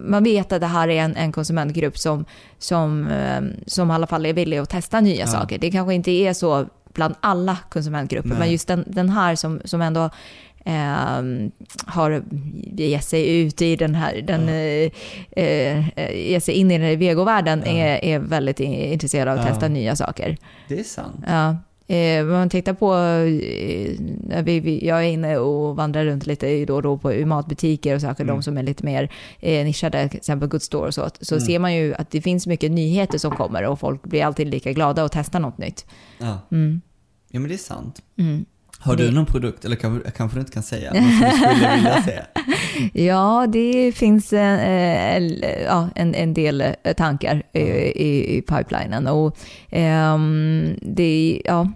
man 0.08 0.24
vet 0.24 0.52
att 0.52 0.60
det 0.60 0.66
här 0.66 0.88
är 0.88 1.02
en, 1.02 1.16
en 1.16 1.32
konsumentgrupp 1.32 1.98
som, 1.98 2.24
som, 2.58 3.06
eh, 3.08 3.42
som 3.66 3.90
i 3.90 3.94
alla 3.94 4.06
fall 4.06 4.26
är 4.26 4.32
villig 4.32 4.58
att 4.58 4.70
testa 4.70 5.00
nya 5.00 5.20
Ja. 5.20 5.26
saker. 5.26 5.58
Det 5.58 5.70
kanske 5.70 5.94
inte 5.94 6.10
är 6.10 6.32
så 6.32 6.66
bland 6.92 7.14
alla 7.20 7.58
konsumentgrupper, 7.70 8.28
Nej. 8.28 8.38
men 8.38 8.50
just 8.52 8.68
den, 8.68 8.84
den 8.86 9.08
här 9.08 9.36
som, 9.36 9.60
som 9.64 9.82
ändå 9.82 10.10
eh, 10.66 11.50
har 11.86 12.22
gett 12.76 13.04
sig 13.04 13.40
ut 13.40 13.62
i 13.62 13.76
den 13.76 13.94
här, 13.94 14.22
den, 14.22 14.48
eh, 14.48 14.90
eh, 15.44 16.30
ger 16.30 16.40
sig 16.40 16.54
in 16.54 16.70
i 16.70 16.78
den 16.78 16.86
här 16.86 16.96
vegovärlden 16.96 17.62
Ja. 17.66 17.70
är, 17.72 18.04
är 18.04 18.18
väldigt 18.18 18.60
intresserad 18.60 19.28
av 19.28 19.38
att 19.38 19.44
Ja. 19.46 19.50
testa 19.52 19.68
nya 19.68 19.96
saker. 19.96 20.36
Det 20.68 20.78
är 20.80 20.84
sant. 20.84 21.24
Ja. 21.26 21.56
Eh, 21.88 22.24
man 22.24 22.48
tittar 22.50 22.74
på, 22.74 22.94
eh, 22.94 24.42
vi, 24.44 24.60
vi, 24.60 24.86
jag 24.86 24.98
är 24.98 25.08
inne 25.08 25.36
och 25.38 25.76
vandrar 25.76 26.04
runt 26.04 26.26
lite 26.26 26.64
då 26.64 26.74
och 26.74 26.82
då 26.82 26.98
på 26.98 27.10
matbutiker 27.26 27.94
och 27.94 28.00
särskilt 28.00 28.20
Mm. 28.28 28.36
de 28.36 28.42
som 28.42 28.58
är 28.58 28.62
lite 28.62 28.84
mer 28.84 29.10
eh, 29.40 29.64
nischade, 29.64 30.08
till 30.08 30.16
exempel 30.18 30.48
Good 30.48 30.62
Store 30.62 30.86
och 30.86 30.94
så, 30.94 31.08
så 31.20 31.34
Mm. 31.34 31.46
ser 31.46 31.58
man 31.58 31.74
ju 31.74 31.94
att 31.94 32.10
det 32.10 32.20
finns 32.20 32.46
mycket 32.46 32.70
nyheter 32.72 33.18
som 33.18 33.30
kommer 33.30 33.64
och 33.66 33.80
folk 33.80 34.02
blir 34.02 34.24
alltid 34.24 34.46
lika 34.48 34.72
glada 34.72 35.04
att 35.04 35.12
testa 35.12 35.38
något 35.38 35.58
nytt. 35.58 35.86
Ja. 36.18 36.38
Mm. 36.52 36.80
ja, 37.30 37.40
men 37.40 37.48
det 37.48 37.54
är 37.54 37.58
sant. 37.58 38.02
Mm. 38.18 38.44
Har 38.78 38.96
du 38.96 39.10
någon 39.10 39.26
produkt, 39.26 39.64
eller 39.64 39.76
kanske, 39.76 40.10
kanske 40.10 40.36
du 40.36 40.40
inte 40.40 40.52
kan 40.52 40.62
säga, 40.62 40.92
något 40.92 41.02
som 41.02 41.20
du 41.30 41.36
skulle 41.36 41.76
vilja 41.76 42.02
se? 42.06 42.22
Ja, 43.04 43.46
det 43.48 43.92
finns 43.92 44.32
eh, 44.32 45.16
eh, 45.16 45.62
ja, 45.64 45.88
en, 45.94 46.14
en 46.14 46.34
del 46.34 46.60
eh, 46.60 46.92
tankar 46.96 47.42
eh, 47.52 47.62
i, 47.76 48.36
i 48.38 48.42
pipelinen. 48.42 49.06
Och, 49.06 49.36
ehm, 49.70 50.76
det, 50.82 51.42
ja, 51.44 51.68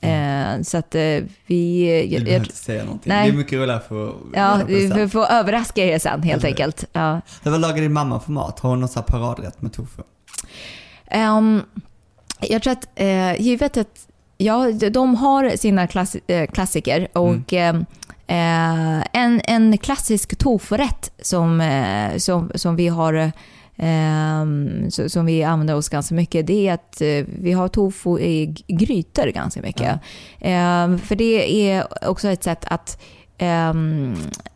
eh, 0.00 0.62
så 0.62 0.78
att 0.78 0.94
eh, 0.94 1.00
vi... 1.46 2.08
Du 2.18 2.24
behöver 2.24 2.44
inte 2.44 2.56
säga 2.56 2.84
någonting. 2.84 3.12
Nej. 3.12 3.30
Det 3.30 3.34
är 3.34 3.36
mycket 3.36 3.58
roligare 3.58 3.80
för 3.88 4.08
att 4.08 4.14
Ja, 4.34 4.60
vi 4.68 5.08
får, 5.08 5.26
överraska 5.26 5.84
er 5.84 5.98
sen 5.98 6.22
helt 6.22 6.44
Eller 6.44 6.50
enkelt. 6.50 6.84
Ja. 6.92 7.20
Vad 7.42 7.60
lagar 7.60 7.76
din 7.82 7.92
mamma 7.92 8.20
för 8.20 8.32
mat? 8.32 8.60
Har 8.60 8.70
hon 8.70 8.80
någon 8.80 9.04
paradrätt 9.06 9.62
med 9.62 9.72
tofu? 9.72 10.02
Ehm, 11.06 11.62
jag 12.40 12.62
tror 12.62 12.72
att 12.72 12.88
eh, 12.94 13.40
givet 13.42 13.76
att 13.76 14.06
ja, 14.40 14.72
de 14.72 15.14
har 15.14 15.56
sina 15.56 15.86
klass, 15.86 16.16
eh, 16.26 16.46
klassiker 16.50 17.08
och 17.12 17.52
Mm. 17.52 17.86
eh, 18.26 19.04
en, 19.12 19.40
en 19.44 19.78
klassisk 19.78 20.38
tofurätt 20.38 21.12
som, 21.22 21.60
eh, 21.60 22.16
som, 22.16 22.52
som 22.54 22.76
vi 22.76 22.88
har 22.88 23.32
som 25.08 25.26
vi 25.26 25.42
använder 25.44 25.76
oss 25.76 25.88
ganska 25.88 26.14
mycket, 26.14 26.46
det 26.46 26.68
är 26.68 26.74
att 26.74 27.02
vi 27.26 27.52
har 27.52 27.68
tofu 27.68 28.18
i 28.20 28.54
grytor 28.68 29.26
ganska 29.26 29.62
mycket. 29.62 30.00
Ehm, 30.40 30.98
för 30.98 31.16
det 31.16 31.68
är 31.70 32.08
också 32.08 32.28
ett 32.28 32.44
sätt 32.44 32.64
att 32.64 33.00
att 33.38 34.49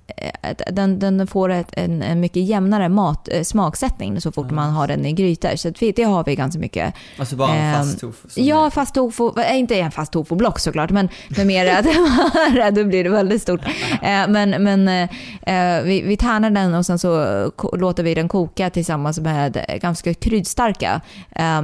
den, 0.72 0.98
den 0.98 1.26
får 1.26 1.48
ett, 1.50 1.68
en, 1.72 2.02
en 2.02 2.20
mycket 2.20 2.42
jämnare 2.44 2.88
mat, 2.88 3.28
eh, 3.32 3.42
smaksättning 3.42 4.20
så 4.20 4.32
fort 4.32 4.46
Ja. 4.48 4.54
man 4.54 4.70
har 4.70 4.86
den 4.88 5.06
i 5.06 5.12
grytor. 5.12 5.56
Så 5.56 5.70
det 5.94 6.02
har 6.02 6.24
vi 6.24 6.34
ganska 6.34 6.58
mycket. 6.60 6.94
Alltså 7.18 7.36
bara 7.36 7.54
en 7.54 7.64
Ehm, 7.74 7.74
fast 7.74 8.00
tofu? 8.00 8.28
Ja, 8.34 8.70
fast 8.70 8.94
tofu, 8.94 9.30
äh, 9.40 9.58
inte 9.58 9.74
en 9.80 9.90
fast 9.90 10.12
tofu-block 10.12 10.58
såklart, 10.58 10.90
men, 10.90 11.08
men 11.36 11.46
mer 11.46 11.66
att 12.62 12.74
då 12.74 12.84
blir 12.84 13.04
det 13.04 13.10
väldigt 13.10 13.42
stort. 13.42 13.60
Eh, 14.02 14.28
men 14.28 14.50
men 14.50 14.88
eh, 14.88 15.82
vi, 15.84 16.02
vi 16.06 16.16
tärnar 16.16 16.50
den 16.50 16.74
och 16.74 16.86
sen 16.86 16.98
så 16.98 17.50
låter 17.72 18.02
vi 18.02 18.14
den 18.14 18.28
koka 18.28 18.70
tillsammans 18.70 19.18
med 19.20 19.64
ganska 19.80 20.14
kryddstarka 20.14 21.00
eh, 21.30 21.62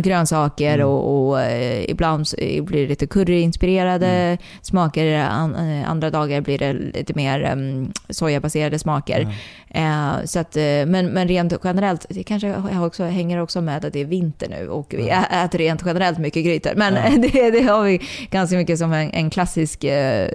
grönsaker 0.00 0.74
Mm. 0.74 0.86
och, 0.88 1.28
och 1.28 1.40
eh, 1.40 1.90
ibland 1.90 2.26
blir 2.62 2.82
det 2.82 2.86
lite 2.88 3.06
curryinspirerade 3.06 4.06
Mm. 4.06 4.38
smaker, 4.62 5.14
an, 5.18 5.54
eh, 5.54 5.90
andra 5.90 6.10
dagar 6.10 6.40
blir 6.40 6.58
det 6.58 6.72
lite 6.72 7.12
mer 7.14 7.52
um, 7.52 7.75
sojabaserade 8.10 8.78
smaker. 8.78 9.28
Eh, 9.70 10.12
så 10.24 10.38
att, 10.38 10.56
eh, 10.56 10.62
men, 10.62 11.06
men 11.06 11.28
rent 11.28 11.52
generellt, 11.64 12.06
det 12.08 12.22
kanske 12.22 12.54
också, 12.80 13.04
hänger 13.04 13.40
också 13.42 13.60
med 13.60 13.84
att 13.84 13.92
det 13.92 14.00
är 14.00 14.04
vinter 14.04 14.48
nu 14.48 14.68
och 14.68 14.94
vi 14.98 15.08
äter 15.44 15.58
rent 15.58 15.82
generellt 15.86 16.18
mycket 16.18 16.44
grytor. 16.44 16.72
Men 16.76 16.94
Ja. 16.94 17.02
det, 17.32 17.50
det 17.50 17.62
har 17.62 17.82
vi 17.82 18.00
ganska 18.30 18.56
mycket 18.56 18.78
som 18.78 18.92
en, 18.92 19.10
en 19.10 19.30
klassisk, 19.30 19.84
eh, 19.84 20.28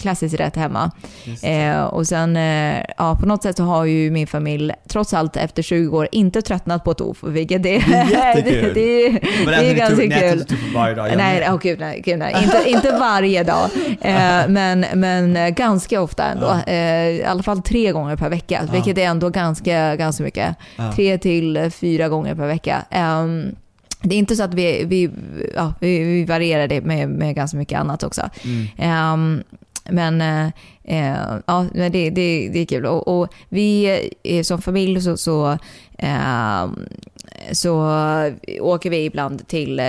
klassisk 0.00 0.40
rätt 0.40 0.56
hemma. 0.56 0.90
Eh, 1.42 1.82
och 1.84 2.06
sen, 2.06 2.36
eh, 2.36 2.84
ja, 2.98 3.16
på 3.20 3.26
något 3.26 3.42
sätt 3.42 3.56
så 3.56 3.62
har 3.64 3.84
ju 3.84 4.10
min 4.10 4.26
familj, 4.26 4.72
trots 4.88 5.14
allt 5.14 5.36
efter 5.36 5.62
20 5.62 5.98
år, 5.98 6.08
inte 6.12 6.42
tröttnat 6.42 6.84
på 6.84 6.94
tofu, 6.94 7.30
vilket 7.30 7.62
det, 7.62 7.78
Det 7.78 7.94
är 7.94 8.10
jättekul. 8.36 8.62
det, 8.74 8.80
det, 8.80 9.18
det 9.46 9.54
är 9.54 9.62
äter 9.62 9.74
ganska 9.74 10.04
äter 10.04 10.20
kul. 10.20 10.32
inte 10.40 10.44
tofu 10.44 10.74
varje 10.74 10.94
dag? 10.94 11.12
Nej, 11.16 11.48
åh 11.50 11.58
gud 11.62 11.80
nej. 11.80 12.02
Gud, 12.04 12.18
nej. 12.18 12.34
Inte, 12.42 12.62
inte 12.66 12.90
varje 12.90 13.44
dag, 13.44 13.70
eh, 14.00 14.48
men, 14.48 14.84
men 14.94 15.36
eh, 15.36 15.48
ganska 15.48 16.00
ofta 16.00 16.21
ändå. 16.22 16.46
Ja. 16.46 16.72
Eh, 16.72 17.08
I 17.08 17.24
alla 17.24 17.42
fall 17.42 17.62
tre 17.62 17.92
gånger 17.92 18.16
per 18.16 18.30
vecka, 18.30 18.62
Ja. 18.66 18.72
vilket 18.72 18.98
är 18.98 19.02
ändå 19.04 19.28
ganska, 19.30 19.96
ganska 19.96 20.22
mycket. 20.24 20.56
Ja. 20.76 20.92
Tre 20.92 21.18
till 21.18 21.70
fyra 21.70 22.08
gånger 22.08 22.34
per 22.34 22.46
vecka. 22.46 22.84
Ehm, 22.90 23.54
det 24.02 24.14
är 24.14 24.18
inte 24.18 24.36
så 24.36 24.42
att 24.42 24.54
vi, 24.54 24.84
vi, 24.84 25.10
ja, 25.56 25.74
vi, 25.80 26.24
varierar 26.24 26.68
det 26.68 26.80
med, 26.80 27.08
med 27.08 27.34
ganska 27.34 27.56
mycket 27.58 27.78
annat 27.80 28.02
också. 28.02 28.30
Mm. 28.44 28.66
Ehm, 28.78 29.42
men 29.90 30.20
eh, 30.84 31.14
ja, 31.46 31.66
men 31.74 31.92
det, 31.92 32.10
det, 32.10 32.48
det 32.52 32.58
är 32.60 32.66
kul. 32.66 32.86
Och, 32.86 33.08
och 33.20 33.28
vi 33.48 33.98
eh, 34.24 34.42
som 34.42 34.62
familj 34.62 35.00
så, 35.00 35.16
så, 35.16 35.58
ehm, 35.98 36.78
så 37.52 37.74
åker 38.60 38.90
vi 38.90 39.04
ibland 39.04 39.48
till, 39.48 39.80
eh, 39.80 39.86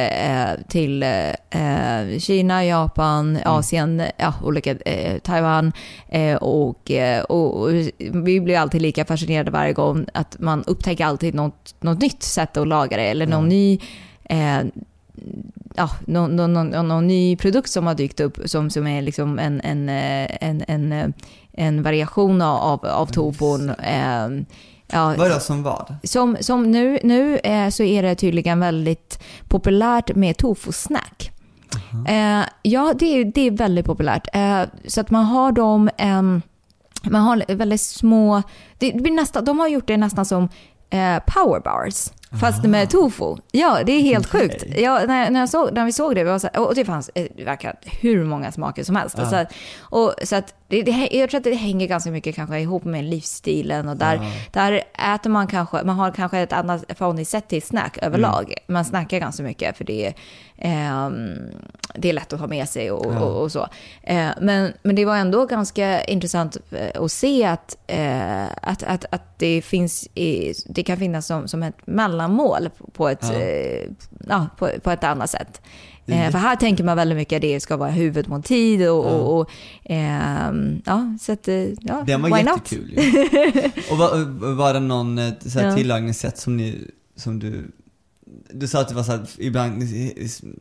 till 0.67 1.03
eh, 1.03 2.19
Kina, 2.19 2.65
Japan, 2.65 3.39
Asien, 3.45 4.03
ja, 4.17 4.33
olika, 4.43 4.71
eh, 4.71 5.19
Taiwan. 5.19 5.71
Och, 6.39 6.91
och, 7.29 7.69
vi 7.99 8.41
blir 8.41 8.57
alltid 8.57 8.81
lika 8.81 9.05
fascinerade 9.05 9.51
varje 9.51 9.73
gång 9.73 10.05
att 10.13 10.39
man 10.39 10.63
upptäcker 10.63 11.05
alltid 11.05 11.35
något, 11.35 11.75
något 11.79 12.01
nytt 12.01 12.23
sätt 12.23 12.57
att 12.57 12.67
laga 12.67 12.97
det 12.97 13.03
eller 13.03 13.27
någon 13.27 13.43
Ja. 13.43 13.49
ny 13.49 13.79
ja, 15.75 15.89
någon, 16.07 16.35
någon, 16.35 16.53
någon, 16.53 16.87
någon 16.87 17.07
ny 17.07 17.35
produkt 17.35 17.69
som 17.69 17.87
har 17.87 17.95
dykt 17.95 18.19
upp 18.19 18.39
som, 18.45 18.69
som 18.69 18.87
är 18.87 19.01
liksom 19.01 19.39
en, 19.39 19.61
en, 19.61 19.89
en, 19.89 20.63
en, 20.67 21.13
en 21.51 21.83
variation 21.83 22.41
av, 22.41 22.85
av 22.85 23.05
tofun. 23.05 23.69
Eh, 23.69 24.29
ja, 24.93 25.15
Vad 25.17 25.31
då 25.31 25.39
som 25.39 25.63
vad? 25.63 25.95
som, 26.03 26.37
som 26.41 26.71
nu, 26.71 26.99
nu 27.03 27.37
eh, 27.37 27.69
så 27.69 27.83
är 27.83 28.03
det 28.03 28.15
tydligen 28.15 28.59
väldigt 28.59 29.23
populärt 29.47 30.15
med 30.15 30.37
tofu-snack. 30.37 31.31
Eh, 32.07 32.45
ja, 32.61 32.93
det 32.99 33.05
är, 33.05 33.25
det 33.25 33.47
är 33.47 33.51
väldigt 33.51 33.85
populärt. 33.85 34.27
Eh, 34.33 34.61
så 34.87 35.01
att 35.01 35.09
man 35.09 35.25
har 35.25 35.51
dem, 35.51 35.89
ehm, 35.97 36.41
man 37.03 37.21
har 37.21 37.55
väldigt 37.55 37.81
små, 37.81 38.41
det 38.77 38.95
blir 38.95 39.11
nästan, 39.11 39.45
de 39.45 39.59
har 39.59 39.67
gjort 39.67 39.87
det 39.87 39.97
nästan 39.97 40.25
som 40.25 40.49
eh, 40.89 41.19
powerbars. 41.27 42.09
Fast 42.39 42.63
med 42.63 42.89
tofu. 42.89 43.35
Ja, 43.51 43.79
det 43.85 43.91
är 43.91 44.01
helt 44.01 44.27
Okej. 44.27 44.41
sjukt. 44.41 44.79
Ja, 44.79 45.01
när, 45.07 45.29
när, 45.29 45.39
jag 45.39 45.49
såg, 45.49 45.73
när 45.73 45.85
vi 45.85 45.91
såg 45.91 46.15
det, 46.15 46.23
vi 46.23 46.29
var 46.29 46.39
så 46.39 46.49
här, 46.53 46.67
och 46.67 46.75
det 46.75 46.85
fanns 46.85 47.09
eh, 47.15 47.45
verkar 47.45 47.75
hur 47.81 48.23
många 48.23 48.51
smaker 48.51 48.83
som 48.83 48.95
helst. 48.95 49.19
Och 49.19 49.27
så, 49.27 49.35
här, 49.35 49.47
och, 49.79 50.13
så 50.23 50.35
att 50.35 50.53
det, 50.73 50.81
det, 50.91 51.09
jag 51.11 51.29
tror 51.29 51.37
att 51.37 51.43
det 51.43 51.55
hänger 51.55 51.87
ganska 51.87 52.11
mycket 52.11 52.35
kanske 52.35 52.59
ihop 52.59 52.83
med 52.83 53.03
livsstilen 53.03 53.89
och 53.89 53.97
där, 53.97 54.15
Ja. 54.15 54.31
där 54.51 54.81
äter 55.15 55.29
man 55.29 55.47
kanske, 55.47 55.83
man 55.83 55.95
har 55.95 56.11
kanske 56.11 56.39
ett 56.39 56.53
annat 56.53 56.83
förhållningssätt 56.97 57.47
till 57.47 57.61
snack 57.61 57.97
överlag. 58.01 58.53
Man 58.67 58.85
snackar 58.85 59.19
ganska 59.19 59.43
mycket 59.43 59.77
för 59.77 59.83
det, 59.83 60.13
ehm, 60.57 61.35
det 61.95 62.09
är 62.09 62.13
lätt 62.13 62.33
att 62.33 62.39
ha 62.39 62.47
med 62.47 62.69
sig 62.69 62.91
och, 62.91 63.13
Ja. 63.13 63.19
och, 63.19 63.41
och 63.41 63.51
så. 63.51 63.67
Eh, 64.03 64.27
men, 64.41 64.73
men 64.83 64.95
det 64.95 65.05
var 65.05 65.17
ändå 65.17 65.45
ganska 65.45 66.03
intressant 66.03 66.57
eh, 66.71 67.01
att 67.03 67.11
se 67.11 67.45
att, 67.45 67.77
eh, 67.87 68.43
att, 68.61 68.83
att, 68.83 69.05
att 69.11 69.39
det, 69.39 69.61
finns 69.61 70.07
i, 70.15 70.53
det 70.65 70.83
kan 70.83 70.97
finnas 70.97 71.25
som, 71.25 71.47
som 71.47 71.63
ett 71.63 71.87
mellanmål 71.87 72.69
på 72.93 73.09
ett, 73.09 73.19
Ja. 73.21 73.33
eh, 73.39 73.83
ja, 74.29 74.47
på, 74.57 74.69
på 74.83 74.91
ett 74.91 75.03
annat 75.03 75.29
sätt. 75.29 75.61
Eh, 76.07 76.31
för 76.31 76.37
här 76.39 76.55
tänker 76.55 76.83
man 76.83 76.97
väldigt 76.97 77.15
mycket 77.17 77.35
att 77.35 77.41
det 77.41 77.59
ska 77.59 77.77
vara 77.77 77.89
huvudmåltid 77.91 78.81
och, 78.89 79.05
Ja. 79.05 79.09
och, 79.09 79.39
och 79.39 79.49
ehm, 79.83 80.81
ja, 80.85 81.17
så 81.21 81.31
att, 81.31 81.47
eh, 81.47 81.55
ja, 81.55 82.03
Den 82.07 82.21
var 82.21 82.37
why 82.37 82.43
not? 82.43 82.71
jättekul 82.71 82.93
ju. 82.93 83.69
Och 83.91 83.97
var, 83.97 84.25
var 84.55 84.73
det 84.73 84.79
någon 84.79 85.17
eh, 85.17 85.33
så 85.45 85.59
här 85.59 85.67
Ja. 85.69 85.75
tillagningssätt 85.75 86.37
som 86.37 86.57
ni, 86.57 86.87
som 87.15 87.39
du 87.39 87.71
du 88.53 88.67
sa 88.67 88.81
att 88.81 88.87
det 88.89 88.95
var 88.95 89.03
så 89.03 89.11
att 89.11 89.35
ibland 89.39 89.83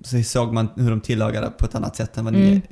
så 0.04 0.22
såg 0.22 0.52
man 0.52 0.68
hur 0.76 0.90
de 0.90 1.00
tillagade 1.00 1.50
på 1.50 1.64
ett 1.64 1.74
annat 1.74 1.96
sätt 1.96 2.16
än 2.16 2.24
vad 2.24 2.34
ni 2.34 2.48
Mm. 2.48 2.62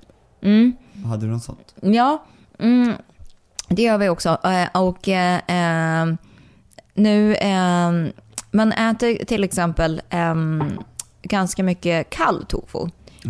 Mm. 0.42 1.06
Hade 1.06 1.26
du 1.26 1.32
något 1.32 1.44
sånt? 1.44 1.74
Ja, 1.80 2.24
mm, 2.58 2.92
det 3.68 3.82
gör 3.82 3.98
vi 3.98 4.08
också. 4.08 4.38
Eh, 4.44 4.80
Och 4.82 5.08
eh, 5.08 5.40
eh, 6.02 6.06
nu, 6.94 7.34
eh, 7.34 7.90
man 8.50 8.72
äter 8.72 9.24
till 9.24 9.44
exempel 9.44 10.02
eh, 10.10 10.34
ganska 11.22 11.62
mycket 11.62 12.10
kall 12.10 12.44
tofu. 12.48 12.88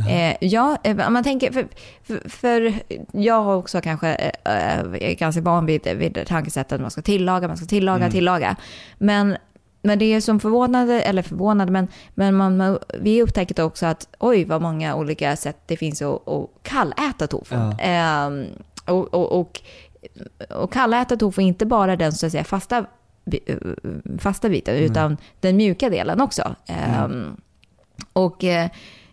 Eh, 0.09 0.36
ja, 0.41 0.76
eh, 0.84 1.07
om 1.07 1.12
man 1.12 1.24
tänker, 1.24 1.53
för, 1.53 1.66
för, 2.03 2.28
för 2.28 2.74
jag 3.12 3.43
har 3.43 3.57
också 3.57 3.80
kanske, 3.80 4.14
eh, 4.14 4.78
är 4.80 5.14
ganska 5.14 5.41
van 5.43 5.66
vid, 5.66 5.88
vid 5.97 6.26
tankesättet 6.26 6.72
att 6.72 6.80
man 6.80 6.91
ska 6.91 7.03
tillaga, 7.03 7.49
man 7.49 7.57
ska 7.57 7.66
tillaga, 7.66 8.05
Mm. 8.05 8.11
tillaga. 8.12 8.57
Men, 8.99 9.36
men 9.82 9.99
det 9.99 10.05
är 10.05 10.20
som 10.20 10.41
förvånade, 10.41 11.03
eller 11.03 11.22
förvånade, 11.22 11.72
men, 11.72 11.88
men 12.14 12.34
man, 12.34 12.57
man, 12.57 12.78
vi 13.01 13.22
upptäckte 13.22 13.62
också 13.62 13.86
att 13.86 14.09
oj 14.18 14.45
vad 14.45 14.62
många 14.62 14.95
olika 14.95 15.36
sätt 15.36 15.59
det 15.66 15.76
finns 15.76 16.03
att, 16.03 16.28
att 16.28 16.51
kalläta 16.62 17.26
tofu. 17.26 17.55
Ja. 17.55 17.78
Ehm, 17.78 18.45
och, 18.86 19.14
och, 19.14 19.41
och 19.41 19.61
och 20.51 20.72
kalla 20.72 21.03
äta 21.03 21.16
tofu 21.16 21.43
inte 21.43 21.66
bara 21.66 21.97
den 21.97 22.12
så 22.12 22.26
att 22.26 22.32
säga 22.32 22.45
fasta, 22.45 22.84
eh, 23.47 23.57
fasta 24.18 24.49
biten, 24.49 24.74
utan 24.76 25.16
den 25.41 25.57
mjuka 25.57 25.91
delen 25.91 26.20
också. 26.20 26.55
Ehm, 26.66 27.36
och, 28.24 28.44
eh, 28.44 28.68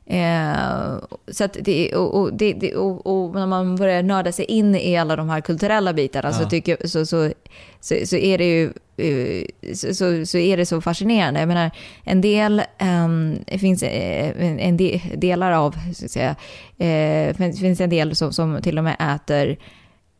eh, 0.05 0.97
så 1.31 1.43
att 1.43 1.57
det, 1.61 1.95
och, 1.95 2.21
och, 2.21 2.33
det, 2.33 2.75
och, 2.75 3.07
och 3.07 3.35
när 3.35 3.47
man 3.47 3.75
börjar 3.75 4.03
nörda 4.03 4.31
sig 4.31 4.45
in 4.45 4.75
i 4.75 4.97
alla 4.97 5.15
de 5.15 5.29
här 5.29 5.41
kulturella 5.41 5.93
bitarna 5.93 6.33
så, 6.33 6.43
Ja. 6.43 6.49
tycker, 6.49 6.87
så, 6.87 7.05
så, 7.05 7.31
så, 7.79 7.95
så 8.05 8.15
är 8.15 8.37
det 8.37 8.45
ju 8.45 8.73
eh, 8.97 9.73
så, 9.73 9.93
så, 9.93 10.25
så 10.25 10.37
är 10.37 10.57
det 10.57 10.65
så 10.65 10.81
fascinerande. 10.81 11.39
Jag 11.39 11.47
menar, 11.47 11.71
en 12.03 12.21
del, 12.21 12.61
det 13.45 13.59
finns 13.59 13.83
eh, 13.83 14.33
en, 14.39 14.59
en 14.59 14.77
del, 14.77 14.99
delar 15.15 15.51
av, 15.51 15.75
så 15.93 16.05
att 16.05 16.11
säga, 16.11 16.35
eh, 16.77 17.35
finns, 17.35 17.59
finns 17.59 17.81
en 17.81 17.89
del 17.89 18.15
som, 18.15 18.33
som 18.33 18.61
till 18.61 18.77
och 18.77 18.83
med 18.83 19.15
äter 19.15 19.57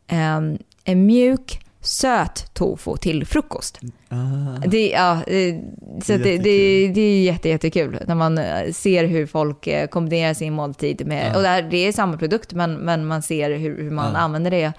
ehm, 0.08 0.58
en 0.84 1.06
mjuk, 1.06 1.60
söt 1.88 2.54
tofu 2.54 2.98
till 2.98 3.26
frukost. 3.26 3.80
Ah. 4.10 4.16
Det, 4.68 4.90
ja, 4.90 5.24
eh, 5.24 5.56
så 6.04 6.12
det, 6.12 6.38
det, 6.38 6.88
det 6.88 7.02
är 7.02 7.24
jätte, 7.24 7.50
jättekul 7.50 8.00
när 8.08 8.16
man 8.16 8.38
eh, 8.38 8.72
ser 8.74 9.04
hur 9.06 9.26
folk 9.28 9.68
eh, 9.68 9.88
kombinerar 9.88 10.34
sin 10.34 10.54
måltid 10.54 11.08
med, 11.08 11.32
Ja. 11.32 11.36
och 11.36 11.42
det, 11.42 11.48
här, 11.48 11.62
det 11.62 11.78
är 11.78 11.92
samma 11.92 12.18
produkt 12.18 12.54
men, 12.54 12.74
men 12.74 13.06
man 13.06 13.22
ser 13.22 13.52
hur, 13.58 13.84
hur 13.84 13.92
man 13.92 14.14
Ja. 14.14 14.20
använder 14.20 14.52
det 14.52 14.74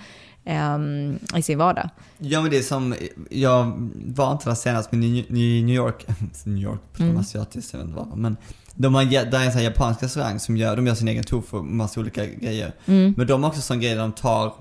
ehm, 0.45 1.19
i 1.37 1.43
sin 1.43 1.59
vardag. 1.59 1.89
Ja 2.19 2.41
men 2.43 2.51
det 2.51 2.59
är 2.59 2.63
som, 2.63 2.95
jag 3.31 3.91
var 4.07 4.33
inte 4.33 4.49
där 4.49 4.55
senast 4.55 4.93
men 4.93 5.03
i 5.05 5.19
i 5.29 5.63
New 5.63 5.75
York, 5.77 6.07
New 6.45 6.63
York 6.63 6.81
på 6.97 7.03
Mm. 7.03 7.17
asiatiskt, 7.17 7.73
jag 7.73 7.79
vet 7.81 7.89
inte 7.89 7.99
vad, 8.01 8.17
men 8.19 8.37
de 8.75 8.95
har, 8.95 9.05
där 9.05 9.41
är 9.41 9.45
en 9.45 9.53
sån 9.53 9.63
japansk 9.63 10.03
restaurang 10.03 10.39
som 10.39 10.57
gör, 10.57 10.77
de 10.77 10.87
gör 10.87 10.95
sin 10.95 11.09
egen 11.09 11.25
tofu, 11.25 11.63
massa 11.63 12.01
olika 12.01 12.27
grejer. 12.27 12.73
Mm. 12.87 13.15
Men 13.17 13.27
de 13.27 13.43
har 13.43 13.51
också 13.51 13.63
sån 13.63 13.81
grej 13.81 13.95
där 13.95 14.01
de 14.01 14.13
tar, 14.13 14.53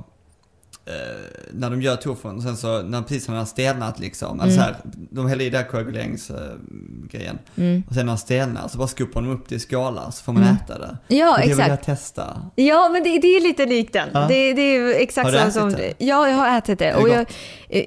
när 1.52 1.70
de 1.70 1.82
gör 1.82 1.96
tofun, 1.96 2.36
och 2.36 2.44
sen 2.44 2.58
så, 2.58 2.82
när 2.82 3.28
den 3.28 3.36
har 3.38 3.46
stelnat 3.46 4.00
liksom, 4.00 4.40
eller 4.40 4.52
Mm. 4.54 4.56
så 4.56 4.62
här, 4.62 4.76
de 5.12 5.28
häller 5.28 5.46
i 5.46 5.50
den 5.50 5.62
här 5.62 5.70
koaguleringsgrejen. 5.70 7.40
Mm. 7.56 7.84
Och 7.88 7.94
sen 7.94 8.06
när 8.06 8.12
den 8.14 8.18
stelnar 8.18 8.68
så 8.68 8.78
bara 8.78 8.88
skopar 8.88 9.22
de 9.22 9.30
upp 9.32 9.50
det 9.50 9.56
i 9.56 9.60
skålar 9.60 10.12
så 10.12 10.24
får 10.24 10.34
man 10.34 10.44
Mm. 10.44 10.56
äta 10.56 10.80
det. 10.80 10.98
Ja, 11.08 11.32
och 11.32 11.38
det 11.38 11.42
vill 11.44 11.52
exakt. 11.52 11.70
jag 11.70 11.84
testa. 11.84 12.42
Ja, 12.56 12.90
men 12.94 13.04
det, 13.04 13.20
det 13.20 13.28
är 13.28 13.42
lite 13.42 13.66
likt 13.66 13.94
den. 13.94 14.10
Ja. 14.14 14.20
Det, 14.28 14.54
det 14.54 14.62
är 14.62 15.02
exakt 15.02 15.26
Har 15.26 15.32
du 15.32 15.38
så 15.38 15.44
ätit 15.44 15.54
som... 15.54 15.72
det? 15.72 15.94
Ja, 15.98 16.30
jag 16.30 16.36
har 16.36 16.58
ätit 16.58 16.80
det. 16.80 16.86
det 16.86 16.96
och 16.96 17.10
jag, 17.10 17.26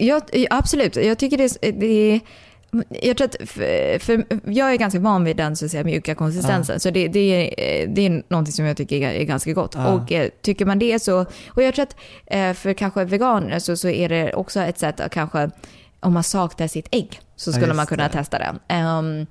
jag, 0.01 0.47
absolut, 0.51 0.97
jag 0.97 1.19
tycker 1.19 1.39
det, 1.39 1.73
det 1.81 1.87
är... 2.15 2.21
Jag 3.03 3.17
tror 3.17 3.25
att, 3.29 3.37
för, 3.49 3.99
för 3.99 4.25
jag 4.45 4.73
är 4.73 4.77
ganska 4.77 5.01
van 5.01 5.25
vid 5.25 5.37
den 5.37 5.57
så 5.57 5.65
att 5.65 5.71
säga, 5.71 5.85
mjuka 5.85 6.15
konsistensen, 6.15 6.81
så 6.81 6.91
det, 6.91 7.09
det, 7.09 7.21
är, 7.21 7.87
det 7.87 8.07
är 8.07 8.23
någonting 8.29 8.53
som 8.53 8.65
jag 8.65 8.77
tycker 8.77 8.97
är, 8.97 9.13
är 9.13 9.25
ganska 9.25 9.53
gott. 9.53 9.75
Ja. 9.75 9.93
Och 9.93 10.13
eh, 10.13 10.29
tycker 10.43 10.67
man 10.67 10.79
det 10.79 10.99
så, 11.03 11.27
och 11.49 11.63
jag 11.63 11.75
tror 11.75 11.83
att 11.83 11.97
eh, 12.27 12.53
för 12.53 12.73
kanske 12.73 13.05
veganer 13.05 13.59
så, 13.59 13.77
så 13.77 13.89
är 13.89 14.09
det 14.09 14.35
också 14.35 14.61
ett 14.61 14.79
sätt 14.79 15.01
att 15.01 15.13
kanske, 15.13 15.51
om 16.01 16.13
man 16.13 16.23
saknar 16.23 16.67
sitt 16.67 16.89
ägg, 16.91 17.21
så 17.37 17.51
Ja, 17.51 17.53
skulle 17.53 17.67
just 17.67 17.77
man 17.77 17.87
kunna 17.87 18.03
det. 18.09 18.13
testa 18.13 18.39
det. 18.39 18.55
Ehm, 18.69 19.27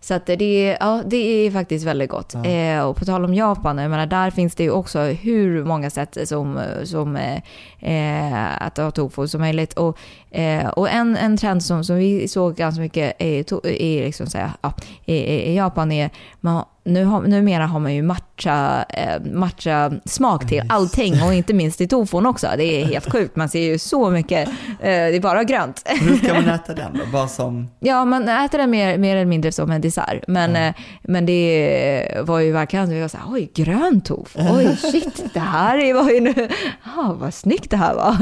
så 0.00 0.14
att 0.14 0.26
det, 0.26 0.42
är- 0.44 0.76
ja, 0.80 1.02
det 1.06 1.16
är 1.16 1.50
faktiskt 1.50 1.86
väldigt 1.86 2.10
gott. 2.10 2.32
Ja. 2.34 2.44
Eh, 2.44 2.80
och 2.82 2.96
på 2.96 3.04
tal 3.04 3.24
om 3.24 3.34
Japan, 3.34 3.78
jag 3.78 3.90
menar, 3.90 4.06
där 4.06 4.30
finns 4.30 4.54
det 4.54 4.62
ju 4.62 4.70
också 4.70 5.00
hur 5.00 5.64
många 5.64 5.90
sätt 5.90 6.18
som, 6.28 6.60
som 6.84 7.16
eh, 7.16 7.38
eh, 7.80 8.62
att 8.66 8.76
ha 8.76 8.90
tofu 8.90 9.26
som 9.28 9.40
möjligt. 9.40 9.72
Och, 9.72 9.98
eh, 10.34 10.66
och 10.68 10.90
en, 10.90 11.16
en 11.16 11.36
trend 11.36 11.62
som, 11.64 11.84
som 11.84 11.96
vi 11.96 12.28
såg 12.28 12.54
ganska 12.56 12.80
mycket 12.80 13.22
i, 13.22 13.44
i, 13.64 14.00
liksom, 14.04 14.26
här, 14.34 14.50
ja, 14.62 14.74
i, 15.04 15.14
i 15.16 15.56
Japan 15.56 15.92
är 15.92 16.10
man, 16.40 16.64
nu 16.86 17.04
har, 17.04 17.20
numera 17.22 17.66
har 17.66 17.80
man 17.80 17.94
ju 17.94 18.02
matcha, 18.02 18.84
eh, 18.88 19.22
matcha 19.32 19.92
smak 20.04 20.48
till 20.48 20.62
allting 20.68 21.22
och 21.22 21.34
inte 21.34 21.54
minst 21.54 21.80
i 21.80 21.88
tofun 21.88 22.26
också. 22.26 22.46
Det 22.56 22.64
är 22.64 22.84
helt 22.86 23.12
sjukt. 23.12 23.36
Man 23.36 23.48
ser 23.48 23.60
ju 23.60 23.78
så 23.78 24.10
mycket, 24.10 24.48
eh, 24.48 24.54
det 24.80 25.16
är 25.16 25.20
bara 25.20 25.44
grönt. 25.44 25.82
Hur 25.86 26.16
ska 26.16 26.34
man 26.34 26.48
äta 26.48 26.74
den 26.74 26.92
då? 26.98 27.00
Bara 27.12 27.28
som, 27.28 27.68
Ja, 27.80 28.04
man 28.04 28.28
äter 28.28 28.58
den 28.58 28.70
mer, 28.70 28.98
mer 28.98 29.16
eller 29.16 29.26
mindre 29.26 29.52
som 29.52 29.70
en 29.70 29.80
dessert. 29.80 30.24
Men, 30.28 30.54
Ja. 30.54 30.60
eh, 30.66 30.74
men 31.02 31.26
det 31.26 32.20
var 32.22 32.40
ju 32.40 32.52
verkligen, 32.52 32.90
vi 32.90 33.00
var 33.00 33.08
så 33.08 33.16
här, 33.16 33.24
oj, 33.32 33.50
grön 33.54 34.00
tofu, 34.00 34.38
oj 34.52 34.76
shit, 34.92 35.24
det 35.34 35.40
här 35.40 35.78
är- 35.78 35.94
var 35.94 36.10
ju 36.10 36.20
nu, 36.20 36.34
ah, 36.96 37.12
vad 37.12 37.34
snyggt 37.34 37.70
det 37.70 37.76
här 37.76 37.94
var. 37.94 38.16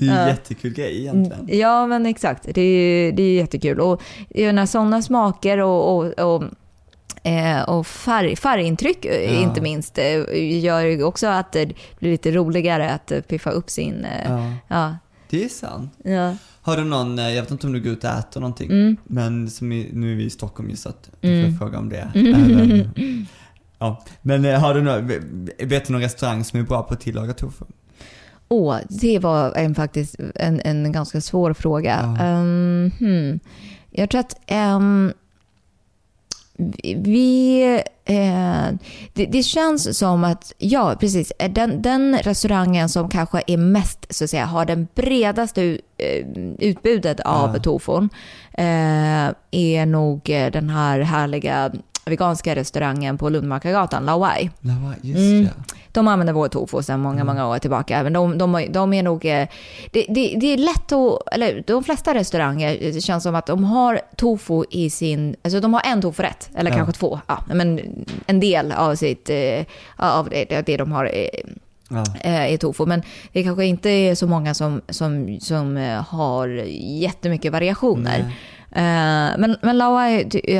det 0.00 0.06
är 0.06 0.10
ju 0.10 0.10
en 0.10 0.28
jättekul 0.28 0.72
grej 0.74 0.98
egentligen. 1.00 1.19
Ja, 1.46 1.86
men 1.86 2.06
exakt, 2.06 2.48
det 2.54 2.60
är, 2.62 3.12
det 3.12 3.22
är 3.22 3.34
jättekul. 3.34 3.80
Och 3.80 4.02
när 4.34 4.66
sådana 4.66 5.02
smaker 5.02 5.58
och, 5.58 5.96
och, 5.96 6.34
och 6.34 6.42
Eh, 7.22 7.62
och 7.62 7.86
färg, 7.86 8.36
färgintryck 8.36 9.04
eh, 9.04 9.34
Ja. 9.34 9.40
inte 9.42 9.60
minst 9.60 9.98
eh, 9.98 10.58
gör 10.60 10.80
ju 10.80 11.02
också 11.04 11.26
att 11.26 11.52
det 11.52 11.66
blir 11.98 12.10
lite 12.10 12.30
roligare 12.30 12.90
att 12.90 13.12
piffa 13.28 13.50
upp 13.50 13.70
sin... 13.70 14.06
Ja, 14.28 14.52
ja. 14.68 14.96
det 15.30 15.44
är 15.44 15.48
sant. 15.48 15.92
Ja. 16.04 16.36
Har 16.62 16.76
du 16.76 16.84
någon, 16.84 17.18
jag 17.18 17.42
vet 17.42 17.50
inte 17.50 17.66
om 17.66 17.72
du 17.72 17.80
går 17.80 17.92
ut 17.92 18.04
och 18.04 18.10
äter 18.10 18.40
någonting, 18.40 18.70
Mm. 18.70 18.96
men 19.04 19.50
som 19.50 19.72
i, 19.72 19.90
nu 19.92 20.12
är 20.12 20.16
vi 20.16 20.24
i 20.24 20.30
Stockholm 20.30 20.70
just 20.70 20.82
så 20.82 20.88
att 20.88 21.10
du 21.20 21.38
Mm. 21.40 21.50
får 21.52 21.58
fråga 21.58 21.78
om 21.78 21.88
det. 21.88 22.08
Även, 22.14 23.26
ja. 23.78 24.04
Men 24.22 24.44
har 24.44 24.74
du 24.74 24.82
någon, 24.82 25.06
vet 25.58 25.86
du 25.86 25.92
någon 25.92 26.02
restaurang 26.02 26.44
som 26.44 26.60
är 26.60 26.64
bra 26.64 26.82
på 26.82 26.94
att 26.94 27.00
tillaga 27.00 27.32
tofu? 27.32 27.64
Åh, 28.52 28.76
det 28.88 29.18
var 29.18 29.52
en, 29.56 29.74
faktiskt 29.74 30.16
en, 30.34 30.60
en 30.64 30.92
ganska 30.92 31.20
svår 31.20 31.54
fråga. 31.54 32.16
Ja. 32.18 32.24
Ehm, 32.24 32.90
hmm. 32.98 33.40
Jag 33.90 34.10
tror 34.10 34.20
att 34.20 34.36
ehm, 34.46 35.12
vi... 36.96 37.62
Eh, 38.04 38.66
det, 39.12 39.26
det 39.26 39.42
känns 39.42 39.98
som 39.98 40.24
att, 40.24 40.52
ja 40.58 40.96
precis, 41.00 41.32
den, 41.50 41.82
den 41.82 42.18
restaurangen 42.18 42.88
som 42.88 43.08
kanske 43.08 43.42
är 43.46 43.56
mest, 43.56 44.06
så 44.10 44.24
att 44.24 44.30
säga, 44.30 44.44
har 44.44 44.64
den 44.64 44.88
bredaste 44.94 45.78
eh, 45.98 46.26
utbudet 46.58 47.20
av 47.20 47.50
Ja. 47.54 47.62
tofun 47.62 48.08
eh, 48.52 49.30
är 49.50 49.86
nog 49.86 50.30
eh, 50.30 50.50
den 50.50 50.70
här 50.70 51.00
härliga 51.00 51.72
veganska 52.04 52.54
restaurangen 52.54 53.18
på 53.18 53.28
Lundmarkagatan, 53.28 54.04
Lawai. 54.06 54.50
Lawa, 54.60 54.94
just 55.02 55.18
Mm. 55.18 55.42
ja. 55.44 55.50
De 55.92 56.08
använder 56.08 56.32
vår 56.32 56.48
tofu 56.48 56.82
sedan 56.82 57.00
många, 57.00 57.24
många 57.24 57.46
år 57.48 57.58
tillbaka. 57.58 58.02
Men 58.02 58.12
de, 58.12 58.38
de, 58.38 58.66
de 58.70 58.92
är 58.92 59.02
nog... 59.02 59.24
eh, 59.24 59.48
Det, 59.92 60.06
det, 60.08 60.36
det 60.40 60.46
är 60.52 60.56
lätt 60.56 60.92
att... 60.92 61.34
Eller 61.34 61.64
de 61.66 61.84
flesta 61.84 62.14
restauranger, 62.14 62.78
det 62.92 63.00
känns 63.00 63.22
som 63.22 63.34
att 63.34 63.46
de 63.46 63.64
har 63.64 64.00
tofu 64.16 64.64
i 64.70 64.90
sin... 64.90 65.36
Alltså 65.44 65.60
de 65.60 65.74
har 65.74 65.82
en 65.84 66.02
tofurätt, 66.02 66.50
eller 66.56 66.70
Ja. 66.70 66.76
kanske 66.76 66.92
två. 66.98 67.20
Ja, 67.26 67.42
men 67.54 67.80
en 68.26 68.40
del 68.40 68.72
av 68.72 68.94
sitt... 68.94 69.30
eh, 69.30 69.64
Av 69.96 70.28
det, 70.30 70.62
det 70.66 70.76
de 70.76 70.92
har 70.92 71.04
eh, 71.04 71.28
Ja. 71.92 72.04
eh, 72.20 72.52
är 72.52 72.56
tofu. 72.56 72.86
Men 72.86 73.02
det 73.32 73.42
kanske 73.42 73.64
inte 73.64 73.90
är 73.90 74.14
så 74.14 74.26
många 74.26 74.54
som, 74.54 74.80
som, 74.88 75.38
som 75.40 75.76
eh, 75.76 76.02
har 76.08 76.48
jättemycket 77.00 77.52
variationer. 77.52 78.18
Nej. 78.26 78.36
Eh, 78.72 78.82
Men, 79.38 79.56
men 79.62 79.78
Lawa 79.78 80.00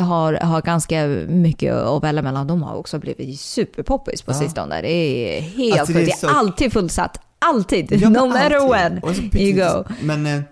har, 0.01 0.45
har 0.45 0.63
ganska 0.63 1.07
mycket 1.29 1.75
att 1.75 2.03
välja 2.05 2.23
mellan. 2.23 2.47
De 2.47 2.63
har 2.63 2.75
också 2.77 2.99
blivit 2.99 3.41
superpoppis 3.41 4.23
på 4.23 4.35
sistone. 4.35 4.83
Det 4.83 4.89
är 4.93 5.41
helt 5.41 5.81
Alltså, 5.81 5.93
det 5.93 5.99
är 6.01 6.05
sjukt. 6.07 6.21
Det 6.21 6.27
är 6.27 6.31
så- 6.33 6.39
alltid 6.39 6.73
fullsatt. 6.73 7.21
Alltid. 7.39 7.93
Ja, 8.03 8.09
no 8.09 8.27
matter 8.27 8.55
alltid. 8.57 8.71
when 8.71 8.99
Och 8.99 9.17
så 9.17 9.23
you 9.39 9.53
go. 9.53 9.85
Men 10.01 10.45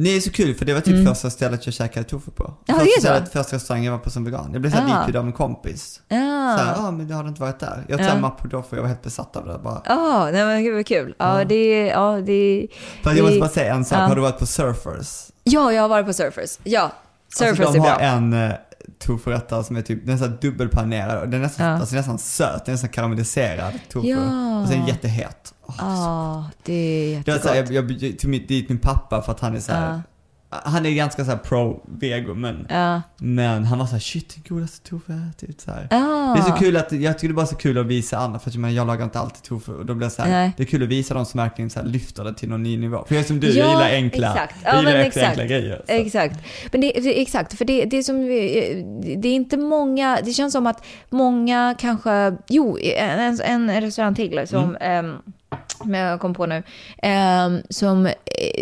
eh, 0.00 0.04
ni 0.04 0.16
är 0.16 0.20
så 0.20 0.30
kul 0.30 0.54
för 0.54 0.64
det 0.64 0.74
var 0.74 0.80
typ 0.80 0.94
Mm. 0.94 1.06
första 1.06 1.30
stället 1.30 1.66
jag 1.66 1.74
käkade 1.74 2.04
tofu 2.04 2.30
på. 2.30 2.54
Ja, 2.66 2.74
första 2.74 2.84
det 2.84 3.00
stället, 3.00 3.32
första 3.32 3.56
restaurangen 3.56 3.84
jag 3.84 3.92
var 3.92 3.98
på 3.98 4.10
som 4.10 4.24
vegan. 4.24 4.48
Jag 4.52 4.60
blev 4.60 4.70
såhär 4.70 4.84
Ah. 4.94 4.98
ditbjuden 4.98 5.20
av 5.20 5.26
en 5.26 5.32
kompis. 5.32 6.00
Ja. 6.08 6.16
Såhär, 6.16 6.74
ja 6.76 6.86
ah, 6.88 6.90
men 6.90 7.08
du 7.08 7.14
hade 7.14 7.28
inte 7.28 7.40
varit 7.40 7.58
där. 7.60 7.84
Jag 7.88 7.98
tog 7.98 8.08
Ja. 8.08 8.18
mapp 8.18 8.38
på 8.42 8.48
tofu, 8.48 8.76
jag 8.76 8.82
var 8.82 8.88
helt 8.88 9.02
besatt 9.02 9.36
av 9.36 9.46
det 9.46 9.58
bara. 9.64 9.82
Ja, 9.84 10.28
nej 10.32 10.44
men 10.44 10.64
gud 10.64 10.74
vad 10.74 10.86
kul. 10.86 11.14
Ja, 11.18 11.38
Ja. 11.38 11.44
det, 11.44 11.86
ja, 11.86 12.20
det, 12.26 12.66
Fast 13.02 13.16
jag 13.16 13.22
måste 13.22 13.34
det- 13.36 13.40
bara 13.40 13.50
säga 13.50 13.74
en 13.74 13.84
sak, 13.84 13.98
Ja. 13.98 14.02
har 14.02 14.14
du 14.14 14.20
varit 14.20 14.38
på 14.38 14.46
Surfers? 14.46 15.26
ja, 15.44 15.72
jag 15.72 15.82
har 15.82 15.88
varit 15.88 16.06
på 16.06 16.12
Surfers. 16.12 16.58
Ja, 16.64 16.92
Surfers 17.34 17.60
alltså, 17.60 17.72
de 17.72 17.78
är 17.78 17.90
har 17.90 17.96
bra. 17.98 18.06
en 18.06 18.52
tofurättare 18.98 19.64
som 19.64 19.76
är 19.76 19.82
typ, 19.82 20.06
den 20.06 20.14
är 20.14 20.18
såhär 20.18 20.38
dubbelpanerad 20.40 21.30
den 21.30 21.34
är 21.40 21.44
nästan, 21.44 21.66
Ja. 21.66 21.72
alltså, 21.78 21.96
nästan 21.96 22.18
söt, 22.18 22.64
den 22.64 22.72
är 22.72 22.74
nästan 22.74 22.90
karamelliserad 22.90 23.72
tofu. 23.92 24.08
Ja. 24.08 24.62
Och 24.62 24.68
sen 24.68 24.86
jättehet. 24.86 25.54
Åh, 25.66 25.74
Ja, 25.78 26.44
det 26.62 26.72
är 27.14 27.22
det 27.24 27.32
var 27.32 27.38
såhär, 27.38 27.54
jättegott. 27.54 27.90
jag, 28.02 28.10
jag 28.10 28.18
tog 28.18 28.30
dit 28.48 28.68
min 28.68 28.78
pappa 28.78 29.22
för 29.22 29.32
att 29.32 29.40
han 29.40 29.56
är 29.56 29.60
såhär, 29.60 30.02
han 30.50 30.86
är 30.86 30.90
ganska 30.90 31.24
såhär 31.24 31.38
pro-vego 31.38 32.34
men, 32.34 32.66
Ja. 32.70 33.02
men 33.16 33.64
han 33.64 33.78
var 33.78 33.86
såhär 33.86 34.00
shit, 34.00 34.34
den 34.34 34.44
godaste 34.56 34.88
tofu 34.90 35.12
jag 35.12 35.28
ätit 35.48 35.60
såhär. 35.60 35.88
Ja. 35.90 36.34
Det 36.36 36.40
är 36.42 36.56
så 36.56 36.64
kul 36.64 36.76
att, 36.76 36.92
jag 36.92 37.18
tycker 37.18 37.28
det 37.28 37.32
är 37.32 37.36
bara 37.36 37.46
så 37.46 37.56
kul 37.56 37.78
att 37.78 37.86
visa 37.86 38.18
andra 38.18 38.38
för 38.38 38.50
att 38.50 38.54
jag, 38.54 38.60
menar, 38.60 38.74
jag 38.74 38.86
lagar 38.86 39.04
inte 39.04 39.18
alltid 39.18 39.42
tofu 39.42 39.72
och 39.72 39.86
då 39.86 39.94
blir 39.94 40.06
det 40.06 40.10
så 40.10 40.22
här, 40.22 40.52
det 40.56 40.62
är 40.62 40.66
kul 40.66 40.82
att 40.82 40.88
visa 40.88 41.14
de 41.14 41.26
som 41.26 41.38
verkligen 41.40 41.70
så 41.70 41.80
här, 41.80 41.86
lyfter 41.86 42.24
det 42.24 42.34
till 42.34 42.48
någon 42.48 42.62
ny 42.62 42.76
nivå. 42.78 43.04
För 43.08 43.14
jag 43.14 43.22
är 43.22 43.26
som 43.26 43.40
du, 43.40 43.46
Ja, 43.48 43.54
jag 43.64 43.68
gillar 43.70 43.90
enkla, 44.04 44.28
exakt. 44.32 44.54
Ja, 44.64 44.70
jag 44.74 44.78
gillar 44.84 44.94
exakt. 44.94 45.26
enkla 45.26 45.44
grejer. 45.44 45.82
Så. 45.86 45.92
Exakt. 45.92 46.40
Men 46.72 46.80
det, 46.80 46.92
det, 46.92 47.20
exakt, 47.22 47.58
för 47.58 47.64
det, 47.64 47.84
det 47.84 47.96
är 47.96 48.02
som, 48.02 48.26
det 49.22 49.28
är 49.28 49.34
inte 49.34 49.56
många, 49.56 50.18
det 50.24 50.32
känns 50.32 50.52
som 50.52 50.66
att 50.66 50.84
många 51.10 51.74
kanske, 51.78 52.36
jo, 52.48 52.78
en, 52.96 53.40
en 53.40 53.80
restaurang 53.80 54.14
till 54.14 54.42
som, 54.48 54.76
Mm. 54.80 55.06
ehm, 55.06 55.16
som 55.78 55.94
jag 55.94 56.20
kom 56.20 56.34
på 56.34 56.46
nu. 56.46 56.62
Eh, 57.02 57.48
som, 57.70 58.06
eh, 58.06 58.12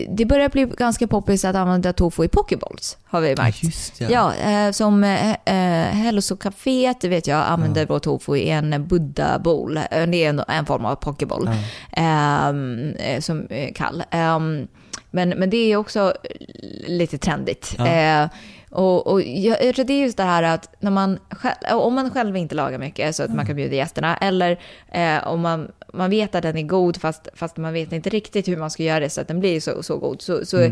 det 0.09 0.25
börjar 0.25 0.49
bli 0.49 0.65
ganska 0.65 1.07
poppis 1.07 1.45
att 1.45 1.57
använda 1.57 1.93
tofu 1.93 2.25
i 2.25 2.29
pokeballs, 2.29 2.97
har 3.05 3.21
vi 3.21 3.37
märkt. 3.37 3.65
Just 3.65 4.01
ja. 4.01 4.09
Ja, 4.11 4.51
eh, 4.51 4.73
som 4.73 5.05
eh, 5.05 5.31
eh, 5.31 5.95
Hälsocaféet, 5.95 7.05
vet 7.05 7.27
jag, 7.27 7.45
använder 7.47 7.87
vår 7.87 7.99
tofu 7.99 8.37
i 8.37 8.51
en 8.51 8.87
buddha 8.87 9.39
bowl. 9.39 9.77
Eh, 9.77 10.07
Det 10.07 10.25
är 10.25 10.29
en, 10.29 10.43
en 10.49 10.67
form 10.67 10.85
av 10.85 10.95
pokeboll. 10.95 11.51
Ehm, 11.93 12.93
eh, 12.99 13.21
som 13.21 13.47
är 13.51 13.73
kall. 13.75 14.05
Ehm, 14.11 14.69
men, 15.11 15.29
men 15.29 15.51
det 15.51 15.57
är 15.73 15.77
också 15.77 16.13
lite 16.87 17.19
trendigt. 17.19 17.75
Ja. 17.79 18.29
Och, 18.71 19.07
och 19.07 19.23
jag, 19.23 19.65
jag 19.65 19.75
tror 19.75 19.85
det 19.85 19.93
är 19.93 20.03
just 20.03 20.17
det 20.17 20.23
här 20.23 20.43
att 20.43 20.75
när 20.81 20.91
man 20.91 21.19
själv, 21.31 21.79
om 21.81 21.95
man 21.95 22.11
själv 22.11 22.37
inte 22.37 22.55
lagar 22.55 22.79
mycket 22.79 23.17
så 23.17 23.23
att 23.23 23.35
man 23.35 23.47
kan 23.47 23.57
bjuda 23.57 23.75
gästerna, 23.77 24.17
eller 24.17 24.61
eh, 24.93 25.29
om 25.29 25.41
man, 25.41 25.69
man 25.93 26.11
vet 26.11 26.35
att 26.35 26.43
den 26.43 26.57
är 26.57 26.63
god 26.63 26.97
fast, 27.01 27.29
fast 27.35 27.57
man 27.57 27.73
vet 27.73 27.93
inte 27.93 28.11
riktigt 28.11 28.49
hur 28.49 28.57
man 28.57 28.71
ska 28.71 28.83
göra 28.83 29.01
det 29.01 29.11
så 29.11 29.21
att 29.21 29.29
den 29.29 29.41
blir 29.41 29.61
så, 29.61 29.83
så 29.83 29.99
god. 29.99 30.23
Så, 30.23 30.47
så, 30.47 30.71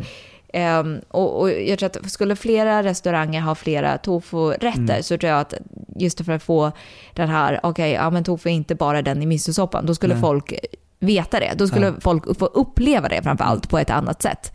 ehm, 0.53 1.01
och, 1.09 1.41
och 1.41 1.51
jag 1.51 1.79
tror 1.79 1.87
att 1.87 2.11
skulle 2.11 2.37
flera 2.37 2.83
restauranger 2.83 3.41
ha 3.41 3.55
flera 3.55 3.99
tofu-rätter 3.99 5.03
så 5.03 5.19
tror 5.19 5.31
jag 5.31 5.41
att 5.41 5.55
just 5.97 6.25
för 6.25 6.33
att 6.33 6.43
få 6.43 6.73
den 7.13 7.29
här, 7.29 7.61
okej, 7.63 7.93
ja 7.93 8.11
men 8.11 8.25
tofu 8.25 8.49
är 8.49 8.53
inte 8.55 8.75
bara 8.75 9.03
den 9.03 9.23
i 9.23 9.27
misosoppan, 9.27 9.87
då 9.87 9.95
skulle 9.95 10.15
Nej. 10.15 10.21
folk 10.21 10.55
veta 10.99 11.41
det. 11.41 11.53
Då 11.57 11.67
skulle 11.67 11.87
Ja. 11.87 11.95
folk 12.01 12.39
få 12.39 12.47
uppleva 12.47 13.09
det 13.09 13.23
framför 13.23 13.45
allt 13.45 13.69
på 13.69 13.79
ett 13.79 13.91
annat 13.91 14.23
sätt. 14.23 14.53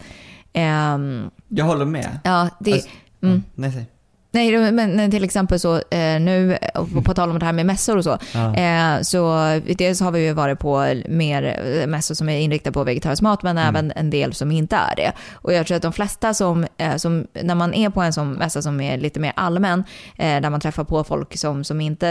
Ehm, 0.53 1.29
Jag 1.47 1.65
håller 1.65 1.85
med. 1.85 2.19
ja, 2.23 2.49
det... 2.59 2.73
Alltså, 2.73 2.89
mm. 3.23 3.43
Nej. 3.55 3.85
Nej, 4.33 4.71
men 4.71 5.11
till 5.11 5.23
exempel 5.23 5.59
så 5.59 5.75
eh, 5.75 6.19
nu, 6.21 6.57
på 7.05 7.13
tal 7.13 7.29
om 7.29 7.39
det 7.39 7.45
här 7.45 7.53
med 7.53 7.65
mässor 7.65 7.97
och 7.97 8.03
så, 8.03 8.17
Ja. 8.33 8.55
eh, 8.55 9.01
så 9.01 9.37
dels 9.77 10.01
har 10.01 10.11
vi 10.11 10.25
ju 10.25 10.33
varit 10.33 10.59
på 10.59 10.93
mer 11.09 11.59
eh, 11.81 11.87
mässor 11.87 12.15
som 12.15 12.29
är 12.29 12.37
inriktade 12.39 12.73
på 12.73 12.83
vegetarisk 12.83 13.21
mat, 13.21 13.43
men 13.43 13.57
även 13.57 13.91
en 13.95 14.09
del 14.09 14.33
som 14.33 14.51
inte 14.51 14.75
är 14.75 14.95
det. 14.95 15.11
Och 15.33 15.53
jag 15.53 15.67
tror 15.67 15.75
att 15.75 15.81
de 15.81 15.93
flesta 15.93 16.33
som, 16.33 16.67
som 16.97 17.27
när 17.41 17.55
man 17.55 17.73
är 17.73 17.89
på 17.89 18.01
en 18.01 18.13
sån 18.13 18.31
mässa 18.33 18.61
som 18.61 18.81
är 18.81 18.97
lite 18.97 19.19
mer 19.19 19.33
allmän, 19.35 19.83
där 20.17 20.49
man 20.49 20.59
träffar 20.61 20.83
på 20.83 21.03
folk 21.03 21.37
som, 21.37 21.63
som 21.63 21.81
inte 21.81 22.07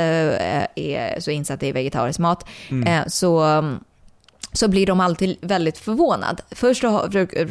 är 0.75 1.21
så 1.21 1.31
insatta 1.31 1.67
i 1.67 1.73
vegetarisk 1.73 2.19
mat, 2.19 2.49
eh, 2.87 3.01
så 3.07 3.41
så 4.53 4.69
blir 4.69 4.87
de 4.87 5.01
alltid 5.01 5.37
väldigt 5.41 5.79
förvånad. 5.79 6.41
Först 6.51 6.83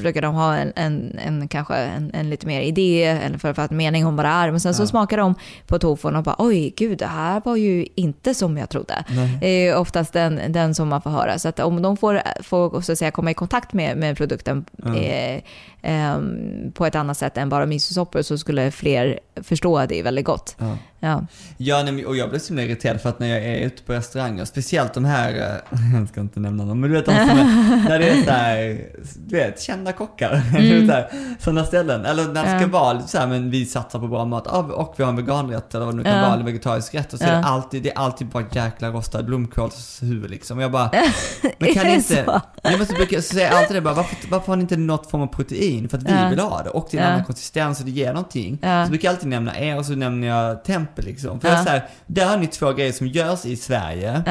brukar 0.02 0.22
de 0.22 0.36
ha 0.36 0.56
en, 0.56 0.74
en, 0.76 1.20
en 1.26 1.48
kanske 1.48 1.76
en, 1.76 2.12
en 2.14 2.30
lite 2.30 2.48
mer 2.48 2.62
idé 2.62 3.04
eller 3.04 3.38
för, 3.38 3.54
för 3.54 3.62
att 3.62 3.72
mening 3.72 4.06
om 4.06 4.16
vad 4.16 4.26
det 4.26 4.30
är. 4.30 4.52
Men 4.52 4.60
sen 4.60 4.74
så 4.74 4.82
Ja. 4.84 4.88
smakar 4.88 5.18
de 5.18 5.36
på 5.68 5.80
tofun 5.80 6.16
och 6.16 6.24
bara 6.24 6.36
oj 6.38 6.74
gud 6.78 6.98
det 6.98 7.06
här 7.06 7.42
var 7.46 7.56
ju 7.56 7.86
inte 7.96 8.34
som 8.34 8.58
jag 8.58 8.70
trodde. 8.70 9.04
Det 9.42 9.48
är 9.68 9.76
oftast 9.78 10.14
den, 10.14 10.42
den 10.52 10.76
som 10.76 10.88
man 10.88 11.02
får 11.02 11.10
höra. 11.10 11.40
Så 11.40 11.50
att 11.50 11.60
om 11.60 11.82
de 11.82 11.98
får, 11.98 12.22
får 12.44 12.82
så 12.82 12.92
att 12.92 12.98
säga, 12.98 13.12
komma 13.12 13.32
i 13.32 13.34
kontakt 13.34 13.74
med, 13.74 13.98
med 13.98 14.18
produkten 14.18 14.66
Ja. 14.84 14.96
eh, 14.96 15.42
ehm, 15.82 16.72
på 16.74 16.86
ett 16.86 16.96
annat 16.96 17.18
sätt 17.18 17.38
än 17.38 17.50
bara 17.50 17.66
misosoppor 17.66 18.22
så 18.22 18.38
skulle 18.38 18.72
fler 18.72 19.20
förstå 19.44 19.78
att 19.78 19.90
det 19.90 20.00
är 20.00 20.04
väldigt 20.04 20.26
gott. 20.26 20.56
Ja. 20.60 20.78
Ja. 21.02 21.26
Ja, 21.58 21.84
nej, 21.84 21.94
men- 21.94 22.06
och 22.06 22.16
jag 22.16 22.30
blir 22.30 22.40
så 22.40 22.48
himla 22.48 22.64
irriterad 22.64 23.02
för 23.02 23.10
att 23.10 23.20
när 23.20 23.28
jag 23.28 23.44
är 23.46 23.58
ute 23.66 23.84
på 23.84 23.94
restauranger, 23.94 24.46
speciellt 24.46 24.94
de 24.94 25.06
här, 25.06 25.34
eh, 25.72 25.80
jag 26.00 26.08
ska 26.10 26.22
inte 26.22 26.40
nämna 26.40 26.66
dem, 26.66 26.80
men 26.80 26.90
du 26.90 26.96
vet 26.96 27.06
de 27.06 27.12
som 27.12 27.30
är, 27.40 27.90
när 27.90 28.00
det 28.00 28.10
är 28.10 28.24
så 28.24 28.32
här, 28.32 28.80
du 29.28 29.36
vet, 29.36 29.62
kända 29.62 29.92
kockar, 29.94 30.42
mm. 30.58 30.88
så 30.88 31.04
sådana 31.40 31.64
ställen. 31.66 32.06
Eller 32.06 32.24
när 32.28 32.44
det 32.44 32.50
ska 32.50 32.62
Ja. 32.62 32.68
vara 32.68 33.02
så 33.02 33.18
här, 33.18 33.28
men 33.28 33.52
vi 33.52 33.66
satsar 33.66 34.00
på 34.00 34.08
bra 34.08 34.26
mat, 34.26 34.48
och 34.48 34.94
vi 34.98 35.04
har 35.04 35.10
en 35.10 35.16
veganrätt 35.16 35.76
eller 35.76 35.86
vad 35.86 35.94
det 35.94 35.98
nu 35.98 36.04
kan 36.04 36.16
Ja. 36.16 36.22
vara, 36.22 36.34
eller 36.34 36.44
vegetarisk 36.46 36.96
rätt. 36.96 37.14
Och 37.14 37.20
så 37.20 37.26
är 37.26 37.30
Ja. 37.34 37.38
det 37.38 37.44
alltid, 37.46 37.84
det 37.84 37.92
är 37.92 37.98
alltid 37.98 38.28
bara 38.28 38.44
jäkla 38.52 38.90
rostad 38.90 39.24
blomkålshuvud 39.24 40.30
liksom. 40.30 40.58
Och 40.58 40.64
jag 40.64 40.72
bara, 40.72 40.92
men 41.58 41.70
Är 41.70 41.74
kan 41.74 41.88
inte, 41.88 42.24
så? 42.26 42.42
jag 42.62 42.80
måste 42.80 42.94
brukar 42.94 43.22
säga 43.22 43.50
alltid 43.50 43.78
det 43.78 43.82
bara, 43.82 43.94
varför, 43.94 44.18
varför 44.30 44.48
har 44.48 44.56
ni 44.56 44.62
inte 44.62 44.78
något 44.78 45.12
form 45.12 45.22
av 45.22 45.28
protein? 45.28 45.69
För 45.90 45.98
att 45.98 46.04
vi 46.04 46.12
Ja. 46.12 46.30
vill 46.30 46.40
ha 46.40 46.64
det. 46.64 46.70
Och 46.70 46.88
det 46.92 46.98
är 46.98 47.02
en 47.02 47.08
Ja. 47.08 47.14
annan 47.14 47.26
konsistens 47.26 47.80
och 47.80 47.86
det 47.86 47.92
ger 47.92 48.14
någonting. 48.14 48.60
Ja. 48.62 48.86
Så 48.86 48.90
brukar 48.90 49.08
jag 49.08 49.14
alltid 49.14 49.30
nämna 49.30 49.60
er 49.60 49.78
och 49.78 49.86
så 49.86 49.92
nämner 49.96 50.28
jag 50.28 50.64
tempel 50.64 51.06
liksom. 51.06 51.40
För 51.40 51.48
Ja. 51.48 51.54
jag 51.54 51.62
är 51.62 51.66
så 51.66 51.70
här, 51.72 51.88
där 52.08 52.26
har 52.26 52.38
ni 52.38 52.48
två 52.48 52.72
grejer 52.74 52.92
som 52.92 53.08
görs 53.08 53.46
i 53.46 53.56
Sverige. 53.56 54.24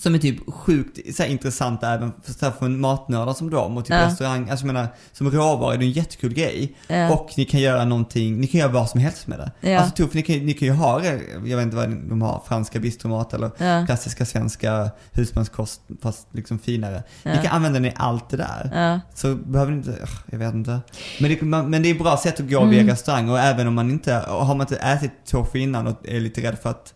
Som 0.00 0.14
är 0.14 0.18
typ 0.18 0.52
sjukt 0.54 1.16
så 1.16 1.22
här, 1.22 1.30
intressanta 1.30 1.94
även 1.94 2.12
för, 2.22 2.44
här, 2.46 2.52
för 2.52 2.68
matnördar 2.68 3.32
som 3.34 3.50
dem 3.50 3.76
och 3.76 3.84
typ 3.84 3.94
Ja. 3.94 4.06
restaurang, 4.06 4.50
alltså 4.50 4.66
jag 4.66 4.72
menar, 4.74 4.88
som 5.12 5.30
råvara 5.30 5.74
är 5.74 5.78
det 5.78 5.84
en 5.84 5.90
jättekul 5.90 6.34
grej. 6.34 6.76
Ja. 6.88 7.12
Och 7.12 7.30
ni 7.36 7.44
kan 7.44 7.60
göra 7.60 7.84
någonting, 7.84 8.40
ni 8.40 8.46
kan 8.46 8.60
göra 8.60 8.72
vad 8.72 8.90
som 8.90 9.00
helst 9.00 9.26
med 9.26 9.38
det. 9.38 9.70
Ja. 9.70 9.78
Alltså 9.78 9.94
tuff, 9.96 10.14
ni 10.14 10.22
kan, 10.22 10.36
ni 10.46 10.52
kan 10.54 10.68
ju 10.68 10.74
ha, 10.74 10.98
det, 10.98 11.20
jag 11.44 11.56
vet 11.56 11.62
inte 11.64 11.76
vad 11.76 11.90
de 11.90 12.22
har, 12.22 12.42
franska 12.48 12.78
bistromat 12.80 13.34
eller 13.34 13.50
Ja. 13.58 13.86
klassiska 13.86 14.24
svenska 14.26 14.90
husmanskost 15.12 15.80
fast 16.02 16.26
liksom 16.32 16.58
finare. 16.58 17.02
Ni 17.22 17.36
kan 17.42 17.46
använda 17.46 17.78
den 17.80 17.84
i 17.90 17.92
allt 17.96 18.28
det 18.30 18.36
där. 18.36 19.00
Så 19.14 19.34
behöver 19.34 19.72
ni 19.72 19.78
inte, 19.78 19.98
jag 20.30 20.38
vet 20.38 20.54
inte. 20.54 20.80
Men 21.20 21.30
det, 21.30 21.42
man, 21.42 21.70
men 21.70 21.82
det 21.82 21.90
är 21.90 21.94
ett 21.94 22.02
bra 22.02 22.16
sätt 22.16 22.40
att 22.40 22.50
gå 22.50 22.58
Mm. 22.58 22.70
via 22.70 22.92
restaurang 22.92 23.28
och 23.30 23.38
även 23.40 23.66
om 23.66 23.74
man 23.74 23.90
inte, 23.90 24.20
och 24.20 24.46
har 24.46 24.54
man 24.54 24.60
inte 24.60 24.76
ätit 24.76 25.12
tofu 25.30 25.58
innan 25.58 25.86
och 25.86 25.96
är 26.08 26.20
lite 26.20 26.40
rädd 26.42 26.58
för 26.62 26.70
att 26.70 26.94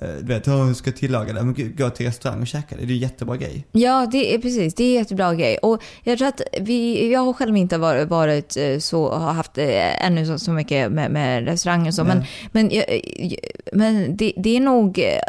du 0.00 0.26
vet, 0.26 0.48
"Åh, 0.48 0.64
hur 0.66 0.74
ska 0.74 0.92
tillaga 0.92 1.32
det? 1.32 1.42
Men 1.42 1.54
gå- 1.76 1.90
till 1.90 2.06
restaurang 2.06 2.40
och 2.40 2.46
käka 2.46 2.76
det. 2.76 2.86
Det 2.86 2.92
är 2.92 2.94
en 2.94 3.00
jättebra 3.00 3.36
grej. 3.36 3.66
Ja, 3.72 4.08
det 4.12 4.34
är 4.34 4.38
precis. 4.38 4.74
Det 4.74 4.84
är 4.84 4.88
en 4.88 4.94
jättebra 4.94 5.34
grej. 5.34 5.58
Och 5.58 5.82
jag 6.02 6.18
tror 6.18 6.28
att 6.28 6.40
vi, 6.60 7.12
jag 7.12 7.20
har 7.20 7.32
själv 7.32 7.56
inte 7.56 7.78
varit, 7.78 8.08
varit 8.08 8.56
eh, 8.56 8.78
så, 8.78 9.12
har 9.14 9.32
haft 9.32 9.58
eh, 9.58 10.06
ännu 10.06 10.26
så, 10.26 10.38
så 10.38 10.50
mycket 10.50 10.92
med, 10.92 11.10
med 11.10 11.44
restauranger 11.44 11.86
och 11.88 11.94
så, 11.94 12.04
men, 12.04 12.24
men, 12.52 12.70
jag- 12.70 13.00
men 13.72 14.16
det, 14.16 14.32
det 14.36 14.56
är 14.56 14.60
nog 14.60 14.98
eh, 14.98 15.20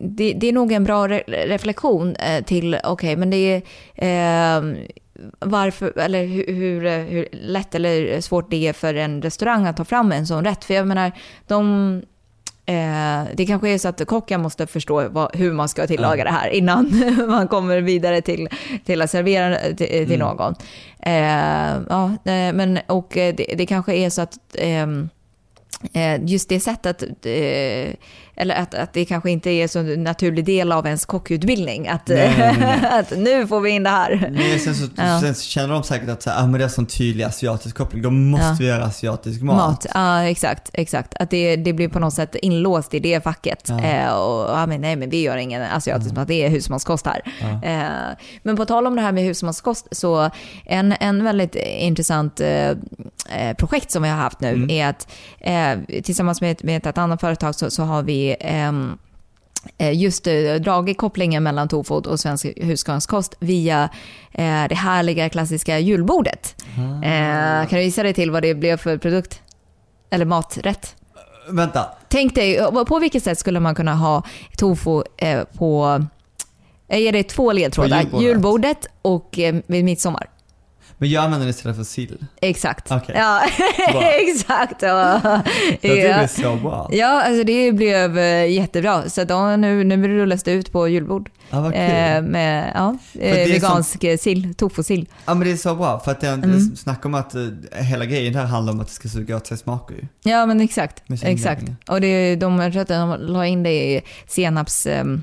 det, 0.00 0.32
det 0.32 0.48
är 0.48 0.52
nog 0.52 0.72
en 0.72 0.84
bra 0.84 1.08
re, 1.08 1.22
reflektion 1.28 2.16
eh, 2.16 2.44
till, 2.44 2.78
okej, 2.84 3.16
men 3.16 3.30
det 3.30 3.62
är 3.94 4.58
eh, 4.58 4.74
varför, 5.38 5.98
eller 5.98 6.24
hur, 6.26 6.54
hur, 6.54 6.84
eh, 6.86 6.92
hur 6.98 7.28
lätt 7.32 7.74
eller 7.74 8.20
svårt 8.20 8.50
det 8.50 8.68
är 8.68 8.72
för 8.72 8.94
en 8.94 9.22
restaurang 9.22 9.66
att 9.66 9.76
ta 9.76 9.84
fram 9.84 10.12
en 10.12 10.26
sån 10.26 10.44
rätt. 10.44 10.64
För 10.64 10.74
jag 10.74 10.86
menar, 10.86 11.12
de 11.46 12.02
Eh, 12.68 13.24
det 13.34 13.46
kanske 13.46 13.68
är 13.70 13.78
så 13.78 13.88
att 13.88 14.06
kocken 14.06 14.42
måste 14.42 14.66
förstå 14.66 15.08
vad, 15.08 15.36
hur 15.36 15.52
man 15.52 15.68
ska 15.68 15.86
tillaga 15.86 16.24
det 16.24 16.30
här 16.30 16.48
innan 16.48 16.90
man 17.28 17.48
kommer 17.48 17.80
vidare 17.80 18.20
till, 18.20 18.48
till 18.84 19.02
att 19.02 19.10
servera 19.10 19.58
till, 19.58 19.76
till 19.76 20.12
Mm. 20.12 20.18
någon. 20.18 20.54
Eh, 21.02 21.82
ja, 21.88 22.04
eh, 22.24 22.52
men, 22.52 22.78
och 22.86 23.16
eh, 23.16 23.34
det, 23.34 23.54
det 23.56 23.66
kanske 23.66 23.94
är 23.94 24.10
så 24.10 24.22
att 24.22 24.38
ehm, 24.58 25.08
eh, 25.92 26.24
just 26.24 26.48
det 26.48 26.60
sättet, 26.60 27.02
eh, 27.26 27.94
eller 28.36 28.54
att, 28.54 28.74
att 28.74 28.92
det 28.92 29.04
kanske 29.04 29.30
inte 29.30 29.50
är 29.50 29.68
så 29.68 29.78
en 29.78 30.04
naturlig 30.04 30.44
del 30.44 30.72
av 30.72 30.86
ens 30.86 31.04
kockutbildning. 31.04 31.88
Att, 31.88 32.08
Nej, 32.08 32.34
nej, 32.38 32.56
nej. 32.60 32.80
att 33.00 33.10
nu 33.18 33.46
får 33.46 33.60
vi 33.60 33.70
in 33.70 33.82
det 33.82 33.90
här. 33.90 34.28
Nej, 34.32 34.58
sen, 34.58 34.74
så, 34.74 34.86
Ja. 34.96 35.20
sen 35.20 35.34
så 35.34 35.42
känner 35.42 35.68
de 35.74 35.82
säkert 35.82 36.08
att 36.08 36.22
så 36.22 36.30
här, 36.30 36.42
ah, 36.42 36.46
men 36.46 36.58
det 36.58 36.64
är 36.64 36.68
sån 36.68 36.86
tydlig 36.86 37.24
asiatisk 37.24 37.76
koppling, 37.76 38.02
då 38.02 38.10
måste 38.10 38.46
Ja. 38.46 38.56
vi 38.60 38.66
göra 38.66 38.84
asiatisk 38.84 39.42
mat. 39.42 39.56
Mat, 39.56 39.86
ja 39.94 40.22
exakt. 40.22 40.70
exakt. 40.72 41.14
Att 41.14 41.30
det, 41.30 41.56
det 41.56 41.72
blir 41.72 41.88
på 41.88 41.98
något 41.98 42.14
sätt 42.14 42.34
inlåst 42.34 42.94
i 42.94 42.98
det 42.98 43.24
facket. 43.24 43.64
Ja. 43.68 43.82
Eh, 43.84 44.12
och, 44.14 44.50
ja, 44.58 44.66
men 44.66 44.80
nej, 44.80 44.96
men 44.96 45.10
vi 45.10 45.22
gör 45.22 45.36
ingen 45.36 45.62
asiatisk 45.62 46.14
mat, 46.14 46.28
det 46.28 46.44
är 46.44 46.48
husmanskost 46.50 47.06
här. 47.06 47.22
Eh, 47.62 48.16
men 48.42 48.56
på 48.56 48.64
tal 48.64 48.86
om 48.86 48.96
det 48.96 49.02
här 49.02 49.12
med 49.12 49.24
husmanskost, 49.24 49.86
så 49.90 50.30
en, 50.64 50.94
en 51.00 51.24
väldigt 51.24 51.54
intressant 51.78 52.40
eh, 52.40 52.68
eh, 52.68 53.54
projekt 53.58 53.90
som 53.90 54.02
vi 54.02 54.08
har 54.08 54.16
haft 54.16 54.40
nu 54.40 54.46
Mm. 54.56 54.70
är 54.70 54.86
att 54.86 55.08
eh, 55.40 56.02
tillsammans 56.02 56.40
med, 56.40 56.64
med 56.64 56.86
ett 56.86 56.98
annat 56.98 57.20
företag 57.20 57.54
så, 57.54 57.70
så 57.70 57.82
har 57.82 58.02
vi 58.02 58.25
ehm, 58.34 58.98
eh, 59.78 59.92
just 59.92 60.26
eh, 60.26 60.54
dragit 60.54 60.98
kopplingen 60.98 61.42
mellan 61.42 61.68
Tofod 61.68 62.06
och 62.06 62.20
svensk 62.20 62.46
husmanskost 62.56 63.34
via 63.38 63.88
eh, 64.32 64.64
det 64.68 64.74
härliga 64.74 65.28
klassiska 65.28 65.78
julbordet. 65.78 66.64
Eh, 67.04 67.68
kan 67.68 67.78
du 67.78 67.82
gissa 67.82 68.02
dig 68.02 68.14
till 68.14 68.30
vad 68.30 68.42
det 68.42 68.54
blev 68.54 68.76
för 68.76 68.98
produkt? 68.98 69.40
Eller 70.10 70.24
maträtt? 70.24 70.94
Vänta, 71.50 71.88
Tänk 72.08 72.34
dig, 72.34 72.58
på 72.88 72.98
vilket 72.98 73.22
sätt 73.22 73.38
skulle 73.38 73.60
man 73.60 73.74
kunna 73.74 73.94
ha 73.94 74.22
tofu 74.58 75.02
på... 75.58 76.02
Jag 76.88 77.00
ger 77.00 77.12
dig 77.12 77.24
två 77.24 77.52
ledtrådar. 77.52 77.98
julbordet. 77.98 78.22
Julbordet 78.22 78.86
och 79.02 79.38
vid 79.66 79.84
midsommar. 79.84 80.30
Men 80.98 81.08
jag 81.10 81.24
använder 81.24 81.46
det 81.46 81.50
istället 81.50 81.76
för 81.76 81.84
sill. 81.84 82.26
Exakt. 82.40 82.90
Okej. 82.92 83.14
Ja, 83.18 83.42
exakt. 84.28 84.82
Ja. 84.82 85.20
Jag 85.24 85.80
tycker 85.80 85.96
det 85.96 86.22
Ja. 86.22 86.28
så 86.28 86.56
bra. 86.56 86.88
Ja, 86.92 87.22
alltså 87.22 87.44
det 87.44 87.72
blev 87.72 88.18
eh, 88.18 88.46
jättebra. 88.52 89.08
Så 89.10 89.24
då, 89.24 89.56
nu, 89.56 89.84
nu 89.84 90.08
rullas 90.08 90.42
det 90.42 90.52
ut 90.52 90.72
på 90.72 90.88
julbord. 90.88 91.30
Ja, 91.50 91.60
vad 91.60 91.72
kul. 91.72 91.80
Eh, 91.82 92.22
med 92.22 92.72
ja, 92.74 92.96
eh, 93.20 93.34
vegansk 93.34 94.00
som... 94.00 94.18
sill, 94.18 94.54
tofu-sill. 94.54 95.08
Ja 95.26 95.34
men 95.34 95.46
det 95.46 95.52
är 95.52 95.56
så 95.56 95.74
bra 95.74 96.00
för 96.00 96.10
att 96.10 96.20
det, 96.20 96.28
Mm. 96.28 96.70
det 96.70 96.76
snack 96.76 97.04
om 97.06 97.14
att 97.14 97.34
eh, 97.34 97.42
hela 97.72 98.04
grejen 98.04 98.34
här 98.34 98.44
handlar 98.44 98.72
om 98.72 98.80
att 98.80 98.86
det 98.86 98.92
ska 98.92 99.08
suga 99.08 99.36
åt 99.36 99.46
sig 99.46 99.58
smaker 99.58 99.94
ju. 99.94 100.06
Ja, 100.30 100.46
men 100.46 100.60
exakt. 100.60 101.02
Exakt. 101.22 101.64
Och 101.88 102.00
det, 102.00 102.36
de, 102.36 102.58
jag 102.58 102.72
tror 102.72 102.82
att 102.82 102.88
de 102.88 103.16
la 103.20 103.46
in 103.46 103.62
det 103.62 103.72
i 103.96 104.00
senaps, 104.26 104.86
um, 104.86 105.22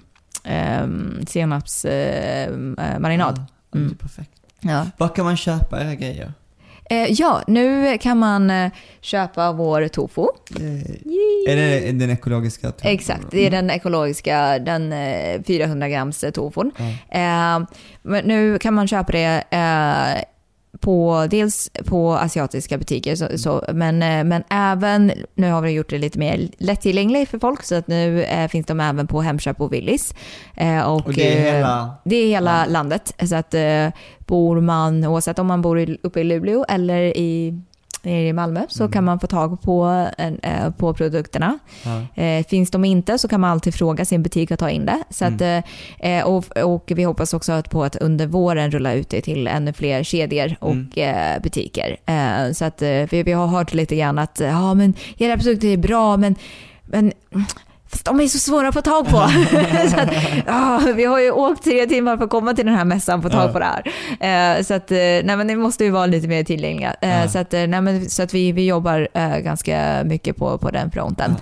um, 0.84 1.26
senaps 1.28 1.86
eh, 1.86 2.44
eh, 2.48 3.00
marinad. 3.00 3.36
Ja, 3.38 3.46
det 3.72 3.78
är 3.80 3.82
Mm. 3.84 3.96
perfekt. 3.98 4.30
Ja. 4.64 4.88
Var 4.98 5.08
kan 5.08 5.26
man 5.26 5.38
köpa 5.38 5.82
era 5.82 5.96
grejer? 5.96 6.34
Eh, 6.90 7.12
ja, 7.12 7.42
nu 7.48 7.98
kan 7.98 8.18
man 8.18 8.50
eh, 8.50 8.72
köpa 9.02 9.52
vår 9.52 9.88
tofu. 9.88 10.26
Eh, 10.56 11.52
är 11.52 11.56
det 11.56 11.92
den 11.92 12.10
ekologiska 12.10 12.72
tofu? 12.72 12.88
Exakt, 12.90 13.32
det 13.32 13.46
är 13.46 13.52
den 13.52 13.70
ekologiska, 13.70 14.60
den 14.60 14.94
eh, 14.94 15.42
400 15.48 15.90
grams 15.90 16.26
tofun. 16.34 16.72
Eh, 17.10 17.60
men 18.02 18.26
nu 18.26 18.60
kan 18.60 18.74
man 18.74 18.88
köpa 18.88 19.12
det 19.12 19.44
eh, 19.50 20.24
på, 20.80 21.28
dels 21.30 21.70
på 21.86 22.14
asiatiska 22.14 22.78
butiker, 22.78 23.16
så, 23.16 23.38
så, 23.38 23.64
men, 23.74 24.04
eh, 24.04 24.24
men 24.24 24.44
även, 24.50 25.12
nu 25.36 25.52
har 25.52 25.62
vi 25.62 25.72
gjort 25.72 25.90
det 25.90 25.98
lite 25.98 26.20
mer 26.20 26.48
lättillgängligt 26.58 27.32
för 27.32 27.40
folk, 27.40 27.64
så 27.64 27.76
att 27.76 27.88
nu 27.88 28.24
eh, 28.24 28.48
finns 28.48 28.66
de 28.66 28.80
även 28.80 29.08
på 29.08 29.22
Hemköp 29.22 29.62
och 29.62 29.74
Willys. 29.74 30.14
Eh, 30.56 30.82
och, 30.82 31.06
Och 31.06 31.14
det 31.14 31.38
är 31.38 31.48
eh, 31.48 31.54
hela- 31.58 31.92
det 32.06 32.16
är 32.16 32.28
hela 32.28 32.66
landet. 32.66 33.14
Så 33.30 33.36
att 33.36 33.54
eh, 33.54 33.88
bor 34.20 34.62
man, 34.62 35.06
oavsett 35.06 35.40
om 35.40 35.48
man 35.48 35.62
bor 35.62 35.80
i, 35.80 35.98
uppe 36.04 36.20
i 36.20 36.24
Luleå 36.24 36.66
eller 36.70 37.02
i 37.18 37.62
nere 38.04 38.28
i 38.28 38.34
Malmö 38.34 38.62
så 38.70 38.88
kan 38.88 39.04
man 39.04 39.20
få 39.20 39.28
tag 39.28 39.62
på, 39.62 40.08
eh, 40.18 40.70
på 40.72 40.94
produkterna. 40.94 41.60
Ja. 41.84 42.24
Eh, 42.24 42.46
finns 42.46 42.72
de 42.72 42.86
inte 42.86 43.18
så 43.18 43.28
kan 43.28 43.42
man 43.42 43.50
alltid 43.50 43.74
fråga 43.74 44.06
sin 44.06 44.24
butik 44.24 44.52
att 44.52 44.60
ta 44.60 44.70
in 44.70 44.86
det. 44.86 45.04
Så 45.10 45.26
att, 45.26 45.42
eh, 46.00 46.24
och, 46.26 46.58
och 46.58 46.92
vi 46.96 47.04
hoppas 47.04 47.34
också 47.34 47.52
att 47.52 47.70
på 47.70 47.84
att 47.84 47.96
under 47.96 48.28
våren 48.28 48.72
rulla 48.72 48.94
ut 48.94 49.10
det 49.10 49.22
till 49.22 49.48
ännu 49.48 49.74
fler 49.74 50.04
kedjor 50.04 50.56
och 50.60 50.98
eh, 50.98 51.42
butiker. 51.42 51.98
Så 52.54 52.66
att 52.66 52.82
vi, 52.82 53.24
vi 53.24 53.32
har 53.32 53.48
hört 53.48 53.74
lite 53.74 53.96
grann 53.96 54.20
att 54.20 54.40
ja, 54.40 54.74
men 54.74 54.94
era 55.18 55.38
produkter 55.38 55.68
är 55.68 55.78
bra 55.78 56.18
men, 56.18 56.36
men 56.84 57.14
Fast 57.94 58.06
de 58.06 58.20
är 58.20 58.28
så 58.28 58.40
svåra 58.40 58.68
att 58.68 58.74
få 58.74 58.82
tag 58.82 59.08
på. 59.08 59.18
att, 59.98 60.14
ja, 60.48 60.82
vi 60.96 61.06
har 61.06 61.20
ju 61.20 61.32
åkt 61.32 61.64
tre 61.64 61.86
timmar 61.86 62.18
för 62.18 62.24
att 62.24 62.30
komma 62.30 62.54
till 62.54 62.66
den 62.66 62.76
här 62.76 62.86
mässan 62.86 63.18
och 63.18 63.24
få 63.24 63.30
tag 63.30 63.54
på 63.54 63.60
det 63.60 63.66
här. 63.66 64.58
Eh, 64.58 64.64
så 64.64 64.74
att, 64.74 64.92
eh, 64.92 64.98
nej, 64.98 65.24
men 65.24 65.48
det 65.48 65.56
måste 65.56 65.84
ju 65.84 65.90
vara 65.90 66.06
lite 66.06 66.28
mer 66.28 66.44
tillgängliga. 66.44 66.96
Eh. 67.02 67.28
Så 67.28 67.40
att, 67.40 67.54
eh, 67.54 67.68
nej, 67.68 67.82
men, 67.82 68.10
så 68.10 68.24
att 68.24 68.34
vi, 68.34 68.52
vi 68.52 68.66
jobbar 68.66 69.08
eh, 69.14 69.38
ganska 69.38 70.04
mycket 70.06 70.38
på, 70.38 70.58
på 70.58 70.70
den 70.70 70.92
fronten. 70.92 71.36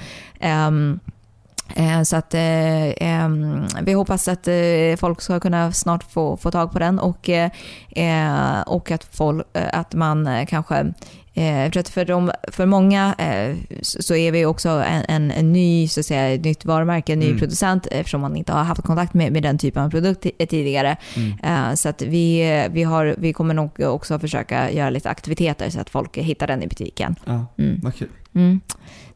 Eh, 1.75 2.01
så 2.03 2.15
att 2.15 2.33
eh, 2.33 3.03
ehm, 3.07 3.65
vi 3.81 3.93
hoppas 3.93 4.27
att 4.27 4.47
eh, 4.47 4.95
folk 4.99 5.21
ska 5.21 5.39
kunna 5.39 5.71
snart 5.71 6.11
få, 6.11 6.37
få 6.37 6.51
tag 6.51 6.71
på 6.71 6.79
den 6.79 6.99
och, 6.99 7.29
eh, 7.29 8.61
och 8.65 8.91
att, 8.91 9.03
folk, 9.03 9.47
att 9.73 9.93
man 9.93 10.45
kanske 10.47 10.93
Eh, 11.33 11.65
att 11.79 11.89
för, 11.89 12.05
de, 12.05 12.31
för 12.51 12.65
många 12.65 13.15
eh, 13.17 13.55
så 13.81 14.15
är 14.15 14.31
vi 14.31 14.45
också 14.45 14.69
en, 14.69 15.03
en, 15.07 15.31
en 15.31 15.53
ny, 15.53 15.87
så 15.87 15.99
att 15.99 16.05
säga, 16.05 16.27
ett 16.33 16.43
nytt 16.45 16.65
varumärke, 16.65 17.13
en 17.13 17.19
ny 17.19 17.25
Mm. 17.27 17.39
producent 17.39 17.87
eftersom 17.91 18.21
man 18.21 18.35
inte 18.35 18.51
har 18.53 18.63
haft 18.63 18.81
kontakt 18.81 19.13
med, 19.13 19.31
med 19.31 19.43
den 19.43 19.57
typen 19.57 19.83
av 19.83 19.89
produkt 19.89 20.25
ti- 20.25 20.45
tidigare. 20.45 20.97
Mm. 21.15 21.67
Eh, 21.69 21.73
så 21.75 21.89
att 21.89 22.01
vi, 22.01 22.67
vi, 22.71 22.83
har, 22.83 23.15
vi 23.17 23.33
kommer 23.33 23.53
nog 23.53 23.79
också 23.79 24.19
försöka 24.19 24.71
göra 24.71 24.89
lite 24.89 25.09
aktiviteter 25.09 25.69
så 25.69 25.79
att 25.79 25.89
folk 25.89 26.17
hittar 26.17 26.47
den 26.47 26.63
i 26.63 26.67
butiken. 26.67 27.15
Ja, 27.25 27.45
Mm. 27.57 27.79
vad 27.83 27.95
kul. 27.95 28.09
Mm. 28.35 28.61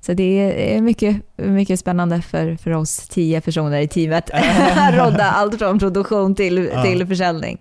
Så 0.06 0.14
det 0.14 0.76
är 0.76 0.82
mycket, 0.82 1.18
mycket 1.36 1.80
spännande 1.80 2.22
för, 2.22 2.56
för 2.56 2.72
oss 2.72 3.08
tio 3.10 3.42
personer 3.42 3.80
i 3.82 3.88
teamet. 3.88 4.30
att 4.32 4.94
Rodda 4.94 5.24
allt 5.32 5.60
från 5.60 5.80
produktion 5.80 6.36
till, 6.36 6.70
Ja. 6.74 6.84
till 6.84 7.08
försäljning. 7.08 7.58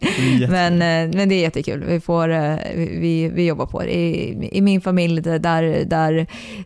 Men, 0.49 0.73
eh, 0.73 1.17
men 1.17 1.29
det 1.29 1.35
är 1.35 1.41
jättekul. 1.41 1.85
Vi, 1.89 2.01
får, 2.01 2.29
eh, 2.29 2.57
vi, 2.77 3.31
vi 3.35 3.47
jobbar 3.47 3.67
på 3.67 3.81
det. 3.83 3.95
I, 3.95 4.49
I 4.53 4.61
min 4.61 4.81
familj 4.81 5.21
där, 5.23 5.39
där, 5.39 5.85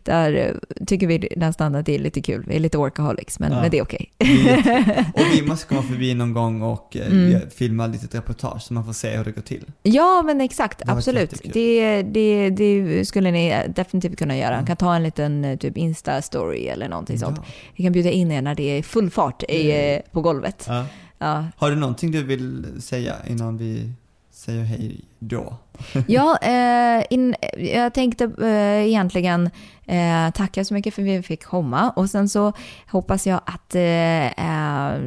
där 0.03 0.55
tycker 0.87 1.07
vi 1.07 1.29
nästan 1.35 1.75
att 1.75 1.85
det 1.85 1.95
är 1.95 1.99
lite 1.99 2.21
kul. 2.21 2.43
Vi 2.47 2.55
är 2.55 2.59
lite 2.59 2.77
workaholics, 2.77 3.39
men, 3.39 3.51
Ja. 3.51 3.61
men 3.61 3.71
det 3.71 3.77
är 3.77 3.83
okej. 3.83 4.11
Jätte- 4.19 5.05
Och 5.13 5.21
vi 5.33 5.41
måste 5.47 5.67
komma 5.67 5.81
förbi 5.81 6.13
någon 6.13 6.33
gång 6.33 6.61
och 6.61 6.97
eh, 6.97 7.07
Mm. 7.11 7.41
filma 7.57 7.87
lite 7.87 8.05
ett 8.05 8.15
reportage 8.15 8.61
så 8.61 8.73
man 8.73 8.85
får 8.85 8.93
se 8.93 9.17
hur 9.17 9.23
det 9.23 9.31
går 9.31 9.41
till. 9.41 9.65
Ja, 9.83 10.21
men 10.25 10.41
exakt. 10.41 10.79
Det 10.85 10.91
Absolut. 10.91 11.41
Det, 11.53 12.01
det, 12.01 12.49
det 12.49 13.05
skulle 13.07 13.31
ni 13.31 13.55
definitivt 13.75 14.17
kunna 14.17 14.37
göra. 14.37 14.55
Man 14.55 14.65
kan 14.65 14.77
ta 14.77 14.95
en 14.95 15.03
liten 15.03 15.45
eh, 15.45 15.57
typ 15.69 15.77
Insta-story 15.77 16.69
eller 16.69 16.89
någonting 16.89 17.19
sånt. 17.19 17.37
Ja. 17.37 17.43
Vi 17.75 17.83
kan 17.83 17.91
bjuda 17.93 18.09
in 18.09 18.31
er 18.31 18.41
när 18.41 18.55
det 18.55 18.63
är 18.77 18.83
full 18.83 19.09
fart 19.09 19.43
i, 19.43 19.71
eh, 19.71 20.01
på 20.11 20.21
golvet. 20.21 20.65
Ja. 20.67 20.85
Ja, 21.21 21.45
Har 21.57 21.69
du 21.69 21.75
någonting 21.75 22.11
du 22.11 22.23
vill 22.23 22.81
säga 22.81 23.15
innan 23.27 23.57
vi 23.57 23.91
säger 24.31 24.63
hej 24.63 25.01
då? 25.19 25.57
ja 26.07 26.37
eh, 26.37 27.05
in, 27.09 27.35
jag 27.57 27.93
tänkte 27.93 28.31
eh, 28.41 28.87
egentligen 28.87 29.49
eh, 29.85 30.31
tacka 30.33 30.65
så 30.65 30.73
mycket 30.73 30.93
för 30.93 31.01
att 31.01 31.07
vi 31.07 31.23
fick 31.23 31.43
komma 31.43 31.89
och 31.89 32.09
sen 32.09 32.29
så 32.29 32.53
hoppas 32.87 33.27
jag 33.27 33.41
att 33.45 33.75
eh, 33.75 34.27
eh, 34.27 34.99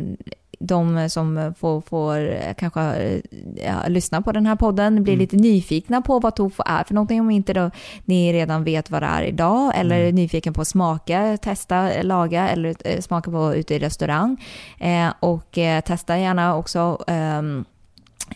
de 0.67 1.11
som 1.11 1.55
får, 1.59 1.81
får 1.81 2.19
eh, 2.33 2.55
kanske 2.59 2.81
eh, 2.81 3.21
ja, 3.67 3.89
lyssna 3.89 4.23
på 4.23 4.33
den 4.33 4.47
här 4.47 4.57
podden 4.57 5.03
blir 5.03 5.13
Mm. 5.15 5.21
lite 5.21 5.37
nyfikna 5.37 6.03
på 6.03 6.19
vad 6.19 6.37
tofu 6.37 6.63
är 6.67 6.85
för 6.85 6.95
någonting 6.95 7.21
om 7.21 7.31
inte 7.31 7.53
då 7.53 7.71
ni 8.05 8.33
redan 8.33 8.65
vet 8.65 8.91
vad 8.91 9.03
det 9.03 9.07
är 9.07 9.23
idag 9.23 9.73
eller 9.75 9.97
Mm. 9.97 10.09
är 10.09 10.13
nyfiken 10.13 10.55
på 10.55 10.61
att 10.61 10.69
smaka, 10.69 11.37
testa, 11.43 12.03
laga 12.03 12.49
eller 12.49 12.75
eh, 12.85 13.01
smaka 13.01 13.31
på 13.31 13.55
ute 13.55 13.75
i 13.75 13.79
restaurang. 13.79 14.45
Eh, 14.79 15.09
och 15.21 15.59
eh, 15.59 15.81
testa 15.81 16.19
gärna 16.19 16.57
också 16.57 17.05
ehm, 17.07 17.65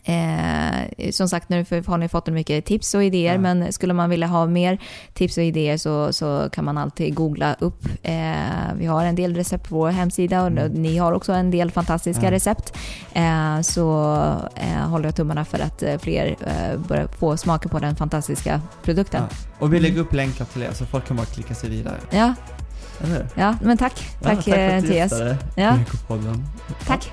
Eh, 0.04 1.10
som 1.10 1.28
sagt, 1.28 1.48
nu 1.48 1.64
har 1.86 1.98
ni 1.98 2.08
fått 2.08 2.26
mycket 2.26 2.64
tips 2.64 2.94
och 2.94 3.04
idéer, 3.04 3.32
Ja. 3.32 3.38
men 3.40 3.72
skulle 3.72 3.94
man 3.94 4.10
vilja 4.10 4.26
ha 4.26 4.46
mer 4.46 4.78
tips 5.14 5.36
och 5.38 5.44
idéer 5.44 5.76
så, 5.76 6.12
så 6.12 6.48
kan 6.52 6.64
man 6.64 6.78
alltid 6.78 7.14
googla 7.14 7.56
upp. 7.58 7.84
Eh, 8.02 8.14
vi 8.78 8.86
har 8.86 9.04
en 9.04 9.14
del 9.14 9.34
recept 9.36 9.68
på 9.68 9.74
vår 9.76 9.90
hemsida 9.90 10.40
och 10.40 10.46
Mm. 10.46 10.72
ni 10.72 10.96
har 10.98 11.12
också 11.12 11.32
en 11.32 11.50
del 11.50 11.70
fantastiska 11.70 12.24
Ja. 12.24 12.30
recept. 12.30 12.76
Eh, 13.12 13.60
så 13.60 14.12
eh, 14.54 14.88
håller 14.88 15.04
jag 15.04 15.14
tummarna 15.16 15.44
för 15.44 15.58
att 15.58 15.82
eh, 15.82 15.98
fler 15.98 16.36
eh, 16.46 16.78
börjar 16.88 17.06
få 17.06 17.36
smaka 17.36 17.68
på 17.68 17.78
den 17.78 17.96
fantastiska 17.96 18.60
produkten. 18.82 19.22
Ja. 19.30 19.36
Och 19.58 19.72
vi 19.74 19.80
lägger 19.80 20.00
upp 20.00 20.12
länkar 20.12 20.44
till 20.44 20.62
er 20.62 20.70
så 20.72 20.84
folk 20.86 21.06
kan 21.08 21.16
bara 21.16 21.26
klicka 21.26 21.54
sig 21.54 21.70
vidare. 21.70 21.96
Ja, 22.10 22.34
ja 23.34 23.54
men 23.62 23.78
tack. 23.78 23.92
Ja, 24.22 24.28
Tack, 24.28 24.44
för 24.44 24.52
att 24.52 24.82
du 24.82 24.88
Mattias. 24.88 25.12
Ja. 25.56 25.78
Tack. 26.86 27.10